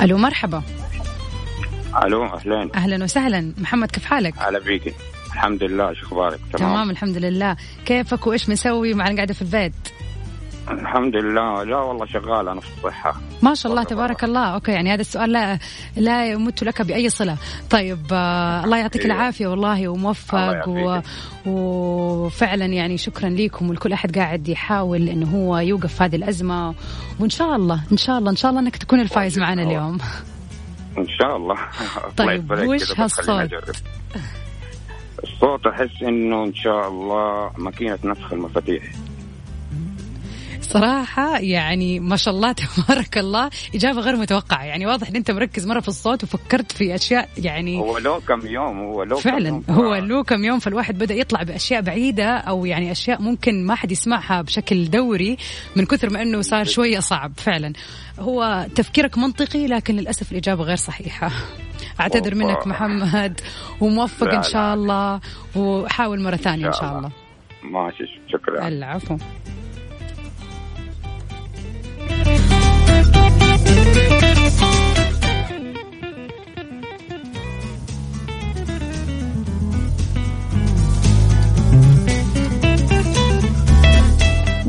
ألو 0.00 0.18
مرحبا. 0.18 0.62
ألو 2.04 2.24
أهلين. 2.24 2.70
أهلا 2.74 3.04
وسهلا. 3.04 3.54
محمد 3.58 3.90
كيف 3.90 4.04
حالك؟ 4.04 4.34
هلا 4.38 4.58
بيكي. 4.58 4.94
الحمد 5.40 5.62
لله 5.64 5.94
شو 5.94 6.06
أخبارك؟ 6.06 6.40
تمام. 6.52 6.72
تمام 6.72 6.90
الحمد 6.90 7.16
لله. 7.16 7.56
كيفك 7.86 8.26
وإيش 8.26 8.48
مسوي 8.48 8.94
مع 8.94 9.04
قاعدة 9.04 9.34
في 9.34 9.42
البيت؟ 9.42 9.72
الحمد 10.70 11.16
لله. 11.16 11.64
لا 11.64 11.76
والله 11.76 12.06
شغال 12.06 12.48
أنا 12.48 12.60
في 12.60 12.68
الصحة. 12.76 13.20
ما 13.42 13.54
شاء 13.54 13.72
الله 13.72 13.84
تبارك 13.84 14.24
الله. 14.24 14.44
أوكي 14.54 14.72
يعني 14.72 14.94
هذا 14.94 15.00
السؤال 15.00 15.32
لا 15.32 15.58
لا 15.96 16.26
يمت 16.26 16.64
لك 16.64 16.82
بأي 16.82 17.08
صلة. 17.08 17.36
طيب 17.70 17.98
آه 18.12 18.64
الله 18.64 18.78
يعطيك 18.78 19.00
إيه. 19.02 19.06
العافية 19.06 19.46
والله 19.46 19.88
وموفق 19.88 20.68
و... 20.68 21.00
وفعلا 21.46 22.66
يعني 22.66 22.98
شكرا 22.98 23.28
لكم 23.28 23.70
ولكل 23.70 23.92
أحد 23.92 24.18
قاعد 24.18 24.48
يحاول 24.48 25.08
إنه 25.08 25.26
هو 25.26 25.58
يوقف 25.58 26.02
هذه 26.02 26.16
الأزمة. 26.16 26.74
وإن 27.20 27.30
شاء 27.30 27.56
الله 27.56 27.80
إن 27.92 27.96
شاء 27.96 28.18
الله 28.18 28.30
إن 28.30 28.36
شاء 28.36 28.50
الله 28.50 28.60
إنك 28.62 28.76
تكون 28.76 29.00
الفايز 29.00 29.38
معنا 29.38 29.62
اليوم. 29.62 29.98
إن 30.98 31.06
شاء 31.08 31.36
الله. 31.36 31.56
طيب 32.16 32.50
وش 32.50 33.00
هالصوت؟ 33.00 33.50
الصوت 35.22 35.66
أحس 35.66 36.02
إنه 36.02 36.44
إن 36.44 36.54
شاء 36.54 36.88
الله 36.88 37.50
ماكينة 37.58 37.98
نفخ 38.04 38.32
المفاتيح. 38.32 38.92
صراحة 40.60 41.38
يعني 41.38 42.00
ما 42.00 42.16
شاء 42.16 42.34
الله 42.34 42.52
تبارك 42.62 43.18
الله 43.18 43.50
إجابة 43.74 44.00
غير 44.00 44.16
متوقعة. 44.16 44.64
يعني 44.64 44.86
واضح 44.86 45.08
إن 45.08 45.16
أنت 45.16 45.30
مركز 45.30 45.66
مرة 45.66 45.80
في 45.80 45.88
الصوت 45.88 46.24
وفكرت 46.24 46.72
في 46.72 46.94
أشياء 46.94 47.28
يعني 47.38 47.78
هو 47.78 47.98
له 47.98 48.20
كم 48.20 48.46
يوم 48.46 48.78
هو 48.78 49.02
له 49.02 49.16
فعلا 49.16 49.48
يوم. 49.48 49.64
هو 49.70 49.94
له 49.94 50.22
كم 50.22 50.44
يوم 50.44 50.58
فالواحد 50.58 50.98
بدأ 50.98 51.14
يطلع 51.14 51.42
بأشياء 51.42 51.80
بعيدة 51.80 52.24
أو 52.24 52.66
يعني 52.66 52.92
أشياء 52.92 53.22
ممكن 53.22 53.66
ما 53.66 53.74
حد 53.74 53.92
يسمعها 53.92 54.42
بشكل 54.42 54.90
دوري 54.90 55.36
من 55.76 55.86
كثر 55.86 56.10
ما 56.10 56.22
إنه 56.22 56.40
صار 56.40 56.64
شوية 56.64 57.00
صعب. 57.00 57.32
فعلا 57.36 57.72
هو 58.18 58.66
تفكيرك 58.74 59.18
منطقي 59.18 59.66
لكن 59.66 59.96
للأسف 59.96 60.32
الإجابة 60.32 60.62
غير 60.62 60.76
صحيحة. 60.76 61.30
أعتذر 62.00 62.34
منك 62.34 62.66
محمد. 62.66 63.40
وموفق 63.80 64.34
إن 64.34 64.42
شاء 64.42 64.74
الله. 64.74 65.20
وحاول 65.56 66.20
مرة 66.20 66.36
ثانية 66.36 66.66
إن 66.66 66.72
شاء 66.72 66.98
الله. 66.98 67.10
ماشي 67.64 68.04
شكرا. 68.28 68.68
العفو. 68.68 69.16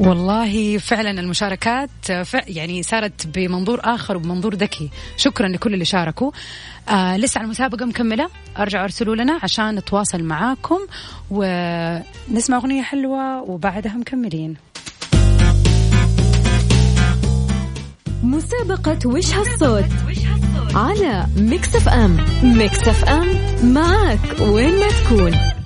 والله 0.02 0.78
فعلا 0.78 1.20
المشاركات 1.20 1.90
يعني 2.48 2.84
صارت 2.84 3.28
بمنظور 3.28 3.80
آخر 3.84 4.18
وبمنظور 4.18 4.56
ذكي. 4.56 4.90
شكرا 5.18 5.48
لكل 5.48 5.74
اللي 5.74 5.86
شاركوا. 5.86 6.32
آه 6.90 7.18
لسه 7.18 7.42
المسابقة 7.42 7.86
مكملة. 7.86 8.30
أرجعوا 8.58 8.84
ارسلوا 8.84 9.16
لنا 9.16 9.40
عشان 9.44 9.76
نتواصل 9.76 10.24
معاكم 10.24 10.80
ونسمع 11.32 12.58
أغنية 12.58 12.82
حلوة 12.82 13.42
وبعدها 13.42 13.94
مكملين. 13.94 14.56
مسابقة 18.24 19.00
وش 19.06 19.34
هالصوت؟ 19.34 19.86
على 20.76 21.26
ميكس 21.38 21.76
أف 21.76 21.90
أم. 21.90 22.18
ميكس 22.44 22.88
أف 22.88 23.06
أم 23.06 23.28
معك 23.74 24.40
وين 24.40 24.80
ما 24.80 24.88
تكون. 24.90 25.61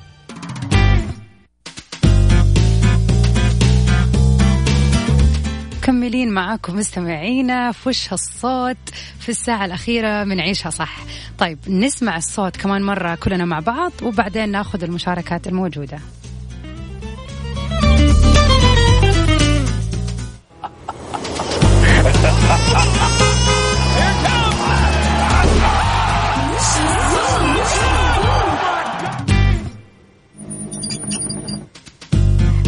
مكملين 5.85 6.31
معاكم 6.31 6.75
مستمعينا 6.75 7.71
في 7.71 7.89
وش 7.89 8.13
هالصوت 8.13 8.77
في 9.19 9.29
الساعة 9.29 9.65
الأخيرة 9.65 10.23
من 10.23 10.39
عيشها 10.39 10.69
صح. 10.69 10.97
طيب 11.37 11.59
نسمع 11.67 12.17
الصوت 12.17 12.57
كمان 12.57 12.83
مرة 12.83 13.15
كلنا 13.15 13.45
مع 13.45 13.59
بعض 13.59 13.91
وبعدين 14.03 14.49
ناخذ 14.49 14.83
المشاركات 14.83 15.47
الموجودة. 15.47 15.99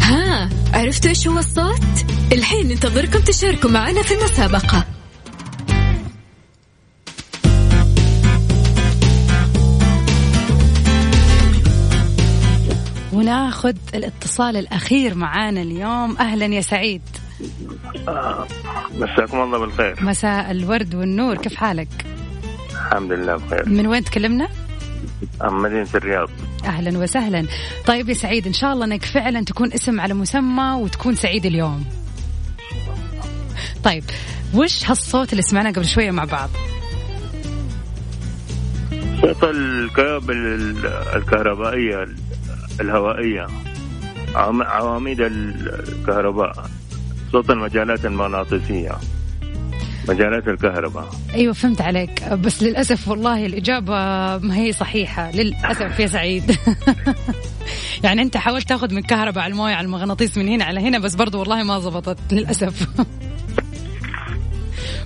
ها 0.02 0.57
عرفتوا 0.74 1.10
إيش 1.10 1.28
هو 1.28 1.38
الصوت؟ 1.38 2.06
الحين 2.32 2.68
ننتظركم 2.68 3.20
تشاركوا 3.20 3.70
معنا 3.70 4.02
في 4.02 4.14
المسابقة 4.14 4.84
وناخذ 13.12 13.76
الاتصال 13.94 14.56
الأخير 14.56 15.14
معانا 15.14 15.62
اليوم 15.62 16.16
أهلا 16.16 16.46
يا 16.46 16.60
سعيد 16.60 17.02
مساكم 18.98 19.40
الله 19.40 19.58
بالخير 19.58 19.96
مساء 20.00 20.50
الورد 20.50 20.94
والنور 20.94 21.36
كيف 21.36 21.54
حالك؟ 21.54 21.88
الحمد 22.70 23.12
لله 23.12 23.36
بخير 23.36 23.68
من 23.68 23.86
وين 23.86 24.04
تكلمنا؟ 24.04 24.48
مدينة 25.42 25.88
الرياض. 25.94 26.28
أهلا 26.64 26.98
وسهلا. 26.98 27.46
طيب 27.86 28.08
يا 28.08 28.14
سعيد 28.14 28.46
إن 28.46 28.52
شاء 28.52 28.72
الله 28.72 28.84
إنك 28.84 29.04
فعلا 29.04 29.44
تكون 29.44 29.72
اسم 29.72 30.00
على 30.00 30.14
مسمى 30.14 30.72
وتكون 30.72 31.14
سعيد 31.14 31.46
اليوم. 31.46 31.84
طيب 33.84 34.04
وش 34.54 34.90
هالصوت 34.90 35.32
اللي 35.32 35.42
سمعناه 35.42 35.70
قبل 35.70 35.86
شوية 35.86 36.10
مع 36.10 36.24
بعض؟ 36.24 36.48
صوت 39.20 39.44
الكابل 39.44 40.36
الكهربائية 41.14 42.08
الهوائية. 42.80 43.46
عواميد 44.34 45.20
الكهرباء. 45.20 46.70
صوت 47.32 47.50
المجالات 47.50 48.06
المغناطيسية. 48.06 48.98
مجالات 50.08 50.48
الكهرباء. 50.48 51.08
أيوه 51.34 51.52
فهمت 51.52 51.80
عليك. 51.80 52.32
بس 52.32 52.62
للأسف 52.62 53.08
والله 53.08 53.46
الإجابة 53.46 53.94
ما 54.38 54.56
هي 54.56 54.72
صحيحة. 54.72 55.30
للأسف 55.30 56.00
يا 56.00 56.06
سعيد. 56.06 56.56
يعني 58.04 58.22
أنت 58.22 58.36
حاولت 58.36 58.68
تاخذ 58.68 58.94
من 58.94 59.02
كهرباء 59.02 59.44
على 59.44 59.50
الموية 59.50 59.74
على 59.74 59.84
المغناطيس 59.84 60.38
من 60.38 60.48
هنا 60.48 60.64
على 60.64 60.80
هنا 60.80 60.98
بس 60.98 61.14
برضو 61.14 61.38
والله 61.38 61.62
ما 61.62 61.78
زبطت 61.78 62.18
للأسف. 62.32 62.88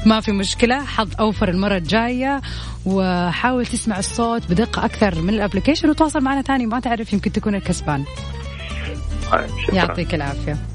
ما 0.06 0.20
في 0.20 0.32
مشكلة 0.32 0.84
حظ 0.84 1.08
أوفر 1.20 1.48
المرة 1.48 1.76
الجاية. 1.76 2.40
وحاول 2.86 3.66
تسمع 3.66 3.98
الصوت 3.98 4.50
بدقة 4.50 4.84
أكثر 4.84 5.20
من 5.20 5.34
الأبليكيشن 5.34 5.90
وتواصل 5.90 6.20
معنا 6.20 6.42
تاني 6.42 6.66
ما 6.66 6.80
تعرف 6.80 7.12
يمكن 7.12 7.32
تكون 7.32 7.54
الكسبان. 7.54 8.04
يعطيك 9.72 10.14
العافية. 10.14 10.71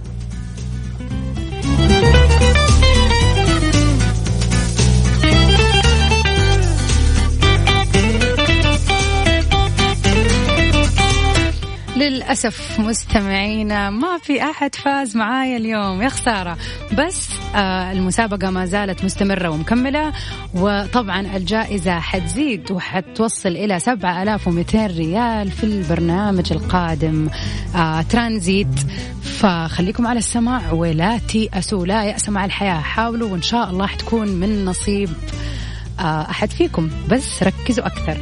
للأسف 11.97 12.79
مستمعينا 12.79 13.89
ما 13.89 14.17
في 14.17 14.43
أحد 14.43 14.75
فاز 14.75 15.17
معايا 15.17 15.57
اليوم. 15.57 16.01
يا 16.01 16.09
خسارة. 16.09 16.57
بس 16.97 17.29
آه 17.55 17.91
المسابقة 17.91 18.49
ما 18.49 18.65
زالت 18.65 19.05
مستمرة 19.05 19.49
ومكملة 19.49 20.13
وطبعا 20.53 21.19
الجائزة 21.37 21.99
حتزيد 21.99 22.71
وحتوصل 22.71 23.49
إلى 23.49 23.79
7200 23.79 24.87
ريال 24.87 25.51
في 25.51 25.63
البرنامج 25.63 26.53
القادم 26.53 27.29
آه 27.75 28.01
ترانزيت. 28.01 28.79
فخليكم 29.21 30.07
على 30.07 30.19
السماع 30.19 30.71
ولا 30.71 31.17
تيأسوا 31.17 31.85
لا 31.85 32.03
يأس 32.03 32.29
مع 32.29 32.45
الحياة. 32.45 32.79
حاولوا 32.81 33.29
وإن 33.31 33.41
شاء 33.41 33.69
الله 33.69 33.87
حتكون 33.87 34.27
من 34.27 34.65
نصيب 34.65 35.09
آه 35.99 36.21
أحد 36.29 36.51
فيكم. 36.51 36.89
بس 37.09 37.43
ركزوا 37.43 37.85
أكثر. 37.87 38.17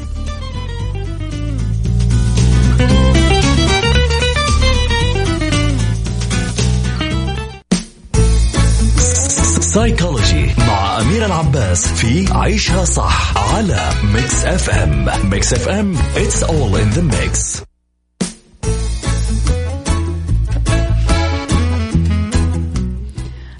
سايكولوجي 9.76 10.45
مع 10.67 11.01
أميرة 11.01 11.26
عباس 11.26 11.88
في 11.88 12.34
عيشها 12.34 12.86
صح 12.86 13.38
على 13.53 13.89
ميكس 14.13 14.45
اف 14.45 14.69
ام 14.69 15.30
ميكس 15.30 15.53
اف 15.53 15.67
ام 15.69 15.95
it's 15.95 16.43
all 16.43 16.76
in 16.76 16.97
the 16.97 17.01
mix. 17.01 17.63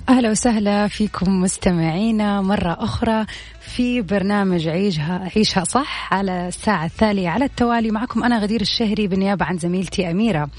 أهلا 0.10 0.32
وسهلا 0.32 0.88
فيكم 0.88 1.42
مستمعينا 1.42 2.42
مرة 2.42 2.78
أخرى 2.80 3.26
في 3.60 4.02
برنامج 4.02 4.68
عيشها 4.68 5.30
عيشها 5.36 5.64
صح 5.64 6.14
على 6.14 6.48
الساعة 6.48 6.86
الثانية 6.86 7.30
على 7.30 7.46
التوالي 7.46 7.92
معكم 7.92 8.24
أنا 8.24 8.40
غدير 8.40 8.62
الشهري 8.62 9.08
بالنيابة 9.08 9.46
عن 9.46 9.58
زميلتي 9.58 10.12
أميرة. 10.12 10.50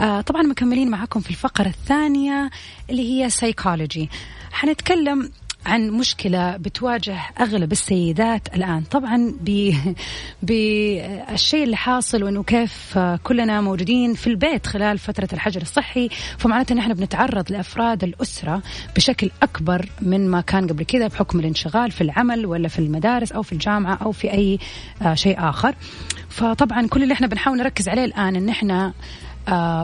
آه 0.00 0.20
طبعا 0.20 0.42
مكملين 0.42 0.90
معكم 0.90 1.20
في 1.20 1.30
الفقرة 1.30 1.68
الثانية 1.68 2.50
اللي 2.90 3.12
هي 3.12 3.30
سايكولوجي 3.30 4.10
حنتكلم 4.52 5.30
عن 5.66 5.90
مشكلة 5.90 6.56
بتواجه 6.56 7.18
أغلب 7.40 7.72
السيدات 7.72 8.54
الآن. 8.54 8.82
طبعا 8.82 9.34
بالشيء 10.42 11.64
اللي 11.64 11.76
حاصل 11.76 12.22
وأنه 12.22 12.42
كيف 12.42 12.98
كلنا 13.22 13.60
موجودين 13.60 14.14
في 14.14 14.26
البيت 14.26 14.66
خلال 14.66 14.98
فترة 14.98 15.28
الحجر 15.32 15.62
الصحي. 15.62 16.08
فمعناته 16.38 16.74
نحن 16.74 16.94
بنتعرض 16.94 17.52
لأفراد 17.52 18.04
الأسرة 18.04 18.62
بشكل 18.96 19.30
أكبر 19.42 19.88
من 20.00 20.28
ما 20.28 20.40
كان 20.40 20.66
قبل 20.66 20.84
كذا 20.84 21.06
بحكم 21.06 21.40
الانشغال 21.40 21.90
في 21.90 22.00
العمل 22.00 22.46
ولا 22.46 22.68
في 22.68 22.78
المدارس 22.78 23.32
أو 23.32 23.42
في 23.42 23.52
الجامعة 23.52 23.98
أو 24.02 24.12
في 24.12 24.32
أي 24.32 24.58
شيء 25.14 25.48
آخر. 25.48 25.74
فطبعا 26.28 26.86
كل 26.86 27.02
اللي 27.02 27.14
إحنا 27.14 27.26
بنحاول 27.26 27.58
نركز 27.58 27.88
عليه 27.88 28.04
الآن 28.04 28.36
أن 28.36 28.48
إحنا 28.48 28.86
آه، 28.86 28.92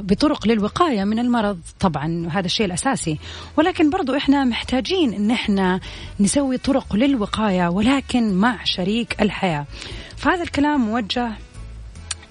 بطرق 0.01 0.47
للوقاية 0.47 1.05
من 1.05 1.19
المرض. 1.19 1.59
طبعا 1.81 2.29
هذا 2.31 2.47
الشيء 2.47 2.67
الأساسي. 2.67 3.19
ولكن 3.57 3.91
برضو 3.91 4.17
إحنا 4.17 4.45
محتاجين 4.45 5.15
إن 5.15 5.31
إحنا 5.31 5.81
نسوي 6.21 6.59
طرق 6.59 6.97
للوقاية 6.97 7.69
ولكن 7.69 8.35
مع 8.35 8.65
شريك 8.65 9.23
الحياة. 9.23 9.67
فهذا 10.17 10.43
الكلام 10.43 10.81
موجه 10.81 11.33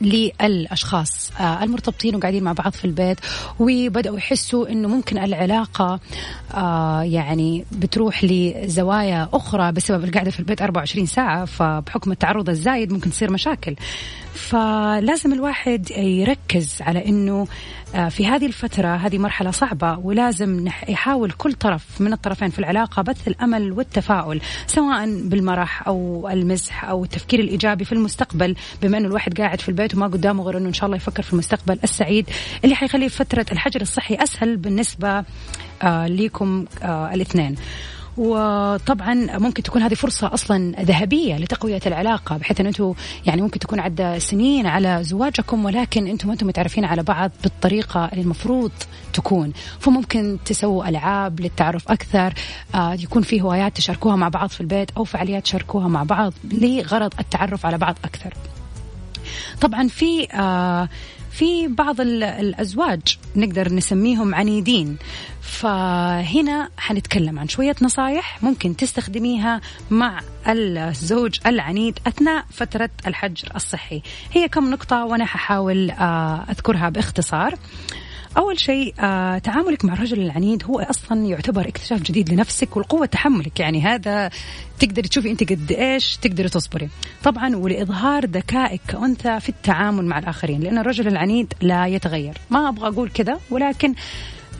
للأشخاص 0.01 1.31
آه، 1.39 1.63
المرتبطين 1.63 2.15
وقاعدين 2.15 2.43
مع 2.43 2.53
بعض 2.53 2.71
في 2.71 2.85
البيت 2.85 3.17
وبدأوا 3.59 4.17
يحسوا 4.17 4.69
إنه 4.69 4.87
ممكن 4.87 5.17
العلاقة 5.17 5.99
آه، 6.53 7.01
يعني 7.01 7.65
بتروح 7.71 8.23
لزوايا 8.23 9.29
أخرى 9.33 9.71
بسبب 9.71 10.03
القعدة 10.03 10.31
في 10.31 10.39
البيت 10.39 10.61
24 10.61 11.05
ساعة 11.05 11.45
فبحكم 11.45 12.11
التعرض 12.11 12.49
الزايد 12.49 12.93
ممكن 12.93 13.09
تصير 13.09 13.31
مشاكل. 13.31 13.75
فلازم 14.33 15.33
الواحد 15.33 15.91
يركز 15.91 16.81
على 16.81 17.05
إنه 17.05 17.47
في 18.09 18.27
هذه 18.27 18.45
الفترة 18.45 18.87
هذه 18.95 19.17
مرحلة 19.17 19.51
صعبة 19.51 19.97
ولازم 19.97 20.67
يحاول 20.87 21.31
كل 21.31 21.53
طرف 21.53 22.01
من 22.01 22.13
الطرفين 22.13 22.49
في 22.49 22.59
العلاقة 22.59 23.01
بث 23.01 23.27
الأمل 23.27 23.71
والتفاؤل 23.71 24.41
سواء 24.67 25.05
بالمرح 25.05 25.87
أو 25.87 26.29
المزح 26.31 26.85
أو 26.85 27.03
التفكير 27.03 27.39
الإيجابي 27.39 27.85
في 27.85 27.91
المستقبل 27.91 28.55
بما 28.81 28.97
أنه 28.97 29.07
الواحد 29.07 29.41
قاعد 29.41 29.61
في 29.61 29.69
البيت 29.69 29.95
وما 29.95 30.07
قدامه 30.07 30.43
غير 30.43 30.57
أنه 30.57 30.67
إن 30.67 30.73
شاء 30.73 30.85
الله 30.85 30.97
يفكر 30.97 31.23
في 31.23 31.33
المستقبل 31.33 31.79
السعيد 31.83 32.29
اللي 32.63 32.75
حيخلي 32.75 33.09
فترة 33.09 33.45
الحجر 33.51 33.81
الصحي 33.81 34.15
أسهل 34.15 34.57
بالنسبة 34.57 35.23
آه 35.83 36.07
ليكم 36.07 36.65
آه 36.83 37.13
الاثنين. 37.13 37.55
وطبعا 38.17 39.37
ممكن 39.37 39.63
تكون 39.63 39.81
هذه 39.81 39.93
فرصة 39.93 40.33
أصلا 40.33 40.75
ذهبية 40.81 41.35
لتقوية 41.35 41.81
العلاقة 41.85 42.37
بحيث 42.37 42.59
أن 42.59 42.65
أنتم 42.65 42.93
يعني 43.25 43.41
ممكن 43.41 43.59
تكون 43.59 43.79
عدة 43.79 44.19
سنين 44.19 44.67
على 44.67 44.99
زواجكم 45.01 45.65
ولكن 45.65 46.07
أنتم 46.07 46.27
ما 46.27 46.33
أنتم 46.33 46.47
متعرفين 46.47 46.85
على 46.85 47.03
بعض 47.03 47.31
بالطريقة 47.43 48.05
اللي 48.05 48.21
المفروض 48.21 48.71
تكون. 49.13 49.53
فممكن 49.79 50.37
تسووا 50.45 50.89
ألعاب 50.89 51.39
للتعرف 51.39 51.91
أكثر 51.91 52.33
آه 52.75 52.93
يكون 52.93 53.21
في 53.21 53.41
هوايات 53.41 53.75
تشاركوها 53.75 54.15
مع 54.15 54.27
بعض 54.29 54.49
في 54.49 54.61
البيت 54.61 54.91
أو 54.97 55.03
فعاليات 55.03 55.43
تشاركوها 55.43 55.87
مع 55.87 56.03
بعض 56.03 56.33
لغرض 56.51 57.13
التعرف 57.19 57.65
على 57.65 57.77
بعض 57.77 57.95
أكثر. 58.05 58.33
طبعا 59.61 59.87
في 59.87 60.27
آه 60.33 60.89
في 61.31 61.67
بعض 61.67 62.01
الأزواج 62.01 63.17
نقدر 63.35 63.73
نسميهم 63.73 64.35
عنيدين. 64.35 64.97
فهنا 65.41 66.69
حنتكلم 66.77 67.39
عن 67.39 67.47
شوية 67.47 67.75
نصايح 67.81 68.43
ممكن 68.43 68.75
تستخدميها 68.75 69.61
مع 69.89 70.21
الزوج 70.47 71.39
العنيد 71.45 71.99
أثناء 72.07 72.45
فترة 72.51 72.89
الحجر 73.07 73.51
الصحي. 73.55 74.01
هي 74.31 74.47
كم 74.47 74.71
نقطة 74.71 75.05
وأنا 75.05 75.25
ححاول 75.25 75.91
آه، 75.91 76.45
أذكرها 76.49 76.89
باختصار. 76.89 77.55
أول 78.37 78.59
شيء 78.59 78.93
آه 78.99 79.37
تعاملك 79.37 79.85
مع 79.85 79.93
الرجل 79.93 80.21
العنيد 80.21 80.63
هو 80.63 80.79
أصلا 80.79 81.25
يعتبر 81.25 81.67
اكتشاف 81.67 82.01
جديد 82.01 82.33
لنفسك 82.33 82.77
والقوة 82.77 83.05
تحملك. 83.05 83.59
يعني 83.59 83.81
هذا 83.81 84.29
تقدري 84.79 85.07
تشوفي 85.07 85.31
أنت 85.31 85.51
قد 85.51 85.71
إيش 85.71 86.17
تقدري 86.17 86.49
تصبري. 86.49 86.89
طبعا 87.23 87.55
ولإظهار 87.55 88.25
ذكائك 88.25 88.81
كأنثى 88.87 89.39
في 89.39 89.49
التعامل 89.49 90.05
مع 90.05 90.19
الآخرين 90.19 90.61
لأن 90.61 90.77
الرجل 90.77 91.07
العنيد 91.07 91.53
لا 91.61 91.87
يتغير. 91.87 92.37
ما 92.49 92.69
أبغى 92.69 92.87
أقول 92.87 93.09
كذا 93.09 93.39
ولكن 93.49 93.93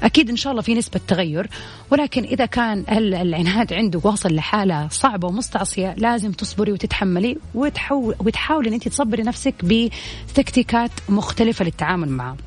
أكيد 0.04 0.30
إن 0.30 0.36
شاء 0.36 0.52
الله 0.52 0.62
في 0.62 0.76
نسبة 0.76 1.00
تغير. 1.08 1.50
ولكن 1.92 2.24
إذا 2.24 2.46
كان 2.46 2.84
العناد 2.90 3.74
عنده 3.74 4.02
واصل 4.04 4.36
لحالة 4.36 4.88
صعبة 4.88 5.28
ومستعصية 5.28 5.94
لازم 5.98 6.32
تصبري 6.32 6.72
وتتحملي 6.72 7.38
وتحاول 7.56 8.16
وتحاولي 8.20 8.70
أن 8.70 8.74
أنت 8.74 8.88
تصبري 8.88 9.24
نفسك 9.24 9.54
بتكتيكات 9.64 10.92
مختلفة 11.10 11.66
للتعامل 11.66 12.10
معه. 12.10 12.38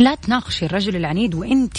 لا 0.00 0.14
تناقشي 0.14 0.66
الرجل 0.66 0.96
العنيد 0.96 1.34
وانت 1.34 1.78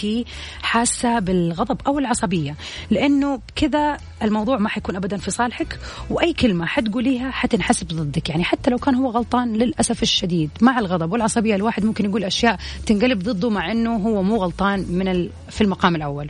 حاسة 0.62 1.20
بالغضب 1.20 1.82
أو 1.88 2.00
العصبية 2.00 2.56
لأنه 2.90 3.40
كذا 3.56 3.98
الموضوع 4.24 4.58
ما 4.58 4.70
حيكون 4.70 4.96
ابدا 4.96 5.18
في 5.18 5.32
صالحك 5.32 5.80
وأي 6.10 6.34
كلمة 6.34 6.66
حتقوليها 6.66 7.32
حتنحسب 7.32 7.88
ضدك. 7.88 8.30
يعني 8.30 8.44
حتى 8.44 8.72
لو 8.72 8.78
كان 8.78 8.96
هو 8.96 9.10
غلطان 9.10 9.54
للأسف 9.54 10.04
الشديد 10.04 10.50
مع 10.62 10.80
الغضب 10.80 11.12
والعصبية 11.12 11.56
الواحد 11.56 11.86
ممكن 11.86 12.06
يقول 12.06 12.24
أشياء 12.24 12.60
تنقلب 12.86 13.24
ضده 13.24 13.50
مع 13.50 13.72
إنه 13.72 13.96
هو 13.96 14.24
مو 14.24 14.36
غلطان 14.36 14.86
من 14.90 15.08
ال... 15.08 15.30
في 15.50 15.62
المقام 15.62 15.96
الأول. 15.96 16.30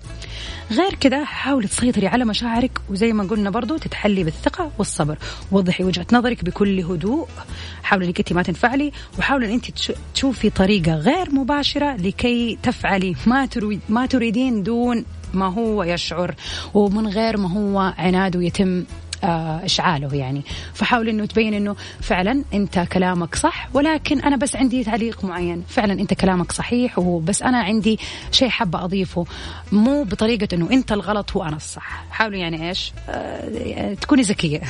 غير 0.71 0.93
كذا 0.93 1.23
حاولي 1.23 1.67
تسيطري 1.67 2.07
على 2.07 2.25
مشاعرك 2.25 2.81
وزي 2.89 3.13
ما 3.13 3.23
قلنا 3.23 3.49
برضو 3.49 3.77
تتحلي 3.77 4.23
بالثقة 4.23 4.71
والصبر. 4.77 5.17
وضحي 5.51 5.83
وجهة 5.83 6.05
نظرك 6.13 6.43
بكل 6.43 6.79
هدوء. 6.79 7.27
حاولي 7.83 8.05
إنك 8.05 8.19
أنت 8.19 8.33
ما 8.33 8.43
تنفعلي 8.43 8.91
وحاولي 9.19 9.45
إن 9.45 9.51
أنت 9.51 9.65
تشوفي 10.13 10.49
طريقة 10.49 10.95
غير 10.95 11.31
مباشرة 11.81 12.07
لكي 12.07 12.57
تفعلي. 12.63 13.15
ما 13.25 13.45
تريد 13.45 13.79
ما 13.89 14.05
تريدين 14.05 14.63
دون 14.63 15.05
ما 15.33 15.53
هو 15.53 15.83
يشعر 15.83 16.35
ومن 16.73 17.07
غير 17.07 17.37
ما 17.37 17.49
هو 17.53 17.93
عناده 17.97 18.41
يتم 18.41 18.83
آه، 19.23 19.65
إشعاله 19.65 20.15
يعني. 20.15 20.41
فحاول 20.73 21.09
إنه 21.09 21.25
تبين 21.25 21.53
إنه 21.53 21.75
فعلا 22.01 22.43
أنت 22.53 22.79
كلامك 22.79 23.35
صح 23.35 23.69
ولكن 23.73 24.21
أنا 24.21 24.35
بس 24.35 24.55
عندي 24.55 24.83
تعليق 24.83 25.25
معين. 25.25 25.63
فعلا 25.67 25.93
أنت 25.93 26.13
كلامك 26.13 26.51
صحيح 26.51 26.99
وبس 26.99 27.41
أنا 27.43 27.57
عندي 27.57 27.99
شيء 28.31 28.49
حابة 28.49 28.83
أضيفه. 28.83 29.25
مو 29.71 30.03
بطريقة 30.03 30.55
إنه 30.55 30.71
أنت 30.71 30.91
الغلط 30.91 31.35
وأنا 31.35 31.55
الصح. 31.55 32.05
حاولوا 32.11 32.37
يعني 32.37 32.69
إيش؟ 32.69 32.93
آه، 33.09 33.93
تكوني 33.93 34.21
ذكية. 34.21 34.61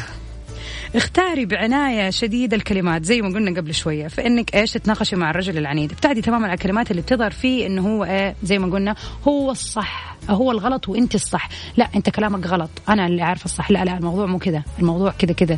اختاري 0.95 1.45
بعناية 1.45 2.09
شديدة 2.09 2.57
الكلمات 2.57 3.05
زي 3.05 3.21
ما 3.21 3.29
قلنا 3.29 3.59
قبل 3.59 3.73
شوية 3.73 4.07
فإنك 4.07 4.55
إيش 4.55 4.71
تتناقشي 4.71 5.15
مع 5.15 5.29
الرجل 5.29 5.57
العنيد. 5.57 5.91
ابتعدي 5.91 6.21
تماما 6.21 6.47
عن 6.47 6.53
الكلمات 6.53 6.91
اللي 6.91 7.01
بتظهر 7.01 7.31
فيه 7.31 7.67
إنه 7.67 7.87
هو 7.87 8.03
إيه 8.03 8.35
زي 8.43 8.59
ما 8.59 8.73
قلنا 8.73 8.95
هو 9.27 9.51
الصح 9.51 10.17
هو 10.29 10.51
الغلط 10.51 10.89
وانت 10.89 11.15
الصح. 11.15 11.49
لا 11.77 11.87
أنت 11.95 12.09
كلامك 12.09 12.47
غلط 12.47 12.69
أنا 12.89 13.07
اللي 13.07 13.21
عارفه 13.21 13.45
الصح. 13.45 13.71
لا 13.71 13.85
لا 13.85 13.97
الموضوع 13.97 14.25
مو 14.25 14.39
كذا 14.39 14.63
الموضوع 14.79 15.11
كذا 15.11 15.33
كذا 15.33 15.57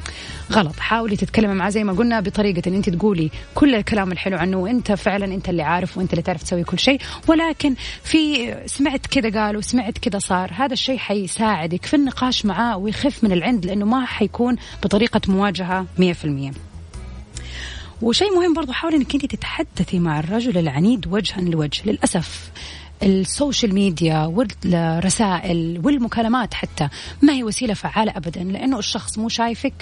غلط. 0.52 0.80
حاولي 0.80 1.16
تتكلمي 1.16 1.54
معاه 1.54 1.70
زي 1.70 1.84
ما 1.84 1.94
قلنا 1.94 2.20
بطريقة 2.20 2.70
إن 2.70 2.74
أنت 2.74 2.90
تقولي 2.90 3.32
كل 3.56 3.76
الكلام 3.76 4.12
الحلو 4.12 4.38
عنه 4.38 4.58
وأنت 4.58 4.92
فعلا 4.92 5.26
أنت 5.26 5.50
اللي 5.50 5.64
عارف 5.64 5.98
وأنت 5.98 6.12
اللي 6.14 6.22
تعرف 6.22 6.44
تسوي 6.44 6.64
كل 6.64 6.80
شيء. 6.80 7.02
ولكن 7.28 7.76
في 8.04 8.54
سمعت 8.66 9.08
كذا 9.08 9.42
قالوا 9.42 9.62
سمعت 9.62 9.98
كذا 9.98 10.20
صار 10.20 10.52
هذا 10.54 10.74
الشيء 10.74 10.98
حيساعدك 10.98 11.86
في 11.86 11.96
النقاش 11.96 12.46
معاه 12.46 12.78
ويخف 12.78 13.24
من 13.24 13.32
العند 13.32 13.66
لأنه 13.66 13.86
ما 13.86 14.06
حيكون 14.06 14.56
بطريقة 14.84 15.22
مواجهة 15.30 15.86
100% 16.00 16.04
وشيء 18.02 18.36
مهم 18.36 18.54
برضو 18.54 18.72
حاولي 18.72 18.98
إنك 18.98 19.14
انت 19.14 19.26
تتحدثي 19.26 20.00
مع 20.00 20.20
الرجل 20.20 20.58
العنيد 20.58 21.08
وجها 21.08 21.42
لوجه 21.42 21.82
للأسف. 21.86 22.52
السوشيال 23.04 23.74
ميديا 23.74 24.26
والرسائل 24.26 25.82
والمكالمات 25.84 26.54
حتى 26.54 26.90
ما 27.22 27.34
هي 27.34 27.44
وسيلة 27.44 27.74
فعالة 27.74 28.12
أبدا 28.18 28.44
لأنه 28.44 28.80
الشخص 28.80 29.18
مو 29.18 29.30
شايفك 29.30 29.74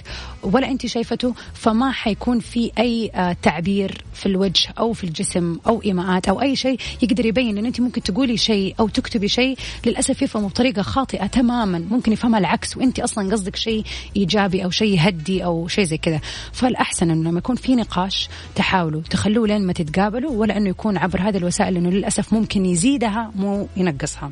ولا 0.44 0.72
أنت 0.72 0.86
شايفته 0.86 1.34
فما 1.54 1.92
حيكون 1.92 2.40
في 2.40 2.72
أي 2.80 3.12
آه، 3.16 3.36
تعبير 3.42 4.04
في 4.14 4.26
الوجه 4.26 4.74
أو 4.80 4.94
في 4.94 5.04
الجسم 5.04 5.58
أو 5.68 5.82
إيماءات 5.86 6.30
أو 6.30 6.42
أي 6.42 6.56
شيء 6.56 6.80
يقدر 7.02 7.26
يبين 7.26 7.58
أن 7.58 7.66
أنت 7.66 7.82
ممكن 7.82 8.04
تقولي 8.04 8.38
شيء 8.38 8.76
أو 8.80 8.88
تكتبي 8.88 9.28
شيء 9.28 9.58
للأسف 9.86 10.22
يفهمه 10.22 10.48
بطريقة 10.48 10.82
خاطئة 10.82 11.28
تماما 11.28 11.80
ممكن 11.92 12.12
يفهمها 12.12 12.40
العكس 12.40 12.78
وأنت 12.78 13.00
أصلا 13.00 13.32
قصدك 13.32 13.56
شيء 13.56 13.84
إيجابي 14.18 14.64
أو 14.64 14.70
شيء 14.70 14.94
يهدي 14.96 15.46
أو 15.46 15.68
شيء 15.68 15.84
زي 15.84 15.98
كذا. 15.98 16.20
فالأحسن 16.54 17.12
أنه 17.12 17.30
لما 17.30 17.38
يكون 17.38 17.56
في 17.56 17.76
نقاش 17.76 18.30
تحاولوا 18.56 19.02
تخلوه 19.02 19.48
لين 19.48 19.68
ما 19.68 19.74
تتقابلوا 19.74 20.32
ولا 20.32 20.58
أنه 20.58 20.70
يكون 20.70 20.98
عبر 20.98 21.22
هذه 21.22 21.38
الوسائل 21.38 21.74
لأنه 21.74 21.90
للأسف 21.90 22.34
ممكن 22.34 22.66
يزيدها 22.66 23.11
يزيدها 23.12 23.32
مو 23.36 23.68
ينقصها. 23.78 24.32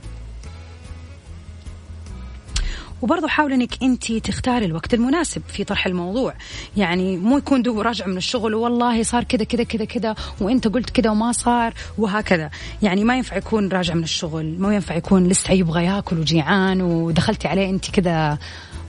وبرضه 3.02 3.28
حاول 3.28 3.54
إنك 3.54 3.84
أنت 3.84 4.12
تختاري 4.12 4.66
الوقت 4.66 4.94
المناسب 4.94 5.42
في 5.48 5.64
طرح 5.64 5.86
الموضوع. 5.86 6.34
يعني 6.78 7.18
مو 7.18 7.38
يكون 7.38 7.62
دو 7.62 7.82
راجع 7.82 8.08
من 8.08 8.18
الشغل 8.18 8.56
والله 8.56 9.04
صار 9.04 9.24
كذا 9.24 9.44
كذا 9.44 9.64
كذا 9.64 9.86
كذا 9.86 10.16
وأنت 10.42 10.68
قلت 10.68 10.90
كذا 10.90 11.10
وما 11.10 11.32
صار 11.32 11.74
وهكذا. 11.98 12.50
يعني 12.82 13.04
ما 13.04 13.18
ينفع 13.18 13.38
يكون 13.38 13.70
راجع 13.70 13.94
من 13.94 14.04
الشغل 14.04 14.56
ما 14.60 14.76
ينفع 14.76 14.96
يكون 14.96 15.28
لسه 15.28 15.54
يبغى 15.54 15.86
ياكل 15.86 16.20
وجيعان 16.20 16.82
ودخلتي 16.82 17.48
عليه 17.48 17.70
أنت 17.70 17.92
كذا 17.92 18.38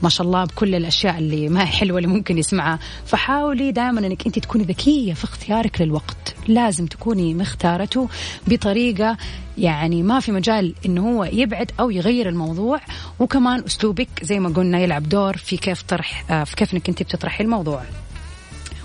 ما 0.01 0.09
شاء 0.09 0.27
الله 0.27 0.45
بكل 0.45 0.75
الأشياء 0.75 1.17
اللي 1.17 1.49
ما 1.49 1.61
هي 1.61 1.65
حلوة 1.65 1.97
اللي 1.97 2.07
ممكن 2.09 2.37
يسمعها. 2.37 2.79
فحاولي 3.05 3.71
دائما 3.71 3.99
إنك 3.99 4.25
أنت 4.25 4.39
تكوني 4.39 4.63
ذكية 4.63 5.13
في 5.13 5.23
اختيارك 5.23 5.81
للوقت. 5.81 6.35
لازم 6.47 6.85
تكوني 6.85 7.33
مختارته 7.33 8.09
بطريقة 8.47 9.17
يعني 9.61 10.03
ما 10.03 10.19
في 10.19 10.31
مجال 10.31 10.73
انه 10.85 11.09
هو 11.09 11.23
يبعد 11.23 11.71
أو 11.79 11.89
يغير 11.89 12.29
الموضوع. 12.29 12.79
وكمان 13.19 13.63
أسلوبك 13.65 14.09
زي 14.21 14.39
ما 14.39 14.49
قلنا 14.49 14.79
يلعب 14.79 15.09
دور 15.09 15.37
في 15.37 15.57
كيف 15.57 15.81
طرح 15.81 16.31
آه، 16.31 16.43
في 16.43 16.55
كيف 16.55 16.73
إنك 16.73 16.89
أنت 16.89 17.03
بتطرحي 17.03 17.43
الموضوع. 17.43 17.83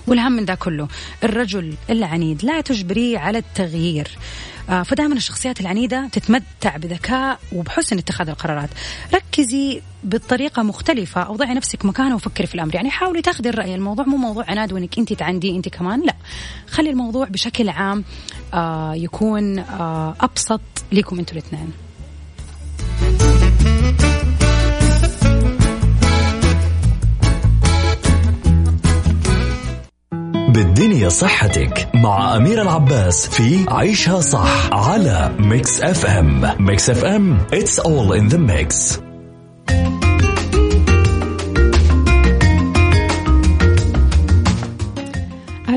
والهم 0.06 0.32
من 0.32 0.44
ذا 0.44 0.54
كله 0.54 0.88
الرجل 1.24 1.74
العنيد 1.90 2.44
لا 2.44 2.60
تجبريه 2.60 3.18
على 3.18 3.38
التغيير. 3.38 4.08
فدائما 4.66 5.14
الشخصيات 5.14 5.60
العنيدة 5.60 6.08
تتمتع 6.12 6.76
بذكاء 6.76 7.38
وبحسن 7.52 7.98
اتخاذ 7.98 8.28
القرارات. 8.28 8.70
ركزي 9.14 9.82
بطريقة 10.04 10.62
مختلفة 10.62 11.20
أو 11.22 11.36
ضعي 11.36 11.54
نفسك 11.54 11.84
مكانه 11.84 12.14
وفكري 12.14 12.46
في 12.46 12.54
الأمر. 12.54 12.74
يعني 12.74 12.90
حاولي 12.90 13.22
تاخذي 13.22 13.48
الرأي 13.48 13.74
الموضوع 13.74 14.04
مو 14.04 14.16
موضوع 14.16 14.44
عناد 14.48 14.72
وإنك 14.72 14.98
أنت 14.98 15.12
تعندي 15.12 15.56
أنت 15.56 15.68
كمان 15.68 16.02
لا. 16.02 16.14
خلي 16.70 16.90
الموضوع 16.90 17.28
بشكل 17.28 17.68
عام 17.68 18.04
آه 18.54 18.94
يكون 18.94 19.58
آه 19.58 20.16
أبسط 20.20 20.60
لكم 20.92 21.18
أنتوا 21.18 21.32
الاثنين. 21.32 21.72
بالدنيا 30.56 31.08
صحتك 31.08 31.88
مع 31.94 32.36
أميرة 32.36 32.62
عباس 32.62 33.28
في 33.28 33.64
عيشها 33.68 34.20
صح 34.20 34.72
على 34.72 35.30
ميكس 35.38 35.80
اف 35.80 36.06
ام 36.06 36.54
ميكس 36.58 36.90
اف 36.90 37.04
ام 37.04 37.38
it's 37.52 37.78
all 37.78 38.12
in 38.18 38.34
the 38.34 38.38
mix. 38.38 38.98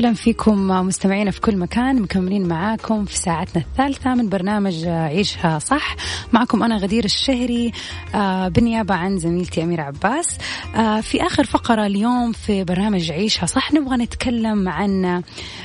أهلا 0.00 0.14
فيكم 0.14 0.68
مستمعينا 0.68 1.30
في 1.30 1.40
كل 1.40 1.56
مكان 1.56 2.02
مكملين 2.02 2.48
معاكم 2.48 3.04
في 3.04 3.16
ساعتنا 3.18 3.62
الثالثة 3.62 4.14
من 4.14 4.28
برنامج 4.28 4.86
عيشها 4.86 5.58
صح. 5.58 5.96
معكم 6.32 6.62
أنا 6.62 6.76
غدير 6.76 7.04
الشهري 7.04 7.72
آه، 8.14 8.48
بالنيابة 8.48 8.94
عن 8.94 9.18
زميلتي 9.18 9.62
أميرة 9.62 9.82
عباس. 9.82 10.38
آه، 10.76 11.00
في 11.00 11.26
آخر 11.26 11.44
فقرة 11.44 11.86
اليوم 11.86 12.32
في 12.32 12.64
برنامج 12.64 13.10
عيشها 13.10 13.46
صح 13.46 13.72
نبغى 13.72 13.96
نتكلم 13.96 14.68
عن 14.68 15.22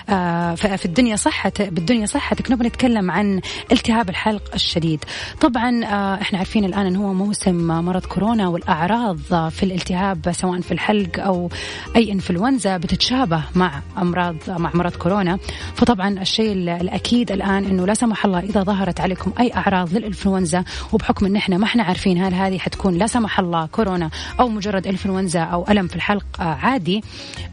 آه، 0.10 0.56
في 0.56 0.86
الدنيا 0.86 1.16
صحتك 1.16 1.70
بالدنيا 1.70 2.06
صحتك 2.06 2.52
نبغى 2.52 2.68
نتكلم 2.68 3.12
عن 3.12 3.42
التهاب 3.72 4.10
الحلق 4.10 4.54
الشديد. 4.54 5.04
طبعا 5.42 5.84
إحنا 6.22 6.38
عارفين 6.38 6.66
الآن 6.66 6.86
إن 6.86 6.96
هو 6.96 7.14
موسم 7.14 7.68
مرض 7.68 8.06
كورونا 8.06 8.48
والأعراض 8.48 9.18
في 9.50 9.64
الالتهاب 9.64 10.32
سواء 10.32 10.62
في 10.62 10.72
الحلق 10.72 11.20
أو 11.20 11.50
أي 11.96 12.12
إنفلونزا 12.12 12.78
بتتشابه 12.78 13.44
مع 13.56 13.82
امراض 14.30 14.60
مع 14.62 14.72
مرض 14.74 14.96
كورونا. 14.96 15.40
فطبعا 15.76 16.10
الشيء 16.10 16.52
الأكيد 16.54 17.32
الآن 17.32 17.66
إنه 17.66 17.86
لا 17.86 17.94
سمح 17.94 18.26
الله 18.26 18.40
إذا 18.40 18.64
ظهرت 18.64 19.02
عليكم 19.02 19.32
أي 19.40 19.54
أعراض 19.56 19.94
للإنفلونزا 19.94 20.64
وبحكم 20.94 21.26
إن 21.26 21.36
إحنا 21.36 21.58
ما 21.58 21.66
إحنا 21.66 21.84
عارفين 21.84 22.24
هل 22.24 22.34
هذه 22.34 22.58
حتكون 22.58 22.94
لا 22.98 23.08
سمح 23.08 23.40
الله 23.40 23.66
كورونا 23.66 24.10
أو 24.40 24.48
مجرد 24.48 24.88
إنفلونزا 24.88 25.40
أو 25.40 25.66
ألم 25.70 25.88
في 25.88 25.96
الحلق 25.96 26.26
آه، 26.40 26.44
عادي. 26.44 27.04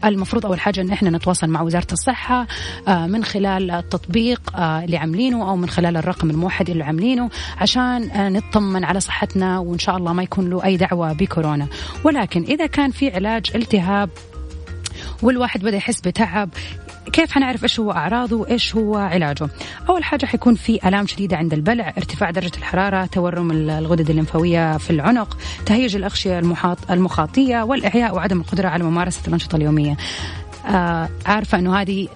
المفروض 0.05 0.45
أول 0.45 0.59
حاجة 0.59 0.81
إن 0.81 0.91
إحنا 0.91 1.09
نتواصل 1.09 1.47
مع 1.47 1.61
وزارة 1.61 1.87
الصحة 1.91 2.47
آه، 2.87 3.07
من 3.07 3.23
خلال 3.23 3.71
التطبيق 3.71 4.41
آه، 4.55 4.83
اللي 4.83 4.97
عاملينه 4.97 5.49
أو 5.49 5.55
من 5.55 5.69
خلال 5.69 5.97
الرقم 5.97 6.29
الموحد 6.29 6.69
اللي 6.69 6.83
عاملينه 6.83 7.29
عشان 7.57 8.09
نطمن 8.33 8.83
على 8.83 8.99
صحتنا 8.99 9.59
وإن 9.59 9.79
شاء 9.79 9.97
الله 9.97 10.13
ما 10.13 10.23
يكون 10.23 10.49
له 10.49 10.63
أي 10.65 10.77
دعوة 10.77 11.13
بكورونا. 11.13 11.67
ولكن 12.03 12.43
إذا 12.43 12.65
كان 12.65 12.91
في 12.91 13.15
علاج 13.15 13.51
التهاب 13.55 14.09
والواحد 15.23 15.61
بدأ 15.61 15.77
يحس 15.77 16.01
بتعب 16.01 16.49
كيف 17.11 17.31
حنعرف 17.31 17.63
إيش 17.63 17.79
هو 17.79 17.91
أعراضه 17.91 18.35
وإيش 18.35 18.75
هو 18.75 18.95
علاجه؟ 18.95 19.47
أول 19.89 20.03
حاجة 20.03 20.25
حيكون 20.25 20.55
في 20.55 20.87
ألام 20.87 21.07
شديدة 21.07 21.37
عند 21.37 21.53
البلع، 21.53 21.93
ارتفاع 21.97 22.31
درجة 22.31 22.57
الحرارة، 22.57 23.05
تورم 23.05 23.51
الغدد 23.51 24.09
الليمفاوية 24.09 24.77
في 24.77 24.89
العنق، 24.89 25.37
تهيج 25.65 25.95
الأغشية 25.95 26.39
المحاط 26.39 26.91
المخاطية 26.91 27.63
والاعياء 27.63 28.15
وعدم 28.15 28.39
القدرة 28.39 28.67
على 28.67 28.83
ممارسة 28.83 29.21
الأنشطة 29.27 29.55
اليومية. 29.55 29.97
آه 30.67 31.09
عارفة 31.25 31.59
إنه 31.59 31.75
هذه 31.81 32.07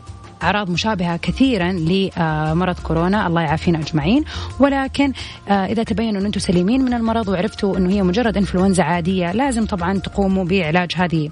أعراض 0.44 0.70
مشابهة 0.70 1.18
كثيرا 1.18 1.72
لمرض 1.72 2.76
كورونا 2.80 3.28
الله 3.28 3.42
يعافينا 3.42 3.80
أجمعين 3.80 4.24
ولكن 4.60 5.14
آه، 5.50 5.66
إذا 5.66 5.84
تبين 5.84 6.16
إن 6.16 6.26
أنتم 6.26 6.40
سليمين 6.40 6.82
من 6.82 6.94
المرض 6.94 7.28
وعرفتوا 7.28 7.78
إنه 7.78 7.90
هي 7.90 8.04
مجرد 8.04 8.38
إنفلونزا 8.38 8.84
عادية 8.84 9.32
لازم 9.32 9.66
طبعا 9.66 10.00
تقوموا 10.00 10.44
بعلاج 10.44 10.92
هذه 10.96 11.26
آه، 11.26 11.30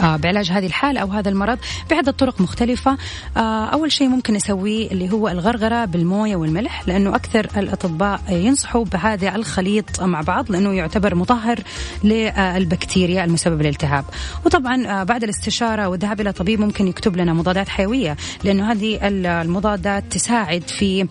بعلاج 0.00 0.50
هذه 0.50 0.66
الحالة 0.66 1.00
أو 1.00 1.08
هذا 1.08 1.28
المرض 1.28 1.58
بعدة 1.90 2.12
طرق 2.12 2.40
مختلفة. 2.40 2.98
آه، 3.36 3.64
أول 3.64 3.92
شيء 3.92 4.08
ممكن 4.08 4.34
نسويه 4.34 4.90
اللي 4.90 5.12
هو 5.12 5.28
الغرغرة 5.28 5.84
بالموية 5.84 6.36
والملح 6.36 6.88
لأنه 6.88 7.16
أكثر 7.16 7.48
الأطباء 7.56 8.20
ينصحوا 8.28 8.84
بهذا 8.84 9.34
الخليط 9.34 10.02
مع 10.02 10.20
بعض 10.20 10.50
لأنه 10.52 10.72
يعتبر 10.72 11.14
مطهر 11.14 11.58
للبكتيريا 12.04 13.24
المسببة 13.24 13.62
للالتهاب. 13.62 14.04
وطبعا 14.46 14.86
آه، 14.86 15.02
بعد 15.02 15.24
الاستشارة 15.24 15.88
والذهاب 15.88 16.20
إلى 16.20 16.32
طبيب 16.32 16.60
ممكن 16.60 16.88
يكتب 16.88 17.16
لنا 17.16 17.32
مضادات 17.32 17.68
حيوية 17.68 18.16
لأنه 18.44 18.72
هذه 18.72 18.98
المضادات 19.02 20.04
تساعد 20.10 20.62
في 20.62 21.06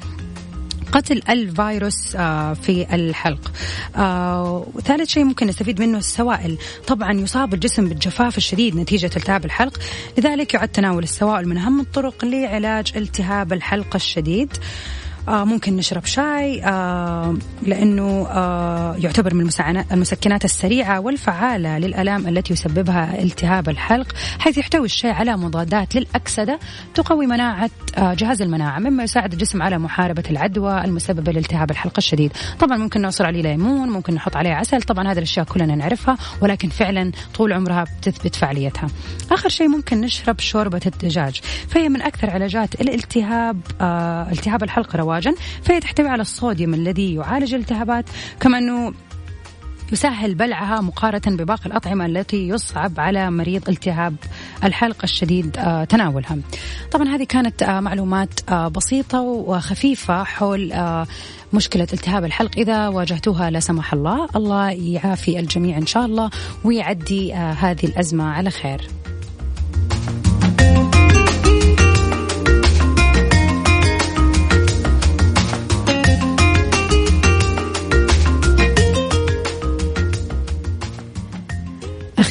قتل 0.92 1.22
الفيروس 1.30 2.16
آه، 2.16 2.54
في 2.54 2.96
الحلق. 2.96 3.52
آه، 3.96 4.68
وثالث 4.74 5.10
شيء 5.10 5.24
ممكن 5.24 5.48
نستفيد 5.48 5.82
منه 5.82 5.98
السوائل. 5.98 6.58
طبعا 6.88 7.14
يصاب 7.14 7.54
الجسم 7.54 7.90
بالجفاف 7.90 8.38
الشديد 8.38 8.76
نتيجة 8.76 9.12
التهاب 9.18 9.46
الحلق. 9.46 9.80
لذلك 10.18 10.54
يعد 10.54 10.68
تناول 10.68 11.04
السوائل 11.04 11.48
من 11.48 11.58
أهم 11.58 11.80
الطرق 11.80 12.26
لعلاج 12.26 12.92
التهاب 12.96 13.54
الحلق 13.54 13.96
الشديد. 13.96 14.58
آه 15.28 15.44
ممكن 15.44 15.76
نشرب 15.76 16.06
شاي 16.06 16.64
آه 16.64 17.38
لأنه 17.64 18.28
آه 18.30 18.96
يعتبر 18.96 19.34
من 19.34 19.50
المسكنات 19.92 20.46
السريعة 20.46 21.00
والفعالة 21.00 21.78
للألام 21.78 22.28
التي 22.28 22.54
يسببها 22.54 23.22
التهاب 23.22 23.70
الحلق 23.70 24.08
حيث 24.40 24.58
يحتوي 24.58 24.86
الشاي 24.86 25.12
على 25.12 25.38
مضادات 25.38 25.96
للأكسدة 25.96 26.60
تقوي 26.94 27.28
مناعة 27.28 27.70
آه 27.98 28.14
جهاز 28.14 28.42
المناعة 28.42 28.80
مما 28.80 29.04
يساعد 29.04 29.32
الجسم 29.32 29.62
على 29.62 29.78
محاربة 29.78 30.24
العدوى 30.30 30.84
المسببة 30.84 31.32
لالتهاب 31.32 31.72
الحلق 31.72 31.94
الشديد. 31.98 32.32
طبعا 32.60 32.78
ممكن 32.78 33.02
نعصر 33.02 33.26
عليه 33.26 33.42
ليمون 33.42 33.90
ممكن 33.90 34.14
نحط 34.14 34.36
عليه 34.36 34.54
عسل 34.54 34.82
طبعا 34.82 35.12
هذه 35.12 35.18
الأشياء 35.18 35.46
كلنا 35.46 35.76
نعرفها 35.76 36.18
ولكن 36.42 36.70
فعلا 36.70 37.12
طول 37.36 37.54
عمرها 37.54 37.84
بتثبت 37.84 38.36
فعاليتها. 38.36 38.88
آخر 39.32 39.50
شيء 39.50 39.68
ممكن 39.68 40.02
نشرب 40.02 40.40
شوربة 40.40 40.82
الدجاج 40.86 41.42
فهي 41.70 41.90
من 41.90 42.02
أكثر 42.02 42.30
علاجات 42.30 42.82
الالتهاب 42.82 43.62
آه 43.82 44.32
التهاب 44.32 44.64
الحلق 44.64 44.96
رواجا 44.96 45.11
رواجا 45.12 45.36
فهي 45.64 45.80
تحتوي 45.80 46.08
على 46.08 46.22
الصوديوم 46.22 46.74
الذي 46.74 47.16
يعالج 47.16 47.54
الالتهابات 47.54 48.06
كما 48.40 48.58
أنه 48.58 48.94
يسهل 49.92 50.36
بلعها 50.36 50.82
مقارنة 50.82 51.38
بباقي 51.38 51.66
الأطعمة 51.66 52.06
التي 52.06 52.48
يصعب 52.48 53.00
على 53.00 53.32
مريض 53.32 53.70
التهاب 53.70 54.16
الحلق 54.64 54.98
الشديد 55.04 55.58
آه، 55.58 55.84
تناولها. 55.84 56.38
طبعا 56.92 57.08
هذه 57.08 57.24
كانت 57.24 57.64
آه، 57.64 57.80
معلومات 57.80 58.30
آه، 58.50 58.68
بسيطة 58.68 59.22
وخفيفة 59.22 60.24
حول 60.24 60.74
مشكلة 61.54 61.88
التهاب 61.94 62.26
الحلق. 62.26 62.52
إذا 62.58 62.88
واجهتوها 62.88 63.50
لا 63.50 63.60
سمح 63.60 63.94
الله 63.94 64.28
الله 64.36 64.70
يعافي 64.70 65.40
الجميع 65.40 65.78
إن 65.78 65.86
شاء 65.86 66.06
الله 66.06 66.30
ويعدي 66.64 67.34
هذه 67.34 67.86
الأزمة 67.86 68.24
على 68.24 68.50
خير. 68.50 69.01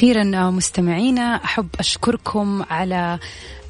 أخيرا 0.01 0.51
مستمعينا 0.51 1.23
أحب 1.23 1.69
أشكركم 1.79 2.63
على 2.71 3.19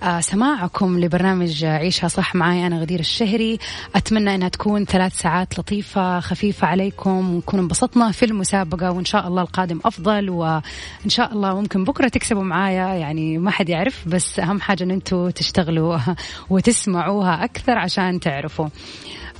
آه، 0.02 0.20
سماعكم 0.20 1.00
لبرنامج 1.00 1.64
عيشها 1.64 2.08
صح 2.08 2.34
معي 2.34 2.66
أنا 2.66 2.80
غدير 2.80 3.00
الشهري. 3.00 3.58
أتمنى 3.94 4.34
أنها 4.34 4.48
تكون 4.48 4.84
ثلاث 4.84 5.20
ساعات 5.20 5.58
لطيفة 5.58 6.20
خفيفة 6.20 6.66
عليكم 6.66 7.34
ونكون 7.34 7.60
انبسطنا 7.60 8.12
في 8.12 8.24
المسابقة 8.24 8.90
وإن 8.90 9.04
شاء 9.04 9.28
الله 9.28 9.42
القادم 9.42 9.80
أفضل 9.84 10.30
وإن 10.30 11.08
شاء 11.08 11.32
الله 11.32 11.60
ممكن 11.60 11.84
بكرة 11.84 12.08
تكسبوا 12.08 12.42
معايا. 12.42 12.94
يعني 12.94 13.38
ما 13.38 13.50
حد 13.50 13.68
يعرف 13.68 14.08
بس 14.08 14.38
أهم 14.38 14.60
حاجة 14.60 14.84
أن 14.84 14.90
أنتم 14.90 15.30
تشتغلوا 15.30 15.98
وتسمعوها 16.50 17.44
أكثر 17.44 17.78
عشان 17.78 18.20
تعرفوا. 18.20 18.68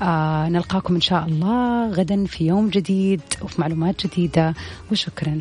آه 0.02 0.48
نلقاكم 0.48 0.94
إن 0.94 1.00
شاء 1.00 1.24
الله 1.24 1.90
غدا 1.90 2.24
في 2.24 2.46
يوم 2.46 2.68
جديد 2.68 3.20
وفي 3.42 3.60
معلومات 3.60 4.06
جديدة 4.06 4.54
وشكرا. 4.92 5.40